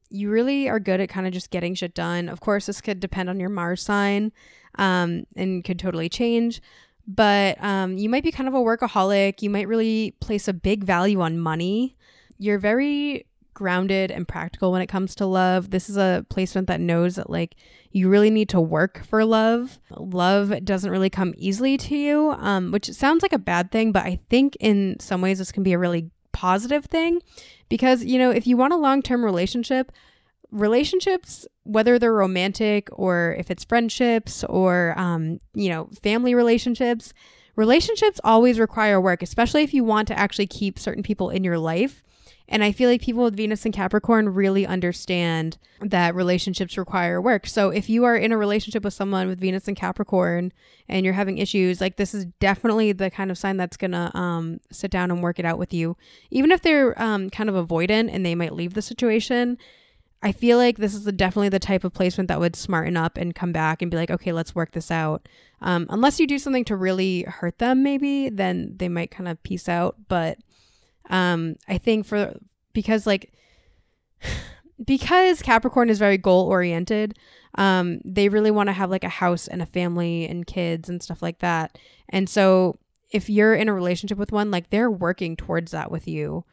You 0.10 0.30
really 0.30 0.70
are 0.70 0.80
good 0.80 1.02
at 1.02 1.10
kind 1.10 1.28
of 1.28 1.34
just 1.34 1.52
getting 1.52 1.76
shit 1.76 1.94
done. 1.94 2.30
Of 2.30 2.40
course, 2.40 2.68
this 2.68 2.82
could 2.82 3.00
depend 3.00 3.30
on 3.30 3.40
your 3.40 3.50
Mars 3.50 3.82
sign 3.82 4.32
um, 4.76 5.26
and 5.36 5.64
could 5.64 5.80
totally 5.80 6.10
change 6.10 6.62
but 7.08 7.62
um, 7.64 7.98
you 7.98 8.10
might 8.10 8.24
be 8.24 8.32
kind 8.32 8.50
of 8.50 8.54
a 8.54 8.60
workaholic. 8.60 9.42
You 9.42 9.50
might 9.50 9.68
really 9.68 10.12
place 10.20 10.48
a 10.48 10.54
big 10.54 10.84
value 10.84 11.22
on 11.22 11.40
money. 11.40 11.96
You're 12.38 12.60
very 12.60 13.26
grounded 13.54 14.12
and 14.12 14.28
practical 14.28 14.72
when 14.72 14.84
it 14.84 14.88
comes 14.88 15.16
to 15.16 15.26
love. 15.26 15.72
This 15.72 15.90
is 15.90 15.98
a 15.98 16.26
placement 16.30 16.68
that 16.68 16.80
knows 16.80 17.16
that 17.16 17.30
like 17.30 17.56
you 17.92 18.08
really 18.10 18.30
need 18.30 18.50
to 18.50 18.62
work 18.62 19.04
for 19.04 19.26
love. 19.26 19.80
Love 19.90 20.64
doesn't 20.64 20.92
really 20.92 21.10
come 21.10 21.34
easily 21.38 21.78
to 21.78 21.98
you, 21.98 22.36
um, 22.38 22.72
which 22.72 22.92
sounds 22.92 23.24
like 23.24 23.34
a 23.34 23.40
bad 23.40 23.72
thing, 23.72 23.92
but 23.92 24.06
I 24.06 24.20
think 24.30 24.56
in 24.60 25.00
some 25.00 25.22
ways 25.22 25.40
this 25.40 25.52
can 25.52 25.64
be 25.64 25.74
a 25.74 25.80
really 25.80 26.12
positive 26.34 26.86
thing 26.86 27.20
because 27.68 28.06
you 28.06 28.20
know 28.20 28.30
if 28.30 28.46
you 28.46 28.56
want 28.56 28.74
a 28.74 28.78
long-term 28.78 29.26
relationship, 29.26 29.92
relationships, 30.52 31.46
whether 31.64 32.00
they're 32.00 32.14
romantic 32.14 32.90
or 32.92 33.36
if 33.38 33.52
it's 33.52 33.64
friendships 33.64 34.44
or, 34.46 34.94
um, 34.98 35.40
you 35.54 35.70
know, 35.70 35.90
family 36.02 36.34
relationships, 36.34 37.14
relationships 37.56 38.20
always 38.24 38.60
require 38.60 39.02
work, 39.02 39.22
especially 39.22 39.64
if 39.64 39.74
you 39.74 39.84
want 39.84 40.08
to 40.08 40.18
actually 40.18 40.48
keep 40.48 40.80
certain 40.80 41.04
people 41.04 41.30
in 41.30 41.44
your 41.44 41.58
life. 41.58 42.04
And 42.50 42.64
I 42.64 42.72
feel 42.72 42.90
like 42.90 43.02
people 43.02 43.24
with 43.24 43.36
Venus 43.36 43.66
and 43.66 43.74
Capricorn 43.74 44.34
really 44.34 44.66
understand 44.66 45.58
that 45.82 46.16
relationships 46.16 46.78
require 46.78 47.22
work. 47.22 47.46
So 47.46 47.72
if 47.72 47.90
you 47.90 48.06
are 48.06 48.16
in 48.16 48.32
a 48.32 48.38
relationship 48.38 48.86
with 48.86 48.94
someone 48.94 49.28
with 49.28 49.40
Venus 49.40 49.68
and 49.68 49.76
Capricorn 49.76 50.54
and 50.88 51.04
you're 51.04 51.14
having 51.14 51.40
issues, 51.40 51.82
like 51.82 51.98
this 51.98 52.14
is 52.14 52.26
definitely 52.40 52.94
the 52.94 53.12
kind 53.12 53.32
of 53.32 53.38
sign 53.38 53.58
that's 53.58 53.76
to 53.76 54.18
um, 54.18 54.62
sit 54.72 54.92
down 54.92 55.12
and 55.12 55.22
work 55.22 55.40
it 55.40 55.46
out 55.46 55.60
with 55.60 55.74
you. 55.74 55.98
Even 56.32 56.52
if 56.52 56.62
they're 56.62 57.00
um, 57.02 57.30
kind 57.30 57.50
of 57.50 57.68
avoidant 57.68 58.10
and 58.14 58.26
they 58.26 58.34
might 58.34 58.54
leave 58.54 58.76
the 58.76 58.82
situation, 58.82 59.58
I 60.28 60.34
feel 60.34 60.58
like 60.58 60.78
this 60.78 60.94
is 60.94 61.06
the, 61.06 61.14
definitely 61.14 61.48
the 61.48 61.58
type 61.58 61.86
of 61.86 61.94
placement 61.94 62.28
that 62.28 62.42
would 62.42 62.54
smarten 62.54 62.98
up 62.98 63.16
and 63.16 63.34
come 63.34 63.54
back 63.54 63.82
and 63.82 63.90
be 63.90 63.96
like, 63.96 64.12
okay, 64.12 64.34
let's 64.34 64.54
work 64.54 64.74
this 64.74 64.92
out. 64.92 65.30
Um, 65.62 65.86
unless 65.90 66.20
you 66.20 66.28
do 66.28 66.38
something 66.38 66.66
to 66.66 66.76
really 66.76 67.22
hurt 67.22 67.60
them, 67.60 67.82
maybe 67.82 68.28
then 68.28 68.74
they 68.76 68.90
might 68.90 69.10
kind 69.10 69.30
of 69.30 69.42
peace 69.44 69.70
out. 69.70 69.96
But 70.10 70.38
um, 71.10 71.56
I 71.70 71.78
think 71.78 72.06
for 72.06 72.34
because 72.74 73.08
like 73.08 73.32
because 74.86 75.42
Capricorn 75.42 75.90
is 75.90 75.98
very 75.98 76.18
goal 76.18 76.48
oriented, 76.48 77.18
um, 77.56 78.02
they 78.04 78.28
really 78.28 78.52
want 78.52 78.68
to 78.68 78.74
have 78.74 78.90
like 78.90 79.06
a 79.06 79.10
house 79.10 79.48
and 79.48 79.62
a 79.62 79.66
family 79.66 80.28
and 80.28 80.46
kids 80.46 80.90
and 80.90 81.02
stuff 81.02 81.22
like 81.22 81.40
that. 81.40 81.78
And 82.10 82.30
so 82.30 82.78
if 83.12 83.30
you're 83.30 83.56
in 83.56 83.70
a 83.70 83.74
relationship 83.74 84.18
with 84.18 84.34
one, 84.34 84.52
like 84.52 84.72
they're 84.72 84.92
working 84.92 85.38
towards 85.38 85.72
that 85.72 85.90
with 85.90 86.06
you. 86.06 86.44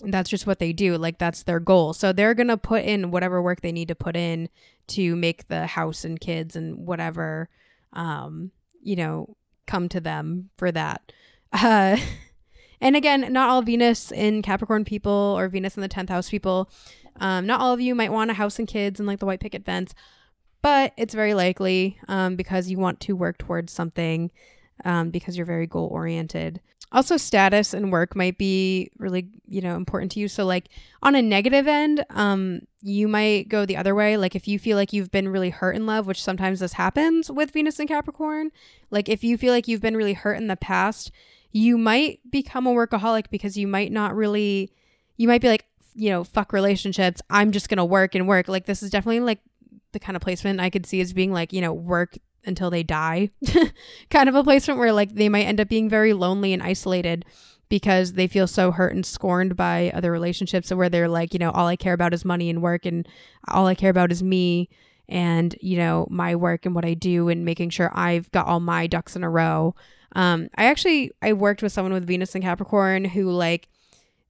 That's 0.00 0.30
just 0.30 0.46
what 0.46 0.58
they 0.58 0.72
do. 0.72 0.96
Like 0.96 1.18
that's 1.18 1.42
their 1.42 1.60
goal. 1.60 1.92
So 1.92 2.12
they're 2.12 2.34
going 2.34 2.48
to 2.48 2.56
put 2.56 2.84
in 2.84 3.10
whatever 3.10 3.42
work 3.42 3.60
they 3.60 3.72
need 3.72 3.88
to 3.88 3.94
put 3.94 4.16
in 4.16 4.48
to 4.88 5.14
make 5.14 5.48
the 5.48 5.66
house 5.66 6.04
and 6.04 6.18
kids 6.18 6.56
and 6.56 6.86
whatever, 6.86 7.48
um, 7.92 8.50
you 8.82 8.96
know, 8.96 9.36
come 9.66 9.88
to 9.90 10.00
them 10.00 10.50
for 10.56 10.72
that. 10.72 11.12
Uh, 11.54 11.98
and 12.80 12.96
again, 12.96 13.30
not 13.30 13.50
all 13.50 13.60
Venus 13.60 14.10
in 14.10 14.40
Capricorn 14.40 14.86
people 14.86 15.36
or 15.36 15.48
Venus 15.48 15.76
in 15.76 15.82
the 15.82 15.88
10th 15.88 16.08
house 16.08 16.30
people, 16.30 16.70
um, 17.20 17.46
not 17.46 17.60
all 17.60 17.74
of 17.74 17.80
you 17.80 17.94
might 17.94 18.10
want 18.10 18.30
a 18.30 18.34
house 18.34 18.58
and 18.58 18.66
kids 18.66 18.98
and 18.98 19.06
like 19.06 19.18
the 19.18 19.26
white 19.26 19.38
picket 19.38 19.64
fence, 19.64 19.94
but 20.62 20.92
it's 20.96 21.14
very 21.14 21.34
likely 21.34 21.98
um, 22.08 22.36
because 22.36 22.70
you 22.70 22.78
want 22.78 23.00
to 23.00 23.14
work 23.14 23.36
towards 23.36 23.72
something 23.72 24.30
um, 24.84 25.10
because 25.10 25.36
you're 25.36 25.46
very 25.46 25.66
goal 25.66 25.88
oriented. 25.92 26.60
Also, 26.92 27.16
status 27.16 27.72
and 27.74 27.90
work 27.90 28.14
might 28.14 28.38
be 28.38 28.90
really, 28.98 29.28
you 29.48 29.60
know, 29.60 29.76
important 29.76 30.12
to 30.12 30.20
you. 30.20 30.28
So, 30.28 30.44
like 30.44 30.68
on 31.02 31.14
a 31.14 31.22
negative 31.22 31.66
end, 31.66 32.04
um, 32.10 32.60
you 32.82 33.08
might 33.08 33.48
go 33.48 33.64
the 33.64 33.76
other 33.76 33.94
way. 33.94 34.16
Like 34.16 34.36
if 34.36 34.46
you 34.46 34.58
feel 34.58 34.76
like 34.76 34.92
you've 34.92 35.10
been 35.10 35.28
really 35.28 35.50
hurt 35.50 35.74
in 35.74 35.86
love, 35.86 36.06
which 36.06 36.22
sometimes 36.22 36.60
this 36.60 36.74
happens 36.74 37.30
with 37.30 37.50
Venus 37.50 37.78
and 37.78 37.88
Capricorn. 37.88 38.50
Like 38.90 39.08
if 39.08 39.24
you 39.24 39.38
feel 39.38 39.52
like 39.52 39.66
you've 39.66 39.80
been 39.80 39.96
really 39.96 40.12
hurt 40.12 40.34
in 40.34 40.48
the 40.48 40.56
past, 40.56 41.10
you 41.52 41.76
might 41.78 42.20
become 42.30 42.66
a 42.66 42.72
workaholic 42.72 43.30
because 43.30 43.56
you 43.56 43.66
might 43.66 43.92
not 43.92 44.14
really 44.14 44.72
you 45.16 45.28
might 45.28 45.40
be 45.40 45.48
like 45.48 45.66
you 45.94 46.10
know 46.10 46.24
fuck 46.24 46.52
relationships 46.52 47.20
i'm 47.30 47.52
just 47.52 47.68
gonna 47.68 47.84
work 47.84 48.14
and 48.14 48.26
work 48.26 48.48
like 48.48 48.64
this 48.64 48.82
is 48.82 48.90
definitely 48.90 49.20
like 49.20 49.38
the 49.92 49.98
kind 49.98 50.16
of 50.16 50.22
placement 50.22 50.58
i 50.58 50.70
could 50.70 50.86
see 50.86 51.00
as 51.00 51.12
being 51.12 51.32
like 51.32 51.52
you 51.52 51.60
know 51.60 51.72
work 51.72 52.16
until 52.44 52.70
they 52.70 52.82
die 52.82 53.30
kind 54.10 54.28
of 54.28 54.34
a 54.34 54.44
placement 54.44 54.78
where 54.78 54.92
like 54.92 55.14
they 55.14 55.28
might 55.28 55.44
end 55.44 55.60
up 55.60 55.68
being 55.68 55.88
very 55.88 56.12
lonely 56.12 56.52
and 56.52 56.62
isolated 56.62 57.24
because 57.68 58.12
they 58.12 58.26
feel 58.26 58.46
so 58.46 58.70
hurt 58.70 58.94
and 58.94 59.06
scorned 59.06 59.56
by 59.56 59.90
other 59.94 60.12
relationships 60.12 60.72
where 60.72 60.88
they're 60.88 61.08
like 61.08 61.32
you 61.32 61.38
know 61.38 61.50
all 61.50 61.66
i 61.66 61.76
care 61.76 61.94
about 61.94 62.14
is 62.14 62.24
money 62.24 62.50
and 62.50 62.62
work 62.62 62.84
and 62.84 63.08
all 63.48 63.66
i 63.66 63.74
care 63.74 63.90
about 63.90 64.12
is 64.12 64.22
me 64.22 64.68
and 65.08 65.56
you 65.60 65.76
know 65.76 66.06
my 66.10 66.34
work 66.34 66.66
and 66.66 66.74
what 66.74 66.84
i 66.84 66.94
do 66.94 67.28
and 67.28 67.44
making 67.44 67.70
sure 67.70 67.90
i've 67.94 68.30
got 68.32 68.46
all 68.46 68.60
my 68.60 68.86
ducks 68.86 69.16
in 69.16 69.24
a 69.24 69.30
row 69.30 69.74
um, 70.14 70.48
I 70.56 70.66
actually 70.66 71.12
I 71.22 71.32
worked 71.32 71.62
with 71.62 71.72
someone 71.72 71.92
with 71.92 72.06
Venus 72.06 72.34
and 72.34 72.44
Capricorn 72.44 73.04
who 73.04 73.30
like 73.30 73.68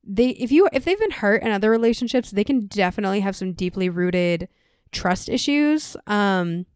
they 0.05 0.31
if 0.31 0.53
you 0.53 0.69
if 0.73 0.85
they've 0.85 0.99
been 0.99 1.11
hurt 1.11 1.43
in 1.43 1.51
other 1.51 1.71
relationships, 1.71 2.31
they 2.31 2.45
can 2.45 2.67
definitely 2.67 3.21
have 3.21 3.37
some 3.37 3.53
deeply 3.53 3.89
rooted 3.89 4.49
trust 4.93 5.29
issues. 5.29 5.97
Um, 6.07 6.67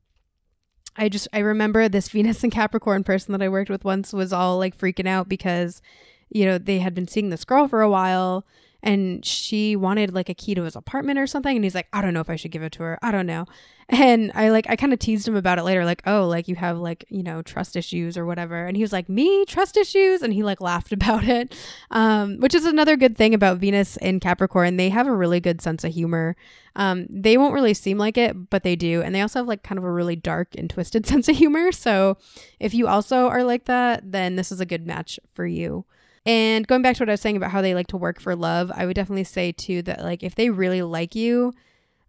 I 0.98 1.08
just 1.08 1.28
I 1.32 1.40
remember 1.40 1.88
this 1.88 2.08
Venus 2.10 2.42
and 2.42 2.52
Capricorn 2.52 3.04
person 3.04 3.32
that 3.32 3.42
I 3.42 3.48
worked 3.48 3.70
with 3.70 3.84
once 3.84 4.12
was 4.12 4.32
all 4.32 4.58
like 4.58 4.76
freaking 4.76 5.08
out 5.08 5.28
because 5.28 5.82
you 6.30 6.44
know 6.44 6.58
they 6.58 6.78
had 6.78 6.94
been 6.94 7.08
seeing 7.08 7.30
this 7.30 7.44
girl 7.44 7.68
for 7.68 7.82
a 7.82 7.90
while 7.90 8.44
and 8.86 9.24
she 9.24 9.74
wanted 9.74 10.14
like 10.14 10.28
a 10.28 10.34
key 10.34 10.54
to 10.54 10.62
his 10.62 10.76
apartment 10.76 11.18
or 11.18 11.26
something 11.26 11.56
and 11.56 11.64
he's 11.64 11.74
like 11.74 11.88
i 11.92 12.00
don't 12.00 12.14
know 12.14 12.20
if 12.20 12.30
i 12.30 12.36
should 12.36 12.52
give 12.52 12.62
it 12.62 12.72
to 12.72 12.82
her. 12.84 12.98
I 13.02 13.10
don't 13.10 13.26
know. 13.26 13.44
And 13.88 14.32
i 14.34 14.48
like 14.48 14.66
i 14.68 14.76
kind 14.76 14.92
of 14.92 14.98
teased 14.98 15.26
him 15.28 15.36
about 15.36 15.58
it 15.58 15.64
later 15.64 15.84
like 15.84 16.02
oh 16.06 16.26
like 16.26 16.48
you 16.48 16.54
have 16.54 16.78
like 16.78 17.04
you 17.08 17.22
know 17.22 17.42
trust 17.42 17.76
issues 17.76 18.16
or 18.16 18.24
whatever. 18.24 18.64
And 18.66 18.76
he 18.76 18.82
was 18.82 18.92
like 18.92 19.08
me? 19.08 19.44
Trust 19.44 19.76
issues? 19.76 20.22
And 20.22 20.32
he 20.32 20.42
like 20.42 20.60
laughed 20.60 20.92
about 20.98 21.24
it 21.24 21.54
um, 21.90 22.38
which 22.38 22.54
is 22.54 22.64
another 22.64 22.96
good 22.96 23.16
thing 23.16 23.34
about 23.34 23.58
venus 23.58 23.96
in 23.98 24.20
capricorn. 24.20 24.76
They 24.76 24.90
have 24.90 25.08
a 25.08 25.14
really 25.14 25.40
good 25.40 25.60
sense 25.60 25.82
of 25.84 25.92
humor. 25.92 26.36
Um, 26.76 27.06
they 27.08 27.38
won't 27.38 27.54
really 27.54 27.74
seem 27.74 27.98
like 27.98 28.16
it 28.16 28.50
but 28.50 28.62
they 28.62 28.76
do 28.76 29.02
and 29.02 29.14
they 29.14 29.20
also 29.20 29.40
have 29.40 29.48
like 29.48 29.64
kind 29.64 29.78
of 29.78 29.84
a 29.84 29.90
really 29.90 30.16
dark 30.16 30.54
and 30.56 30.70
twisted 30.70 31.06
sense 31.12 31.28
of 31.28 31.36
humor. 31.36 31.72
So 31.72 32.18
if 32.60 32.72
you 32.72 32.86
also 32.86 33.26
are 33.26 33.42
like 33.42 33.64
that 33.64 34.12
then 34.12 34.36
this 34.36 34.52
is 34.52 34.60
a 34.60 34.66
good 34.66 34.86
match 34.86 35.18
for 35.34 35.46
you 35.46 35.84
and 36.26 36.66
going 36.66 36.82
back 36.82 36.96
to 36.96 37.02
what 37.02 37.08
I 37.08 37.12
was 37.12 37.20
saying 37.20 37.36
about 37.36 37.52
how 37.52 37.62
they 37.62 37.74
like 37.74 37.86
to 37.88 37.96
work 37.96 38.20
for 38.20 38.34
love, 38.34 38.72
I 38.74 38.84
would 38.84 38.96
definitely 38.96 39.24
say 39.24 39.52
too 39.52 39.80
that 39.82 40.02
like 40.02 40.24
if 40.24 40.34
they 40.34 40.50
really 40.50 40.82
like 40.82 41.14
you, 41.14 41.52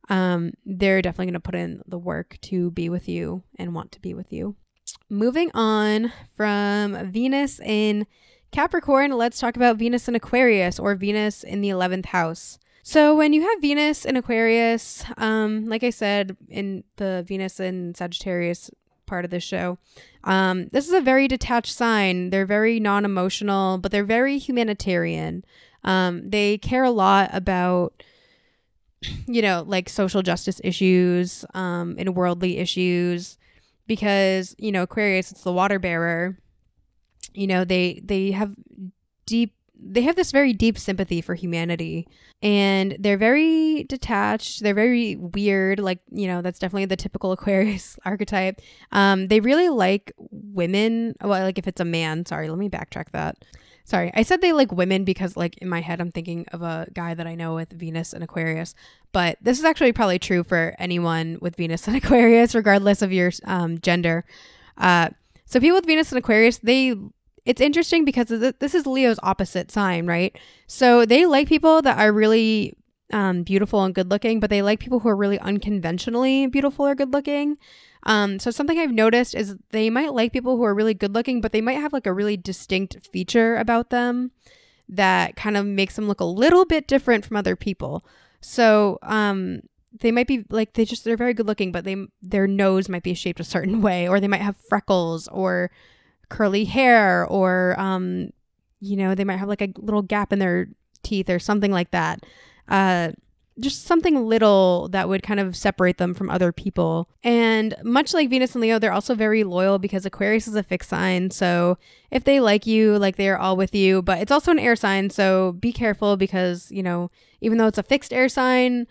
um, 0.10 0.54
they're 0.66 1.02
definitely 1.02 1.28
going 1.28 1.34
to 1.34 1.40
put 1.40 1.56
in 1.56 1.82
the 1.88 2.00
work 2.00 2.38
to 2.42 2.72
be 2.72 2.90
with 2.90 3.08
you 3.08 3.44
and 3.60 3.76
want 3.76 3.92
to 3.92 4.02
be 4.02 4.16
with 4.16 4.34
you. 4.34 4.56
Moving 5.10 5.52
on 5.54 6.12
from 6.36 7.12
Venus 7.12 7.60
in 7.60 8.08
Capricorn, 8.52 9.12
let's 9.12 9.40
talk 9.40 9.56
about 9.56 9.78
Venus 9.78 10.08
in 10.08 10.16
Aquarius 10.16 10.80
or 10.80 10.96
Venus 10.96 11.44
in 11.44 11.62
the 11.62 11.70
11th 11.70 12.08
house. 12.08 12.58
So 12.82 13.16
when 13.16 13.34
you 13.34 13.42
have 13.42 13.62
Venus 13.62 14.06
in 14.06 14.16
Aquarius, 14.16 15.04
um, 15.18 15.66
like 15.66 15.84
I 15.84 15.90
said 15.90 16.38
in 16.48 16.86
the 16.96 17.24
Venus 17.28 17.60
in 17.60 17.94
Sagittarius 17.94 18.72
part 19.08 19.26
of 19.26 19.32
the 19.32 19.40
show. 19.40 19.78
Um, 20.24 20.68
this 20.68 20.88
is 20.88 20.94
a 20.94 21.02
very 21.02 21.28
detached 21.28 21.74
sign. 21.74 22.30
They're 22.30 22.46
very 22.46 22.80
non 22.80 23.06
emotional, 23.06 23.78
but 23.78 23.92
they're 23.92 24.04
very 24.04 24.38
humanitarian. 24.38 25.44
Um, 25.84 26.30
they 26.30 26.58
care 26.58 26.84
a 26.84 26.92
lot 26.92 27.30
about, 27.34 28.04
you 29.26 29.42
know, 29.42 29.64
like 29.66 29.90
social 29.90 30.22
justice 30.22 30.62
issues 30.64 31.46
um, 31.54 31.96
and 31.98 32.16
worldly 32.16 32.58
issues 32.58 33.38
because, 33.88 34.56
you 34.60 34.72
know, 34.72 34.84
Aquarius, 34.84 35.32
it's 35.32 35.44
the 35.44 35.54
water 35.54 35.80
bearer. 35.80 36.38
You 37.34 37.48
know, 37.48 37.64
they 37.64 38.02
they 38.04 38.32
have 38.32 38.56
deep 39.26 39.54
they 39.80 40.02
have 40.02 40.16
this 40.16 40.32
very 40.32 40.54
deep 40.54 40.78
sympathy 40.78 41.22
for 41.22 41.36
humanity 41.36 42.08
and 42.42 42.96
they're 43.00 43.18
very 43.18 43.84
detached 43.84 44.62
they're 44.64 44.74
very 44.74 45.16
weird 45.16 45.80
like 45.80 46.00
you 46.12 46.28
know 46.28 46.42
that's 46.42 46.60
definitely 46.60 46.86
the 46.86 46.96
typical 46.96 47.32
aquarius 47.38 47.98
archetype. 48.06 48.62
Um 48.92 49.28
they 49.28 49.40
really 49.40 49.70
like 49.70 50.12
women 50.18 51.16
well 51.22 51.44
like 51.44 51.58
if 51.58 51.68
it's 51.68 51.82
a 51.82 51.86
man 51.86 52.26
sorry 52.26 52.50
let 52.50 52.58
me 52.58 52.70
backtrack 52.70 53.12
that. 53.12 53.44
Sorry 53.86 54.12
i 54.16 54.24
said 54.24 54.42
they 54.42 54.52
like 54.52 54.72
women 54.74 55.06
because 55.06 55.38
like 55.38 55.58
in 55.60 55.70
my 55.70 55.80
head 55.80 56.02
i'm 56.02 56.12
thinking 56.12 56.46
of 56.52 56.62
a 56.62 56.88
guy 56.94 57.14
that 57.14 57.26
i 57.26 57.36
know 57.36 57.56
with 57.56 57.72
venus 57.72 58.12
and 58.12 58.22
aquarius 58.22 58.76
but 59.14 59.38
this 59.42 59.60
is 59.60 59.64
actually 59.64 59.94
probably 59.94 60.20
true 60.20 60.44
for 60.44 60.76
anyone 60.78 61.38
with 61.40 61.56
venus 61.56 61.88
and 61.88 61.96
aquarius 62.04 62.54
regardless 62.54 63.02
of 63.02 63.14
your 63.14 63.32
um, 63.46 63.80
gender. 63.80 64.26
Uh 64.78 65.10
so 65.46 65.62
people 65.62 65.76
with 65.78 65.86
venus 65.86 66.12
and 66.12 66.20
aquarius 66.20 66.58
they 66.58 66.96
it's 67.48 67.62
interesting 67.62 68.04
because 68.04 68.28
this 68.28 68.76
is 68.76 68.86
Leo's 68.86 69.20
opposite 69.24 69.72
sign, 69.72 70.06
right? 70.06 70.38
So 70.68 71.06
they 71.06 71.26
like 71.26 71.48
people 71.48 71.82
that 71.82 71.98
are 71.98 72.12
really 72.12 72.74
um, 73.14 73.44
beautiful 73.44 73.86
and 73.86 73.96
good 73.96 74.12
looking, 74.12 74.42
but 74.42 74.50
they 74.50 74.62
like 74.62 74.82
people 74.82 75.00
who 75.00 75.08
are 75.08 75.16
really 75.16 75.40
unconventionally 75.40 76.48
beautiful 76.48 76.86
or 76.86 76.94
good 76.94 77.14
looking. 77.14 77.58
Um, 78.04 78.38
so 78.38 78.52
something 78.52 78.78
I've 78.78 78.92
noticed 78.92 79.34
is 79.34 79.56
they 79.72 79.90
might 79.90 80.14
like 80.14 80.34
people 80.34 80.58
who 80.58 80.64
are 80.64 80.76
really 80.76 80.94
good 80.94 81.14
looking, 81.14 81.40
but 81.40 81.54
they 81.54 81.62
might 81.62 81.80
have 81.80 81.94
like 81.94 82.06
a 82.06 82.12
really 82.12 82.36
distinct 82.36 83.08
feature 83.14 83.56
about 83.56 83.92
them 83.92 84.32
that 84.90 85.38
kind 85.38 85.56
of 85.56 85.66
makes 85.66 85.96
them 85.96 86.10
look 86.10 86.20
a 86.20 86.26
little 86.26 86.66
bit 86.66 86.86
different 86.86 87.26
from 87.26 87.38
other 87.38 87.56
people. 87.56 88.06
So 88.42 89.00
um, 89.04 89.62
they 90.02 90.12
might 90.12 90.28
be 90.28 90.44
like 90.50 90.74
they 90.74 90.84
just 90.84 91.06
they're 91.06 91.16
very 91.16 91.34
good 91.34 91.48
looking, 91.48 91.72
but 91.72 91.86
they 91.86 91.96
their 92.22 92.46
nose 92.46 92.90
might 92.90 93.04
be 93.04 93.14
shaped 93.14 93.40
a 93.40 93.46
certain 93.46 93.82
way, 93.88 94.06
or 94.06 94.20
they 94.20 94.28
might 94.28 94.42
have 94.42 94.58
freckles, 94.58 95.30
or 95.30 95.72
curly 96.30 96.66
hair 96.66 97.26
or 97.26 97.76
um 97.80 98.30
you 98.80 98.96
know 98.96 99.16
they 99.16 99.24
might 99.24 99.38
have 99.38 99.50
like 99.50 99.62
a 99.62 99.74
little 99.78 100.02
gap 100.02 100.34
in 100.34 100.40
their 100.40 100.68
teeth 101.04 101.30
or 101.30 101.40
something 101.40 101.72
like 101.72 101.92
that 101.92 102.24
uh 102.68 103.12
just 103.60 103.86
something 103.86 104.26
little 104.28 104.88
that 104.90 105.10
would 105.10 105.24
kind 105.24 105.40
of 105.40 105.56
separate 105.56 105.98
them 105.98 106.14
from 106.14 106.30
other 106.30 106.52
people. 106.52 107.10
And 107.24 107.76
much 107.84 108.14
like 108.14 108.30
Venus 108.30 108.54
and 108.54 108.62
Leo, 108.62 108.78
they're 108.78 108.94
also 108.94 109.16
very 109.16 109.44
loyal 109.44 109.80
because 109.80 110.06
Aquarius 110.06 110.48
is 110.48 110.56
a 110.56 110.64
fixed 110.64 110.90
sign. 110.90 111.32
So 111.32 111.78
if 112.12 112.24
they 112.24 112.40
like 112.40 112.68
you, 112.68 112.98
like 113.00 113.16
they 113.16 113.30
are 113.30 113.38
all 113.38 113.58
with 113.58 113.74
you, 113.74 114.02
but 114.02 114.20
it's 114.20 114.32
also 114.32 114.52
an 114.52 114.60
air 114.60 114.76
sign. 114.76 115.10
So 115.10 115.54
be 115.54 115.74
careful 115.74 116.18
because, 116.18 116.72
you 116.72 116.84
know, 116.84 117.10
even 117.42 117.58
though 117.58 117.68
it's 117.68 117.80
a 117.80 117.84
fixed 117.84 118.14
air 118.14 118.30
sign, 118.30 118.86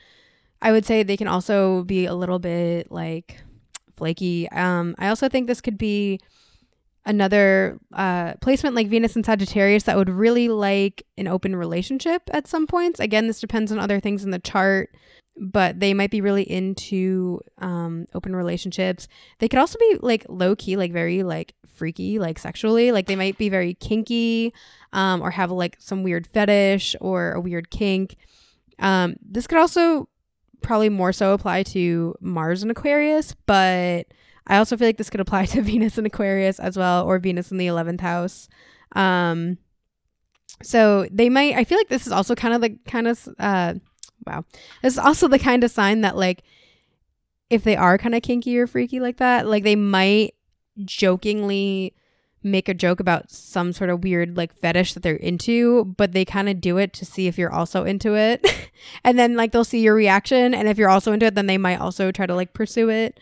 I 0.61 0.73
would 0.73 0.85
say 0.85 1.03
they 1.03 1.17
can 1.17 1.29
also 1.29 1.85
be 1.85 2.07
a 2.07 2.15
little 2.15 2.39
bit 2.39 2.91
like 2.91 3.41
flaky. 3.97 4.49
Um, 4.51 4.97
I 4.99 5.09
also 5.09 5.29
think 5.29 5.47
this 5.47 5.61
could 5.61 5.79
be 5.79 6.21
another 7.07 7.79
uh, 7.93 8.35
placement 8.43 8.75
like 8.77 8.89
Venus 8.89 9.17
and 9.17 9.25
Sagittarius 9.25 9.85
that 9.85 9.97
would 9.97 10.11
really 10.11 10.49
like 10.49 11.05
an 11.17 11.29
open 11.29 11.55
relationship 11.57 12.29
at 12.33 12.47
some 12.49 12.67
points. 12.67 13.01
Again, 13.01 13.29
this 13.29 13.41
depends 13.41 13.73
on 13.73 13.79
other 13.79 14.01
things 14.01 14.25
in 14.25 14.33
the 14.33 14.41
chart, 14.41 14.91
but 15.39 15.79
they 15.79 15.95
might 15.95 16.11
be 16.11 16.21
really 16.21 16.43
into 16.43 17.41
um, 17.59 18.07
open 18.13 18.35
relationships. 18.35 19.07
They 19.39 19.49
could 19.49 19.61
also 19.61 19.79
be 19.79 19.99
like 20.03 20.27
low 20.29 20.57
key, 20.57 20.77
like 20.77 20.93
very 20.93 21.23
like 21.23 21.55
freaky, 21.73 22.19
like 22.19 22.39
sexually. 22.39 22.91
Like 22.91 23.07
they 23.07 23.17
might 23.17 23.39
be 23.39 23.49
very 23.49 23.75
kinky 23.75 24.53
um, 24.93 25.23
or 25.23 25.31
have 25.31 25.51
like 25.51 25.77
some 25.79 26.03
weird 26.03 26.27
fetish 26.27 26.97
or 27.01 27.33
a 27.33 27.41
weird 27.41 27.71
kink. 27.71 28.17
Um, 28.81 29.17
this 29.23 29.47
could 29.47 29.59
also 29.59 30.09
probably 30.61 30.89
more 30.89 31.13
so 31.13 31.33
apply 31.33 31.63
to 31.63 32.17
Mars 32.21 32.63
and 32.63 32.71
Aquarius, 32.71 33.37
but 33.47 34.07
I 34.47 34.59
also 34.59 34.77
feel 34.77 34.89
like 34.89 34.99
this 34.99 35.11
could 35.11 35.21
apply 35.21 35.45
to 35.47 35.63
Venus 35.63 35.99
and 35.99 36.07
Aquarius 36.07 36.59
as 36.59 36.77
well, 36.77 37.05
or 37.05 37.19
Venus 37.19 37.51
in 37.51 37.59
the 37.59 37.67
11th 37.67 38.01
house. 38.01 38.49
Um, 38.93 39.59
so 40.63 41.07
they 41.11 41.29
might, 41.29 41.55
I 41.55 41.65
feel 41.65 41.79
like 41.79 41.89
this 41.89 42.07
is 42.07 42.13
also 42.13 42.35
kind 42.35 42.55
of 42.55 42.61
the 42.61 42.79
kind 42.87 43.09
of, 43.09 43.29
uh, 43.39 43.75
wow. 44.27 44.45
It's 44.83 44.99
also 44.99 45.29
the 45.29 45.39
kind 45.39 45.65
of 45.65 45.71
sign 45.71 46.01
that 46.01 46.17
like 46.17 46.43
if 47.51 47.63
they 47.63 47.77
are 47.77 47.99
kind 47.99 48.15
of 48.15 48.23
kinky 48.23 48.59
or 48.59 48.67
freaky 48.67 49.01
like 49.01 49.19
that, 49.19 49.47
like 49.47 49.63
they 49.63 49.77
might 49.77 50.35
jokingly 50.85 51.95
make 52.43 52.69
a 52.69 52.75
joke 52.75 53.01
about 53.01 53.31
some 53.31 53.73
sort 53.73 53.91
of 53.91 54.05
weird 54.05 54.37
like 54.37 54.55
fetish 54.55 54.95
that 54.95 55.03
they're 55.03 55.17
into, 55.17 55.85
but 55.97 56.13
they 56.13 56.25
kind 56.25 56.49
of 56.49 56.61
do 56.61 56.79
it 56.79 56.93
to 56.95 57.05
see 57.05 57.27
if 57.27 57.37
you're 57.37 57.53
also 57.53 57.85
into 57.85 58.15
it. 58.15 58.47
and 59.05 59.19
then 59.19 59.37
like 59.37 59.53
they'll 59.53 59.65
see 59.65 59.81
your 59.81 59.95
reaction 59.95 60.55
and 60.55 60.69
if 60.69 60.79
you're 60.79 60.91
also 60.91 61.13
into 61.13 61.27
it, 61.27 61.35
then 61.35 61.47
they 61.47 61.59
might 61.59 61.81
also 61.81 62.11
try 62.13 62.27
to 62.27 62.35
like 62.35 62.53
pursue 62.53 62.89
it. 62.89 63.19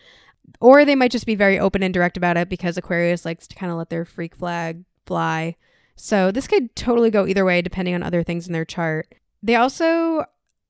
Or 0.59 0.85
they 0.85 0.95
might 0.95 1.11
just 1.11 1.25
be 1.25 1.35
very 1.35 1.59
open 1.59 1.83
and 1.83 1.93
direct 1.93 2.17
about 2.17 2.37
it 2.37 2.49
because 2.49 2.77
Aquarius 2.77 3.25
likes 3.25 3.47
to 3.47 3.55
kind 3.55 3.71
of 3.71 3.77
let 3.77 3.89
their 3.89 4.05
freak 4.05 4.35
flag 4.35 4.83
fly. 5.05 5.55
So 5.95 6.31
this 6.31 6.47
could 6.47 6.75
totally 6.75 7.09
go 7.09 7.25
either 7.25 7.45
way 7.45 7.61
depending 7.61 7.95
on 7.95 8.03
other 8.03 8.23
things 8.23 8.47
in 8.47 8.53
their 8.53 8.65
chart. 8.65 9.13
They 9.41 9.55
also 9.55 10.25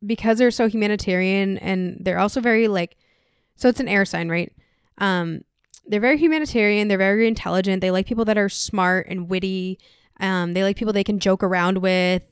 because 0.06 0.38
they're 0.38 0.52
so 0.52 0.68
humanitarian 0.68 1.58
and 1.60 1.98
they're 2.00 2.20
also 2.20 2.42
very 2.42 2.68
like 2.68 2.98
so 3.56 3.70
it's 3.70 3.80
an 3.80 3.88
air 3.88 4.06
sign, 4.06 4.30
right? 4.30 4.52
Um 4.98 5.44
they're 5.88 6.00
very 6.00 6.18
humanitarian, 6.18 6.88
they're 6.88 6.98
very 6.98 7.28
intelligent. 7.28 7.82
They 7.82 7.92
like 7.92 8.08
people 8.08 8.26
that 8.26 8.38
are 8.38 8.50
smart 8.50 9.08
and 9.10 9.30
witty. 9.30 9.80
Um 10.20 10.54
they 10.54 10.64
like 10.64 10.78
people 10.78 10.94
they 10.94 11.04
can 11.04 11.20
joke 11.20 11.44
around 11.44 11.80
with. 11.80 12.24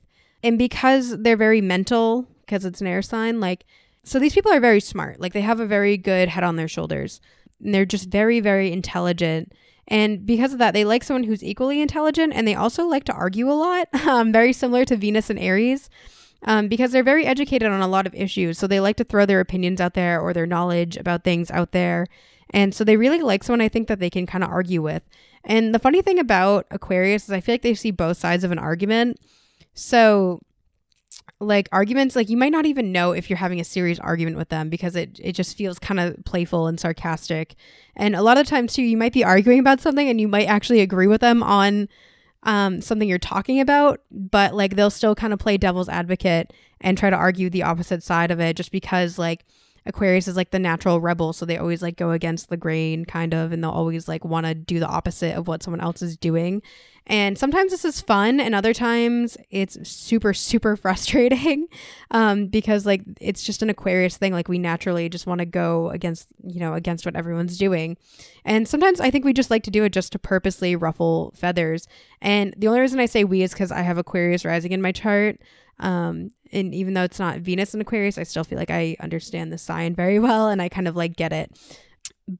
And 0.43 0.57
because 0.57 1.17
they're 1.17 1.37
very 1.37 1.61
mental 1.61 2.27
because 2.41 2.65
it's 2.65 2.81
an 2.81 2.87
air 2.87 3.01
sign, 3.01 3.39
like 3.39 3.65
so 4.03 4.19
these 4.19 4.33
people 4.33 4.51
are 4.51 4.59
very 4.59 4.81
smart. 4.81 5.19
Like 5.19 5.33
they 5.33 5.41
have 5.41 5.59
a 5.59 5.65
very 5.65 5.97
good 5.97 6.29
head 6.29 6.43
on 6.43 6.57
their 6.57 6.67
shoulders. 6.67 7.21
And 7.61 7.73
they're 7.73 7.85
just 7.85 8.09
very 8.09 8.39
very 8.39 8.71
intelligent. 8.71 9.53
And 9.87 10.25
because 10.25 10.53
of 10.53 10.59
that, 10.59 10.73
they 10.73 10.85
like 10.85 11.03
someone 11.03 11.25
who's 11.25 11.43
equally 11.43 11.81
intelligent 11.81 12.33
and 12.33 12.47
they 12.47 12.55
also 12.55 12.85
like 12.85 13.03
to 13.05 13.13
argue 13.13 13.49
a 13.49 13.53
lot, 13.53 13.87
um, 14.07 14.31
very 14.31 14.53
similar 14.53 14.85
to 14.85 14.95
Venus 14.95 15.29
and 15.29 15.39
Aries 15.39 15.89
um, 16.45 16.67
because 16.67 16.91
they're 16.91 17.03
very 17.03 17.25
educated 17.25 17.69
on 17.69 17.81
a 17.81 17.87
lot 17.87 18.07
of 18.07 18.15
issues. 18.15 18.57
So 18.57 18.67
they 18.67 18.79
like 18.79 18.97
to 18.97 19.03
throw 19.03 19.25
their 19.25 19.39
opinions 19.39 19.81
out 19.81 19.93
there 19.93 20.19
or 20.19 20.33
their 20.33 20.45
knowledge 20.45 20.97
about 20.97 21.23
things 21.23 21.51
out 21.51 21.71
there. 21.71 22.07
And 22.51 22.73
so 22.73 22.83
they 22.83 22.97
really 22.97 23.21
like 23.21 23.43
someone 23.43 23.61
I 23.61 23.69
think 23.69 23.87
that 23.87 23.99
they 23.99 24.09
can 24.09 24.25
kind 24.25 24.43
of 24.43 24.49
argue 24.49 24.81
with. 24.81 25.03
And 25.43 25.73
the 25.73 25.79
funny 25.79 26.01
thing 26.01 26.19
about 26.19 26.65
Aquarius 26.71 27.25
is 27.25 27.31
I 27.31 27.41
feel 27.41 27.53
like 27.53 27.61
they 27.61 27.73
see 27.73 27.91
both 27.91 28.17
sides 28.17 28.43
of 28.43 28.51
an 28.51 28.59
argument. 28.59 29.19
So 29.73 30.41
like 31.39 31.67
arguments 31.71 32.15
like 32.15 32.29
you 32.29 32.37
might 32.37 32.51
not 32.51 32.65
even 32.65 32.91
know 32.91 33.11
if 33.11 33.29
you're 33.29 33.37
having 33.37 33.59
a 33.59 33.63
serious 33.63 33.99
argument 33.99 34.37
with 34.37 34.49
them 34.49 34.69
because 34.69 34.95
it 34.95 35.19
it 35.21 35.33
just 35.33 35.57
feels 35.57 35.79
kind 35.79 35.99
of 35.99 36.15
playful 36.25 36.67
and 36.67 36.79
sarcastic. 36.79 37.55
And 37.95 38.15
a 38.15 38.21
lot 38.21 38.37
of 38.37 38.47
times 38.47 38.73
too 38.73 38.83
you 38.83 38.97
might 38.97 39.13
be 39.13 39.23
arguing 39.23 39.59
about 39.59 39.81
something 39.81 40.07
and 40.07 40.19
you 40.19 40.27
might 40.27 40.47
actually 40.47 40.81
agree 40.81 41.07
with 41.07 41.21
them 41.21 41.43
on 41.43 41.89
um, 42.43 42.81
something 42.81 43.07
you're 43.07 43.19
talking 43.19 43.59
about, 43.59 44.01
but 44.11 44.53
like 44.53 44.75
they'll 44.75 44.89
still 44.89 45.15
kind 45.15 45.33
of 45.33 45.39
play 45.39 45.57
devil's 45.57 45.89
advocate 45.89 46.51
and 46.81 46.97
try 46.97 47.09
to 47.09 47.15
argue 47.15 47.49
the 47.49 47.63
opposite 47.63 48.03
side 48.03 48.31
of 48.31 48.39
it 48.39 48.55
just 48.55 48.71
because 48.71 49.17
like 49.17 49.45
Aquarius 49.85 50.27
is 50.27 50.35
like 50.35 50.51
the 50.51 50.59
natural 50.59 51.01
rebel, 51.01 51.33
so 51.33 51.45
they 51.45 51.57
always 51.57 51.81
like 51.81 51.97
go 51.97 52.11
against 52.11 52.49
the 52.49 52.57
grain 52.57 53.05
kind 53.05 53.33
of 53.33 53.51
and 53.51 53.63
they'll 53.63 53.71
always 53.71 54.07
like 54.07 54.23
want 54.23 54.45
to 54.45 54.53
do 54.53 54.79
the 54.79 54.87
opposite 54.87 55.35
of 55.35 55.47
what 55.47 55.61
someone 55.61 55.81
else 55.81 56.01
is 56.01 56.15
doing. 56.15 56.61
And 57.05 57.37
sometimes 57.37 57.71
this 57.71 57.83
is 57.83 57.99
fun 57.99 58.39
and 58.39 58.55
other 58.55 58.73
times 58.73 59.37
it's 59.49 59.87
super 59.87 60.33
super 60.33 60.75
frustrating 60.83 61.67
um 62.11 62.47
because 62.47 62.85
like 62.85 63.01
it's 63.19 63.43
just 63.43 63.61
an 63.61 63.69
Aquarius 63.69 64.17
thing 64.17 64.31
like 64.31 64.47
we 64.47 64.57
naturally 64.57 65.09
just 65.09 65.27
want 65.27 65.39
to 65.39 65.45
go 65.45 65.89
against, 65.89 66.27
you 66.43 66.59
know, 66.59 66.73
against 66.73 67.05
what 67.05 67.15
everyone's 67.15 67.57
doing. 67.57 67.97
And 68.45 68.67
sometimes 68.67 68.99
I 68.99 69.11
think 69.11 69.25
we 69.25 69.33
just 69.33 69.51
like 69.51 69.63
to 69.63 69.71
do 69.71 69.83
it 69.83 69.91
just 69.91 70.11
to 70.13 70.19
purposely 70.19 70.75
ruffle 70.75 71.33
feathers. 71.35 71.87
And 72.21 72.53
the 72.57 72.67
only 72.67 72.79
reason 72.79 72.99
I 72.99 73.05
say 73.05 73.23
we 73.23 73.41
is 73.41 73.53
cuz 73.53 73.71
I 73.71 73.81
have 73.81 73.97
Aquarius 73.97 74.45
rising 74.45 74.71
in 74.71 74.81
my 74.81 74.91
chart. 74.91 75.39
Um, 75.79 76.31
and 76.51 76.73
even 76.73 76.93
though 76.93 77.03
it's 77.03 77.19
not 77.19 77.39
Venus 77.39 77.73
in 77.73 77.81
Aquarius, 77.81 78.17
I 78.17 78.23
still 78.23 78.43
feel 78.43 78.59
like 78.59 78.71
I 78.71 78.95
understand 78.99 79.51
the 79.51 79.57
sign 79.57 79.95
very 79.95 80.19
well 80.27 80.49
and 80.49 80.61
I 80.61 80.69
kind 80.69 80.87
of 80.87 80.95
like 80.95 81.15
get 81.15 81.33
it. 81.33 81.51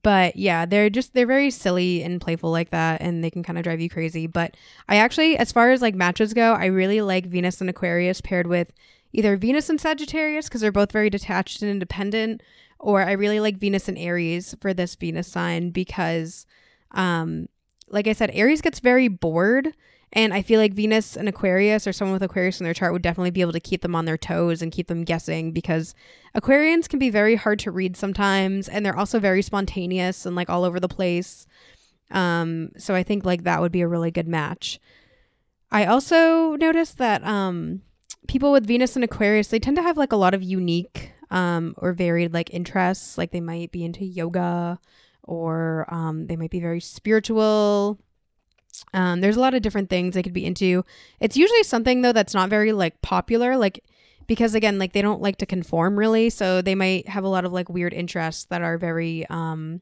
But 0.02 0.36
yeah, 0.36 0.64
they're 0.64 0.88
just 0.88 1.12
they're 1.12 1.26
very 1.26 1.50
silly 1.50 2.02
and 2.02 2.20
playful 2.20 2.50
like 2.50 2.70
that 2.70 3.02
and 3.02 3.22
they 3.22 3.30
can 3.30 3.42
kind 3.42 3.58
of 3.58 3.64
drive 3.64 3.80
you 3.80 3.90
crazy. 3.90 4.26
But 4.26 4.56
I 4.88 4.96
actually 4.96 5.36
as 5.36 5.52
far 5.52 5.70
as 5.70 5.82
like 5.82 5.94
matches 5.94 6.32
go, 6.32 6.54
I 6.54 6.66
really 6.66 7.00
like 7.02 7.26
Venus 7.26 7.60
and 7.60 7.68
Aquarius 7.68 8.20
paired 8.20 8.46
with 8.46 8.72
either 9.12 9.36
Venus 9.36 9.68
and 9.68 9.80
Sagittarius 9.80 10.48
because 10.48 10.60
they're 10.60 10.72
both 10.72 10.90
very 10.90 11.10
detached 11.10 11.60
and 11.62 11.70
independent 11.70 12.42
or 12.78 13.02
I 13.02 13.12
really 13.12 13.40
like 13.40 13.58
Venus 13.58 13.88
and 13.88 13.98
Aries 13.98 14.54
for 14.60 14.72
this 14.72 14.94
Venus 14.94 15.28
sign 15.28 15.70
because 15.70 16.46
um 16.92 17.48
like 17.88 18.06
I 18.06 18.14
said 18.14 18.30
Aries 18.32 18.62
gets 18.62 18.80
very 18.80 19.08
bored 19.08 19.74
and 20.14 20.32
I 20.32 20.42
feel 20.42 20.60
like 20.60 20.72
Venus 20.72 21.16
and 21.16 21.28
Aquarius 21.28 21.88
or 21.88 21.92
someone 21.92 22.12
with 22.12 22.22
Aquarius 22.22 22.60
in 22.60 22.64
their 22.64 22.72
chart 22.72 22.92
would 22.92 23.02
definitely 23.02 23.32
be 23.32 23.40
able 23.40 23.52
to 23.52 23.60
keep 23.60 23.82
them 23.82 23.96
on 23.96 24.04
their 24.04 24.16
toes 24.16 24.62
and 24.62 24.70
keep 24.70 24.86
them 24.86 25.02
guessing 25.02 25.50
because 25.50 25.92
Aquarians 26.36 26.88
can 26.88 27.00
be 27.00 27.10
very 27.10 27.34
hard 27.34 27.58
to 27.60 27.72
read 27.72 27.96
sometimes 27.96 28.68
and 28.68 28.86
they're 28.86 28.96
also 28.96 29.18
very 29.18 29.42
spontaneous 29.42 30.24
and 30.24 30.36
like 30.36 30.48
all 30.48 30.62
over 30.62 30.78
the 30.78 30.88
place. 30.88 31.48
Um, 32.12 32.70
so 32.78 32.94
I 32.94 33.02
think 33.02 33.24
like 33.24 33.42
that 33.42 33.60
would 33.60 33.72
be 33.72 33.80
a 33.80 33.88
really 33.88 34.12
good 34.12 34.28
match. 34.28 34.78
I 35.72 35.84
also 35.86 36.54
noticed 36.54 36.98
that 36.98 37.24
um, 37.24 37.82
people 38.28 38.52
with 38.52 38.66
Venus 38.68 38.94
and 38.94 39.04
Aquarius, 39.04 39.48
they 39.48 39.58
tend 39.58 39.76
to 39.78 39.82
have 39.82 39.96
like 39.96 40.12
a 40.12 40.16
lot 40.16 40.32
of 40.32 40.44
unique 40.44 41.12
um, 41.32 41.74
or 41.78 41.92
varied 41.92 42.32
like 42.32 42.54
interests. 42.54 43.18
Like 43.18 43.32
they 43.32 43.40
might 43.40 43.72
be 43.72 43.84
into 43.84 44.04
yoga 44.04 44.78
or 45.24 45.86
um, 45.88 46.28
they 46.28 46.36
might 46.36 46.52
be 46.52 46.60
very 46.60 46.80
spiritual 46.80 47.98
um, 48.92 49.20
there's 49.20 49.36
a 49.36 49.40
lot 49.40 49.54
of 49.54 49.62
different 49.62 49.90
things 49.90 50.14
they 50.14 50.22
could 50.22 50.32
be 50.32 50.44
into. 50.44 50.84
It's 51.20 51.36
usually 51.36 51.62
something 51.62 52.02
though 52.02 52.12
that's 52.12 52.34
not 52.34 52.50
very 52.50 52.72
like 52.72 53.00
popular, 53.02 53.56
like 53.56 53.84
because 54.26 54.54
again, 54.54 54.78
like 54.78 54.92
they 54.92 55.02
don't 55.02 55.22
like 55.22 55.36
to 55.38 55.46
conform 55.46 55.98
really, 55.98 56.30
so 56.30 56.62
they 56.62 56.74
might 56.74 57.08
have 57.08 57.24
a 57.24 57.28
lot 57.28 57.44
of 57.44 57.52
like 57.52 57.68
weird 57.68 57.92
interests 57.92 58.44
that 58.46 58.62
are 58.62 58.78
very 58.78 59.26
um, 59.28 59.80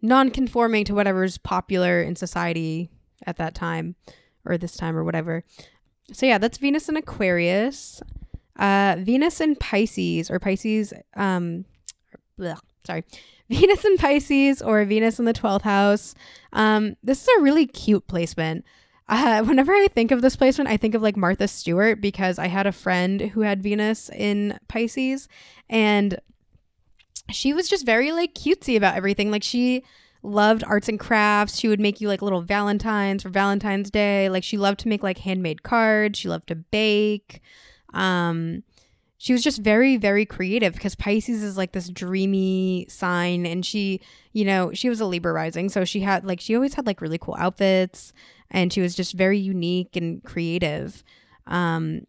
non-conforming 0.00 0.84
to 0.86 0.94
whatever's 0.94 1.38
popular 1.38 2.02
in 2.02 2.16
society 2.16 2.90
at 3.26 3.36
that 3.36 3.54
time 3.54 3.94
or 4.44 4.58
this 4.58 4.76
time 4.76 4.96
or 4.96 5.04
whatever. 5.04 5.44
So 6.12 6.26
yeah, 6.26 6.38
that's 6.38 6.58
Venus 6.58 6.88
in 6.88 6.96
Aquarius. 6.96 8.02
Uh, 8.58 8.96
Venus 8.98 9.40
in 9.40 9.56
Pisces 9.56 10.30
or 10.30 10.38
Pisces. 10.38 10.92
Um, 11.14 11.64
sorry, 12.84 13.04
Venus 13.52 13.84
in 13.84 13.98
Pisces 13.98 14.62
or 14.62 14.82
Venus 14.86 15.18
in 15.18 15.26
the 15.26 15.34
12th 15.34 15.62
house. 15.62 16.14
Um, 16.54 16.96
this 17.02 17.22
is 17.22 17.28
a 17.38 17.42
really 17.42 17.66
cute 17.66 18.06
placement. 18.06 18.64
Uh, 19.08 19.42
whenever 19.44 19.72
I 19.72 19.88
think 19.88 20.10
of 20.10 20.22
this 20.22 20.36
placement, 20.36 20.70
I 20.70 20.78
think 20.78 20.94
of 20.94 21.02
like 21.02 21.18
Martha 21.18 21.46
Stewart 21.46 22.00
because 22.00 22.38
I 22.38 22.46
had 22.46 22.66
a 22.66 22.72
friend 22.72 23.20
who 23.20 23.42
had 23.42 23.62
Venus 23.62 24.08
in 24.08 24.58
Pisces 24.68 25.28
and 25.68 26.18
she 27.30 27.52
was 27.52 27.68
just 27.68 27.84
very 27.84 28.10
like 28.10 28.34
cutesy 28.34 28.74
about 28.74 28.96
everything. 28.96 29.30
Like 29.30 29.42
she 29.42 29.84
loved 30.22 30.64
arts 30.64 30.88
and 30.88 30.98
crafts. 30.98 31.58
She 31.58 31.68
would 31.68 31.80
make 31.80 32.00
you 32.00 32.08
like 32.08 32.22
little 32.22 32.40
Valentines 32.40 33.22
for 33.22 33.28
Valentine's 33.28 33.90
Day. 33.90 34.30
Like 34.30 34.44
she 34.44 34.56
loved 34.56 34.80
to 34.80 34.88
make 34.88 35.02
like 35.02 35.18
handmade 35.18 35.62
cards. 35.62 36.18
She 36.18 36.28
loved 36.28 36.48
to 36.48 36.54
bake. 36.54 37.42
Um, 37.92 38.62
she 39.22 39.32
was 39.32 39.44
just 39.44 39.60
very 39.60 39.96
very 39.96 40.26
creative 40.26 40.74
because 40.74 40.96
pisces 40.96 41.44
is 41.44 41.56
like 41.56 41.70
this 41.70 41.88
dreamy 41.88 42.84
sign 42.88 43.46
and 43.46 43.64
she 43.64 44.00
you 44.32 44.44
know 44.44 44.72
she 44.72 44.88
was 44.88 45.00
a 45.00 45.06
libra 45.06 45.32
rising 45.32 45.68
so 45.68 45.84
she 45.84 46.00
had 46.00 46.24
like 46.24 46.40
she 46.40 46.56
always 46.56 46.74
had 46.74 46.86
like 46.88 47.00
really 47.00 47.18
cool 47.18 47.36
outfits 47.38 48.12
and 48.50 48.72
she 48.72 48.80
was 48.80 48.96
just 48.96 49.14
very 49.14 49.38
unique 49.38 49.94
and 49.96 50.24
creative. 50.24 51.04
Um 51.46 52.06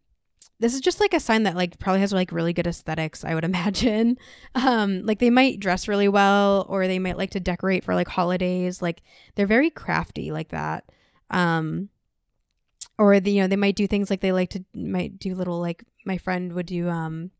this 0.59 0.73
is 0.73 0.81
just 0.81 0.99
like 0.99 1.13
a 1.13 1.19
sign 1.19 1.43
that 1.43 1.55
like 1.55 1.77
probably 1.77 1.99
has 2.01 2.13
like 2.13 2.31
really 2.31 2.53
good 2.53 2.67
aesthetics 2.67 3.23
i 3.23 3.35
would 3.35 3.43
imagine. 3.53 4.17
Um 4.55 5.03
like 5.03 5.19
they 5.19 5.29
might 5.29 5.59
dress 5.59 5.87
really 5.87 6.07
well 6.07 6.65
or 6.67 6.87
they 6.87 6.97
might 6.97 7.17
like 7.17 7.31
to 7.31 7.39
decorate 7.39 7.83
for 7.83 7.93
like 7.93 8.07
holidays. 8.07 8.81
Like 8.81 9.03
they're 9.35 9.45
very 9.45 9.69
crafty 9.69 10.31
like 10.31 10.49
that. 10.49 10.85
Um 11.29 11.89
or 12.97 13.19
the, 13.19 13.31
you 13.31 13.41
know 13.41 13.47
they 13.47 13.55
might 13.55 13.75
do 13.75 13.87
things 13.87 14.09
like 14.09 14.21
they 14.21 14.31
like 14.31 14.49
to 14.51 14.63
might 14.73 15.19
do 15.19 15.35
little 15.35 15.59
like 15.59 15.83
my 16.05 16.17
friend 16.17 16.53
would 16.53 16.65
do 16.65 16.89
um 16.89 17.31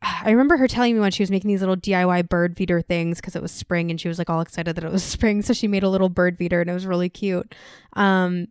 I 0.02 0.30
remember 0.30 0.56
her 0.56 0.68
telling 0.68 0.94
me 0.94 1.00
when 1.00 1.12
she 1.12 1.22
was 1.22 1.30
making 1.30 1.48
these 1.48 1.60
little 1.60 1.76
DIY 1.76 2.28
bird 2.28 2.56
feeder 2.56 2.80
things 2.82 3.18
because 3.20 3.36
it 3.36 3.42
was 3.42 3.52
spring 3.52 3.90
and 3.90 4.00
she 4.00 4.08
was 4.08 4.18
like 4.18 4.30
all 4.30 4.40
excited 4.40 4.76
that 4.76 4.84
it 4.84 4.92
was 4.92 5.04
spring. 5.18 5.42
So 5.42 5.52
she 5.52 5.68
made 5.68 5.82
a 5.82 5.88
little 5.88 6.08
bird 6.08 6.38
feeder 6.38 6.60
and 6.60 6.70
it 6.70 6.74
was 6.74 6.86
really 6.86 7.08
cute. 7.08 7.54
Um, 7.94 8.48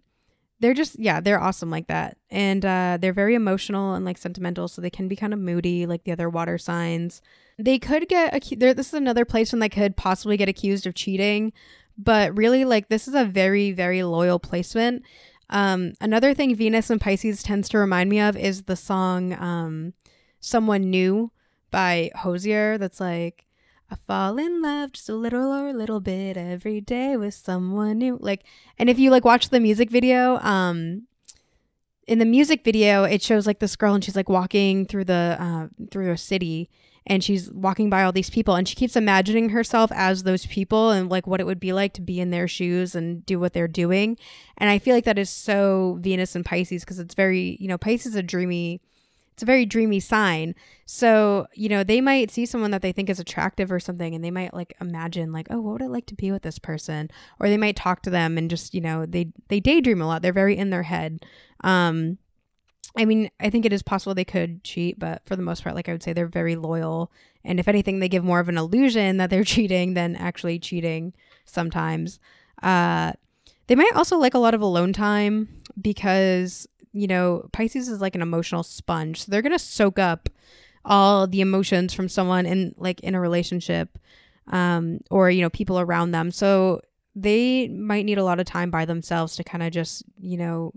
they're 0.61 0.73
just, 0.73 0.99
yeah, 0.99 1.21
they're 1.21 1.41
awesome 1.41 1.71
like 1.71 1.87
that. 1.87 2.17
And 2.29 2.65
uh, 2.65 2.97
they're 2.99 3.13
very 3.13 3.33
emotional 3.33 3.93
and 3.93 4.03
like 4.03 4.17
sentimental. 4.17 4.67
So 4.67 4.81
they 4.81 4.89
can 4.89 5.07
be 5.07 5.15
kind 5.15 5.33
of 5.33 5.39
moody 5.39 5.85
like 5.85 6.03
the 6.03 6.11
other 6.11 6.29
water 6.29 6.57
signs. 6.57 7.21
They 7.57 7.79
could 7.79 8.09
get, 8.09 8.33
acu- 8.33 8.59
there, 8.59 8.73
this 8.73 8.87
is 8.87 8.93
another 8.93 9.25
place 9.25 9.53
when 9.53 9.59
they 9.59 9.69
could 9.69 9.95
possibly 9.95 10.37
get 10.37 10.49
accused 10.49 10.85
of 10.85 10.95
cheating. 10.95 11.53
But 11.97 12.35
really, 12.37 12.63
like, 12.63 12.87
this 12.87 13.09
is 13.09 13.13
a 13.15 13.25
very, 13.25 13.71
very 13.71 14.03
loyal 14.03 14.39
placement. 14.39 15.03
Um, 15.49 15.93
another 15.99 16.33
thing 16.33 16.55
Venus 16.55 16.89
and 16.89 17.01
Pisces 17.01 17.43
tends 17.43 17.69
to 17.69 17.77
remind 17.77 18.09
me 18.09 18.19
of 18.19 18.37
is 18.37 18.63
the 18.63 18.75
song 18.75 19.33
um, 19.33 19.93
Someone 20.39 20.89
New 20.89 21.31
by 21.71 22.11
Hozier 22.15 22.77
that's 22.77 22.99
like, 22.99 23.45
I 23.91 23.95
fall 23.95 24.37
in 24.37 24.61
love 24.61 24.91
just 24.93 25.09
a 25.09 25.15
little 25.15 25.51
or 25.51 25.69
a 25.69 25.73
little 25.73 25.99
bit 25.99 26.37
every 26.37 26.81
day 26.81 27.17
with 27.17 27.33
someone 27.33 27.97
new. 27.97 28.17
Like, 28.21 28.43
and 28.77 28.89
if 28.89 28.99
you 28.99 29.09
like 29.09 29.25
watch 29.25 29.49
the 29.49 29.59
music 29.59 29.89
video, 29.89 30.37
um, 30.39 31.07
in 32.07 32.19
the 32.19 32.25
music 32.25 32.63
video, 32.63 33.03
it 33.03 33.21
shows 33.21 33.47
like 33.47 33.59
this 33.59 33.75
girl 33.75 33.93
and 33.93 34.03
she's 34.03 34.15
like 34.15 34.29
walking 34.29 34.85
through 34.85 35.05
the 35.05 35.37
uh, 35.39 35.67
through 35.91 36.11
a 36.11 36.17
city 36.17 36.69
and 37.10 37.24
she's 37.24 37.51
walking 37.51 37.89
by 37.89 38.03
all 38.03 38.12
these 38.12 38.30
people 38.30 38.55
and 38.55 38.68
she 38.68 38.76
keeps 38.76 38.95
imagining 38.95 39.49
herself 39.49 39.91
as 39.93 40.24
those 40.24 40.45
people 40.45 40.91
and 40.91 41.10
like 41.10 41.26
what 41.26 41.41
it 41.41 41.45
would 41.45 41.60
be 41.60 41.74
like 41.74 41.91
to 41.93 42.01
be 42.01 42.20
in 42.20 42.30
their 42.30 42.47
shoes 42.47 42.93
and 42.93 43.26
do 43.26 43.39
what 43.39 43.53
they're 43.53 43.68
doing. 43.68 44.18
And 44.57 44.70
I 44.70 44.78
feel 44.78 44.95
like 44.95 45.05
that 45.05 45.18
is 45.18 45.30
so 45.30 45.97
Venus 46.01 46.36
and 46.36 46.45
Pisces 46.45 46.86
because 46.86 46.99
it's 46.99 47.16
very, 47.16 47.57
you 47.60 47.68
know, 47.68 47.80
Pisces 47.80 48.07
is 48.07 48.16
a 48.16 48.24
dreamy 48.24 48.80
it's 49.39 49.43
a 49.43 49.45
very 49.45 49.66
dreamy 49.66 50.01
sign. 50.01 50.53
So, 50.86 51.47
you 51.53 51.70
know, 51.70 51.82
they 51.82 52.01
might 52.01 52.30
see 52.30 52.45
someone 52.45 52.72
that 52.72 52.82
they 52.82 52.91
think 52.91 53.10
is 53.10 53.22
attractive 53.22 53.72
or 53.72 53.80
something 53.80 54.14
and 54.14 54.22
they 54.22 54.32
might 54.32 54.53
like 54.53 54.74
imagine 54.82 55.32
like, 55.32 55.47
"Oh, 55.49 55.62
what 55.62 55.72
would 55.72 55.82
it 55.82 55.91
like 55.91 56.07
to 56.07 56.14
be 56.14 56.30
with 56.30 56.41
this 56.41 56.60
person?" 56.60 57.10
Or 57.39 57.47
they 57.47 57.55
might 57.55 57.78
talk 57.78 58.01
to 58.01 58.10
them 58.10 58.38
and 58.38 58.49
just, 58.49 58.74
you 58.74 58.82
know, 58.82 59.05
they 59.05 59.32
they 59.47 59.62
daydream 59.62 60.01
a 60.01 60.07
lot. 60.07 60.22
They're 60.22 60.34
very 60.34 60.57
in 60.57 60.72
their 60.72 60.84
head. 60.84 61.26
Um 61.64 62.18
I 62.99 63.05
mean, 63.05 63.31
I 63.39 63.49
think 63.49 63.65
it 63.65 63.71
is 63.71 63.81
possible 63.81 64.13
they 64.13 64.25
could 64.25 64.61
cheat, 64.63 64.99
but 64.99 65.21
for 65.25 65.37
the 65.37 65.41
most 65.41 65.63
part, 65.63 65.73
like 65.73 65.87
I 65.87 65.93
would 65.93 66.03
say, 66.03 66.11
they're 66.11 66.27
very 66.27 66.57
loyal. 66.57 67.11
And 67.45 67.57
if 67.57 67.69
anything, 67.69 67.99
they 67.99 68.09
give 68.09 68.25
more 68.25 68.41
of 68.41 68.49
an 68.49 68.57
illusion 68.57 69.15
that 69.17 69.29
they're 69.29 69.43
cheating 69.55 69.93
than 69.93 70.17
actually 70.17 70.59
cheating 70.59 71.13
sometimes. 71.45 72.19
Uh, 72.61 73.13
they 73.67 73.75
might 73.75 73.95
also 73.95 74.17
like 74.17 74.33
a 74.33 74.39
lot 74.39 74.53
of 74.53 74.61
alone 74.61 74.91
time 74.91 75.47
because 75.81 76.67
you 76.91 77.07
know, 77.07 77.47
Pisces 77.53 77.87
is 77.87 78.01
like 78.01 78.15
an 78.15 78.21
emotional 78.21 78.63
sponge. 78.63 79.23
So 79.23 79.31
they're 79.31 79.41
going 79.41 79.53
to 79.53 79.59
soak 79.59 79.99
up 79.99 80.27
all 80.83 81.27
the 81.27 81.41
emotions 81.41 81.93
from 81.93 82.09
someone 82.09 82.45
in 82.45 82.73
like 82.77 82.99
in 83.01 83.13
a 83.13 83.19
relationship 83.19 83.99
um 84.47 84.99
or 85.11 85.29
you 85.29 85.41
know, 85.41 85.49
people 85.49 85.79
around 85.79 86.11
them. 86.11 86.31
So 86.31 86.81
they 87.15 87.67
might 87.67 88.05
need 88.05 88.17
a 88.17 88.23
lot 88.23 88.39
of 88.39 88.45
time 88.45 88.71
by 88.71 88.85
themselves 88.85 89.35
to 89.35 89.43
kind 89.43 89.63
of 89.63 89.71
just, 89.71 90.03
you 90.19 90.37
know, 90.37 90.73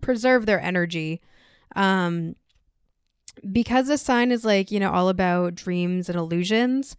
preserve 0.00 0.46
their 0.46 0.60
energy. 0.60 1.20
Um 1.76 2.36
because 3.50 3.86
the 3.86 3.98
sign 3.98 4.32
is 4.32 4.44
like, 4.44 4.70
you 4.70 4.80
know, 4.80 4.90
all 4.90 5.08
about 5.08 5.54
dreams 5.54 6.08
and 6.08 6.18
illusions, 6.18 6.96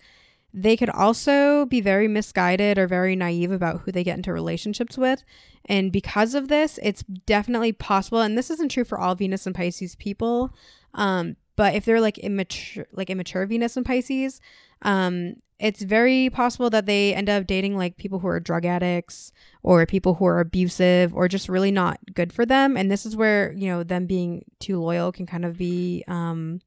they 0.53 0.75
could 0.75 0.89
also 0.89 1.65
be 1.65 1.81
very 1.81 2.07
misguided 2.07 2.77
or 2.77 2.87
very 2.87 3.15
naive 3.15 3.51
about 3.51 3.81
who 3.81 3.91
they 3.91 4.03
get 4.03 4.17
into 4.17 4.33
relationships 4.33 4.97
with. 4.97 5.23
And 5.65 5.91
because 5.91 6.33
of 6.33 6.47
this, 6.47 6.79
it's 6.81 7.03
definitely 7.03 7.71
possible. 7.71 8.21
And 8.21 8.37
this 8.37 8.49
isn't 8.49 8.71
true 8.71 8.83
for 8.83 8.99
all 8.99 9.15
Venus 9.15 9.45
and 9.45 9.55
Pisces 9.55 9.95
people. 9.95 10.51
Um, 10.95 11.35
but 11.55 11.75
if 11.75 11.85
they're 11.85 12.01
like 12.01 12.17
immature, 12.17 12.87
like 12.93 13.09
immature 13.09 13.45
Venus 13.45 13.77
and 13.77 13.85
Pisces, 13.85 14.41
um, 14.81 15.35
it's 15.59 15.81
very 15.81 16.29
possible 16.29 16.69
that 16.69 16.85
they 16.85 17.13
end 17.13 17.29
up 17.29 17.45
dating 17.45 17.75
like 17.75 17.97
people 17.97 18.19
who 18.19 18.27
are 18.27 18.39
drug 18.39 18.65
addicts 18.65 19.33
or 19.61 19.85
people 19.85 20.13
who 20.15 20.25
are 20.25 20.39
abusive 20.39 21.13
or 21.13 21.27
just 21.27 21.49
really 21.49 21.71
not 21.71 21.99
good 22.13 22.31
for 22.31 22.45
them. 22.45 22.77
And 22.77 22.89
this 22.89 23.05
is 23.05 23.15
where, 23.15 23.51
you 23.53 23.67
know, 23.67 23.83
them 23.83 24.05
being 24.05 24.45
too 24.59 24.79
loyal 24.79 25.11
can 25.11 25.25
kind 25.25 25.43
of 25.43 25.57
be, 25.57 26.03
um, 26.07 26.61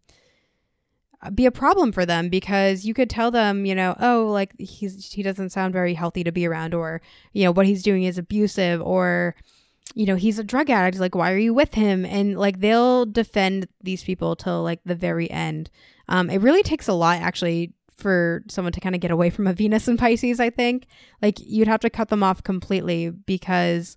be 1.35 1.47
a 1.47 1.53
problem 1.53 1.93
for 1.93 2.05
them 2.05 2.29
because 2.29 2.85
you 2.85 2.95
could 2.95 3.09
tell 3.09 3.31
them, 3.31 3.65
you 3.65 3.75
know, 3.75 3.97
oh, 4.01 4.27
like 4.27 4.59
he's 4.59 5.13
he 5.13 5.23
doesn't 5.23 5.51
sound 5.51 5.73
very 5.73 5.95
healthy 5.95 6.25
to 6.25 6.33
be 6.33 6.47
around, 6.47 6.75
or 6.75 7.01
you 7.33 7.45
know 7.45 7.53
what 7.53 7.67
he's 7.67 7.83
doing 7.83 8.03
is 8.03 8.19
abusive, 8.19 8.83
or 8.83 9.37
you 9.95 10.05
know 10.05 10.17
he's 10.17 10.41
a 10.41 10.45
drug 10.45 10.69
addict. 10.69 10.99
Like, 10.99 11.15
why 11.15 11.31
are 11.33 11.39
you 11.39 11.55
with 11.55 11.75
him? 11.75 12.05
And 12.05 12.37
like 12.37 12.59
they'll 12.59 13.07
defend 13.07 13.69
these 13.81 14.03
people 14.03 14.35
till 14.35 14.65
like 14.65 14.81
the 14.85 14.97
very 14.97 15.31
end. 15.31 15.71
Um, 16.09 16.29
it 16.29 16.41
really 16.41 16.65
takes 16.65 16.89
a 16.89 16.93
lot 16.93 17.21
actually 17.21 17.73
for 17.97 18.43
someone 18.49 18.73
to 18.73 18.81
kind 18.81 18.95
of 18.95 19.01
get 19.01 19.11
away 19.11 19.31
from 19.31 19.47
a 19.47 19.53
Venus 19.55 19.89
and 19.89 19.99
Pisces. 19.99 20.41
I 20.41 20.51
think 20.51 20.87
like 21.21 21.39
you'd 21.41 21.69
have 21.69 21.81
to 21.81 21.91
cut 21.91 22.09
them 22.09 22.23
off 22.23 22.43
completely 22.43 23.11
because 23.11 23.97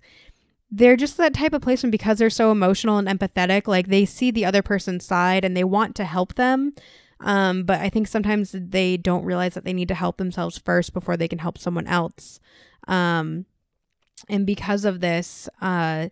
they're 0.70 0.96
just 0.96 1.16
that 1.16 1.34
type 1.34 1.52
of 1.52 1.62
placement 1.62 1.92
because 1.92 2.18
they're 2.18 2.28
so 2.28 2.50
emotional 2.50 2.98
and 2.98 3.06
empathetic 3.08 3.68
like 3.68 3.86
they 3.86 4.04
see 4.04 4.30
the 4.30 4.44
other 4.44 4.62
person's 4.62 5.04
side 5.04 5.44
and 5.44 5.56
they 5.56 5.62
want 5.62 5.94
to 5.94 6.04
help 6.04 6.34
them 6.34 6.72
um, 7.20 7.64
but 7.64 7.80
I 7.80 7.88
think 7.88 8.08
sometimes 8.08 8.52
they 8.52 8.96
don't 8.96 9.24
realize 9.24 9.54
that 9.54 9.64
they 9.64 9.72
need 9.72 9.88
to 9.88 9.94
help 9.94 10.18
themselves 10.18 10.58
first 10.58 10.92
before 10.92 11.16
they 11.16 11.28
can 11.28 11.38
help 11.38 11.58
someone 11.58 11.86
else. 11.86 12.40
Um, 12.88 13.46
and 14.28 14.46
because 14.46 14.84
of 14.84 15.00
this, 15.00 15.48
uh, 15.60 16.08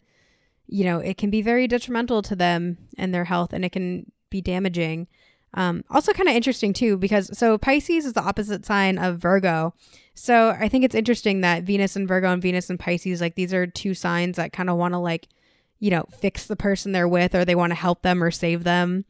you 0.66 0.84
know, 0.84 0.98
it 0.98 1.18
can 1.18 1.30
be 1.30 1.42
very 1.42 1.66
detrimental 1.66 2.22
to 2.22 2.34
them 2.34 2.78
and 2.96 3.12
their 3.12 3.24
health, 3.24 3.52
and 3.52 3.64
it 3.64 3.72
can 3.72 4.10
be 4.30 4.40
damaging. 4.40 5.08
Um, 5.54 5.84
also, 5.88 6.12
kind 6.12 6.28
of 6.28 6.34
interesting 6.34 6.72
too, 6.72 6.96
because 6.96 7.36
so 7.36 7.56
Pisces 7.56 8.04
is 8.04 8.12
the 8.12 8.22
opposite 8.22 8.66
sign 8.66 8.98
of 8.98 9.18
Virgo. 9.18 9.72
So 10.14 10.50
I 10.50 10.68
think 10.68 10.84
it's 10.84 10.94
interesting 10.94 11.40
that 11.40 11.62
Venus 11.62 11.96
and 11.96 12.08
Virgo 12.08 12.32
and 12.32 12.42
Venus 12.42 12.70
and 12.70 12.78
Pisces, 12.78 13.20
like 13.20 13.36
these 13.36 13.54
are 13.54 13.66
two 13.66 13.94
signs 13.94 14.36
that 14.36 14.52
kind 14.52 14.68
of 14.68 14.76
want 14.76 14.94
to 14.94 14.98
like, 14.98 15.28
you 15.78 15.90
know, 15.90 16.06
fix 16.18 16.46
the 16.46 16.56
person 16.56 16.92
they're 16.92 17.08
with, 17.08 17.34
or 17.34 17.44
they 17.44 17.54
want 17.54 17.70
to 17.70 17.76
help 17.76 18.02
them 18.02 18.22
or 18.22 18.30
save 18.30 18.64
them. 18.64 19.04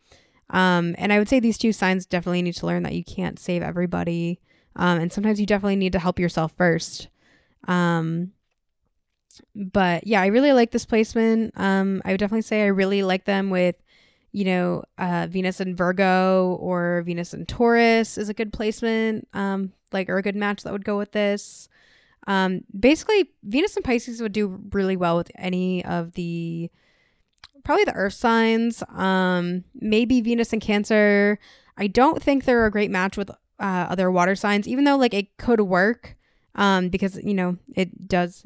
Um, 0.51 0.95
and 0.99 1.13
I 1.13 1.19
would 1.19 1.29
say 1.29 1.41
these 1.41 1.59
two 1.59 1.73
signs 1.73 2.05
definitely 2.07 2.43
need 2.43 2.57
to 2.57 2.67
learn 2.67 2.83
that 2.83 2.95
you 2.95 3.05
can't 3.05 3.39
save 3.39 3.63
everybody. 3.63 4.41
Um, 4.77 5.01
and 5.01 5.13
sometimes 5.13 5.41
you 5.41 5.47
definitely 5.47 5.77
need 5.77 5.93
to 5.93 5.99
help 5.99 6.19
yourself 6.19 6.53
first. 6.57 7.09
Um, 7.67 8.33
but 9.55 10.07
yeah, 10.07 10.21
I 10.21 10.27
really 10.27 10.53
like 10.53 10.71
this 10.71 10.85
placement. 10.85 11.55
Um, 11.57 12.03
I 12.05 12.11
would 12.11 12.21
definitely 12.21 12.43
say 12.43 12.63
I 12.63 12.67
really 12.67 13.03
like 13.03 13.25
them 13.25 13.51
with, 13.51 13.77
you 14.35 14.45
know, 14.45 14.83
uh, 14.99 15.29
Venus 15.31 15.61
and 15.61 15.77
Virgo 15.77 16.59
or 16.61 17.03
Venus 17.07 17.33
and 17.33 17.47
Taurus 17.47 18.19
is 18.19 18.29
a 18.29 18.35
good 18.35 18.53
placement, 18.53 19.29
um, 19.33 19.73
like 19.93 20.09
or 20.09 20.19
a 20.19 20.23
good 20.23 20.35
match 20.35 20.65
that 20.65 20.73
would 20.73 20.85
go 20.85 20.99
with 20.99 21.13
this. 21.13 21.69
Um, 22.27 22.65
basically, 22.77 23.31
Venus 23.45 23.77
and 23.77 23.85
Pisces 23.85 24.21
would 24.21 24.33
do 24.33 24.61
really 24.73 24.97
well 24.97 25.17
with 25.17 25.31
any 25.37 25.85
of 25.85 26.15
the 26.15 26.69
probably 27.63 27.85
the 27.85 27.95
earth 27.95 28.15
signs, 28.15 28.83
um, 28.89 29.63
maybe 29.73 30.21
Venus 30.21 30.53
and 30.53 30.61
Cancer. 30.61 31.39
I 31.79 31.87
don't 31.87 32.21
think 32.21 32.45
they're 32.45 32.67
a 32.67 32.73
great 32.73 32.91
match 32.91 33.17
with 33.17 33.31
uh, 33.31 33.35
other 33.61 34.11
water 34.11 34.35
signs, 34.35 34.67
even 34.67 34.83
though 34.83 34.97
like 34.97 35.15
it 35.15 35.37
could 35.39 35.61
work 35.61 36.17
um, 36.57 36.89
because, 36.89 37.23
you 37.23 37.35
know, 37.35 37.57
it 37.77 38.09
does, 38.09 38.45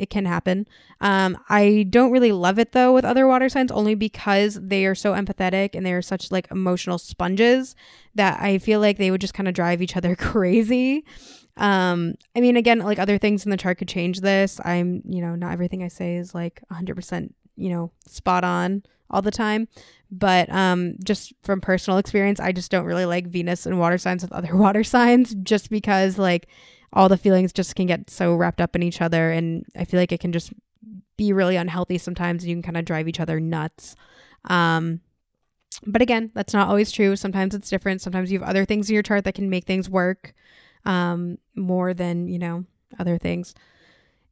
it 0.00 0.10
can 0.10 0.24
happen. 0.24 0.66
Um, 1.00 1.38
I 1.48 1.86
don't 1.88 2.10
really 2.10 2.32
love 2.32 2.58
it 2.58 2.72
though 2.72 2.92
with 2.92 3.04
other 3.04 3.26
water 3.26 3.48
signs 3.48 3.70
only 3.70 3.94
because 3.94 4.58
they 4.60 4.86
are 4.86 4.94
so 4.94 5.12
empathetic 5.12 5.70
and 5.74 5.84
they 5.84 5.92
are 5.92 6.02
such 6.02 6.30
like 6.30 6.50
emotional 6.50 6.98
sponges 6.98 7.76
that 8.14 8.40
I 8.40 8.58
feel 8.58 8.80
like 8.80 8.98
they 8.98 9.10
would 9.10 9.20
just 9.20 9.34
kind 9.34 9.48
of 9.48 9.54
drive 9.54 9.82
each 9.82 9.96
other 9.96 10.16
crazy. 10.16 11.04
Um, 11.56 12.14
I 12.34 12.40
mean, 12.40 12.56
again, 12.56 12.78
like 12.78 12.98
other 12.98 13.18
things 13.18 13.44
in 13.44 13.50
the 13.50 13.56
chart 13.56 13.78
could 13.78 13.88
change 13.88 14.20
this. 14.20 14.60
I'm, 14.64 15.02
you 15.06 15.20
know, 15.20 15.34
not 15.34 15.52
everything 15.52 15.82
I 15.82 15.88
say 15.88 16.16
is 16.16 16.34
like 16.34 16.62
100% 16.72 17.30
you 17.60 17.68
know, 17.68 17.92
spot 18.06 18.42
on 18.42 18.82
all 19.10 19.22
the 19.22 19.30
time. 19.30 19.68
But 20.10 20.50
um, 20.50 20.94
just 21.04 21.32
from 21.42 21.60
personal 21.60 21.98
experience, 21.98 22.40
I 22.40 22.52
just 22.52 22.70
don't 22.70 22.86
really 22.86 23.04
like 23.04 23.26
Venus 23.26 23.66
and 23.66 23.78
water 23.78 23.98
signs 23.98 24.22
with 24.22 24.32
other 24.32 24.56
water 24.56 24.82
signs 24.82 25.34
just 25.34 25.70
because, 25.70 26.18
like, 26.18 26.48
all 26.92 27.08
the 27.08 27.16
feelings 27.16 27.52
just 27.52 27.76
can 27.76 27.86
get 27.86 28.10
so 28.10 28.34
wrapped 28.34 28.60
up 28.60 28.74
in 28.74 28.82
each 28.82 29.00
other. 29.00 29.30
And 29.30 29.64
I 29.76 29.84
feel 29.84 30.00
like 30.00 30.12
it 30.12 30.20
can 30.20 30.32
just 30.32 30.52
be 31.16 31.32
really 31.32 31.56
unhealthy 31.56 31.98
sometimes. 31.98 32.42
And 32.42 32.50
you 32.50 32.56
can 32.56 32.62
kind 32.62 32.76
of 32.76 32.84
drive 32.84 33.08
each 33.08 33.20
other 33.20 33.40
nuts. 33.40 33.94
Um, 34.44 35.00
but 35.86 36.02
again, 36.02 36.30
that's 36.34 36.52
not 36.52 36.68
always 36.68 36.90
true. 36.90 37.16
Sometimes 37.16 37.54
it's 37.54 37.70
different. 37.70 38.00
Sometimes 38.00 38.30
you 38.30 38.40
have 38.40 38.48
other 38.48 38.64
things 38.64 38.88
in 38.88 38.94
your 38.94 39.02
chart 39.02 39.24
that 39.24 39.34
can 39.34 39.50
make 39.50 39.64
things 39.64 39.88
work 39.88 40.34
um, 40.84 41.38
more 41.54 41.94
than, 41.94 42.28
you 42.28 42.38
know, 42.38 42.64
other 42.98 43.18
things. 43.18 43.54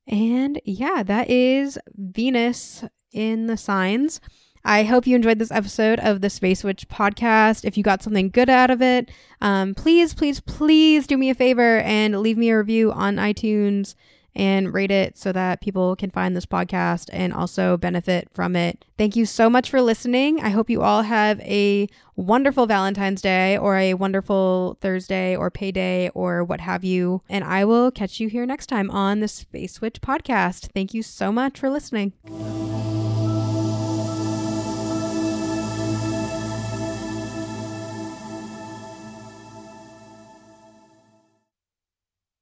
And 0.06 0.61
yeah, 0.64 1.02
that 1.02 1.30
is 1.30 1.78
Venus 1.94 2.84
in 3.12 3.46
the 3.46 3.56
signs. 3.56 4.20
I 4.69 4.85
hope 4.85 5.07
you 5.07 5.16
enjoyed 5.16 5.39
this 5.39 5.51
episode 5.51 5.99
of 6.01 6.21
the 6.21 6.29
Space 6.29 6.62
Witch 6.62 6.87
podcast. 6.91 7.64
If 7.64 7.79
you 7.79 7.83
got 7.83 8.03
something 8.03 8.29
good 8.29 8.51
out 8.51 8.71
of 8.71 8.83
it, 8.83 9.11
um, 9.41 9.75
please, 9.75 10.12
please, 10.12 10.41
please 10.41 11.07
do 11.07 11.16
me 11.16 11.31
a 11.31 11.35
favor 11.35 11.79
and 11.79 12.21
leave 12.21 12.37
me 12.37 12.51
a 12.51 12.59
review 12.59 12.93
on 12.93 13.16
iTunes 13.16 13.95
and 14.35 14.75
rate 14.75 14.91
it 14.91 15.16
so 15.16 15.33
that 15.33 15.62
people 15.62 15.97
can 15.97 16.11
find 16.11 16.37
this 16.37 16.45
podcast 16.45 17.09
and 17.14 17.33
also 17.33 17.79
benefit 17.79 18.29
from 18.31 18.55
it. 18.55 18.85
Thank 18.99 19.16
you 19.16 19.25
so 19.25 19.49
much 19.49 19.71
for 19.71 19.81
listening. 19.81 20.39
I 20.43 20.51
hope 20.51 20.69
you 20.69 20.83
all 20.83 21.01
have 21.01 21.41
a 21.41 21.89
wonderful 22.14 22.66
Valentine's 22.66 23.23
Day 23.23 23.57
or 23.57 23.79
a 23.79 23.95
wonderful 23.95 24.77
Thursday 24.83 25.35
or 25.35 25.51
payday 25.51 26.11
or 26.11 26.45
what 26.45 26.61
have 26.61 26.85
you. 26.85 27.23
And 27.27 27.43
I 27.43 27.64
will 27.64 27.91
catch 27.91 28.21
you 28.21 28.29
here 28.29 28.45
next 28.45 28.66
time 28.66 28.91
on 28.91 29.21
the 29.21 29.29
Space 29.29 29.81
Witch 29.81 30.03
podcast. 30.03 30.73
Thank 30.75 30.93
you 30.93 31.03
so 31.03 31.33
much 31.33 31.59
for 31.59 31.71
listening. 31.71 32.12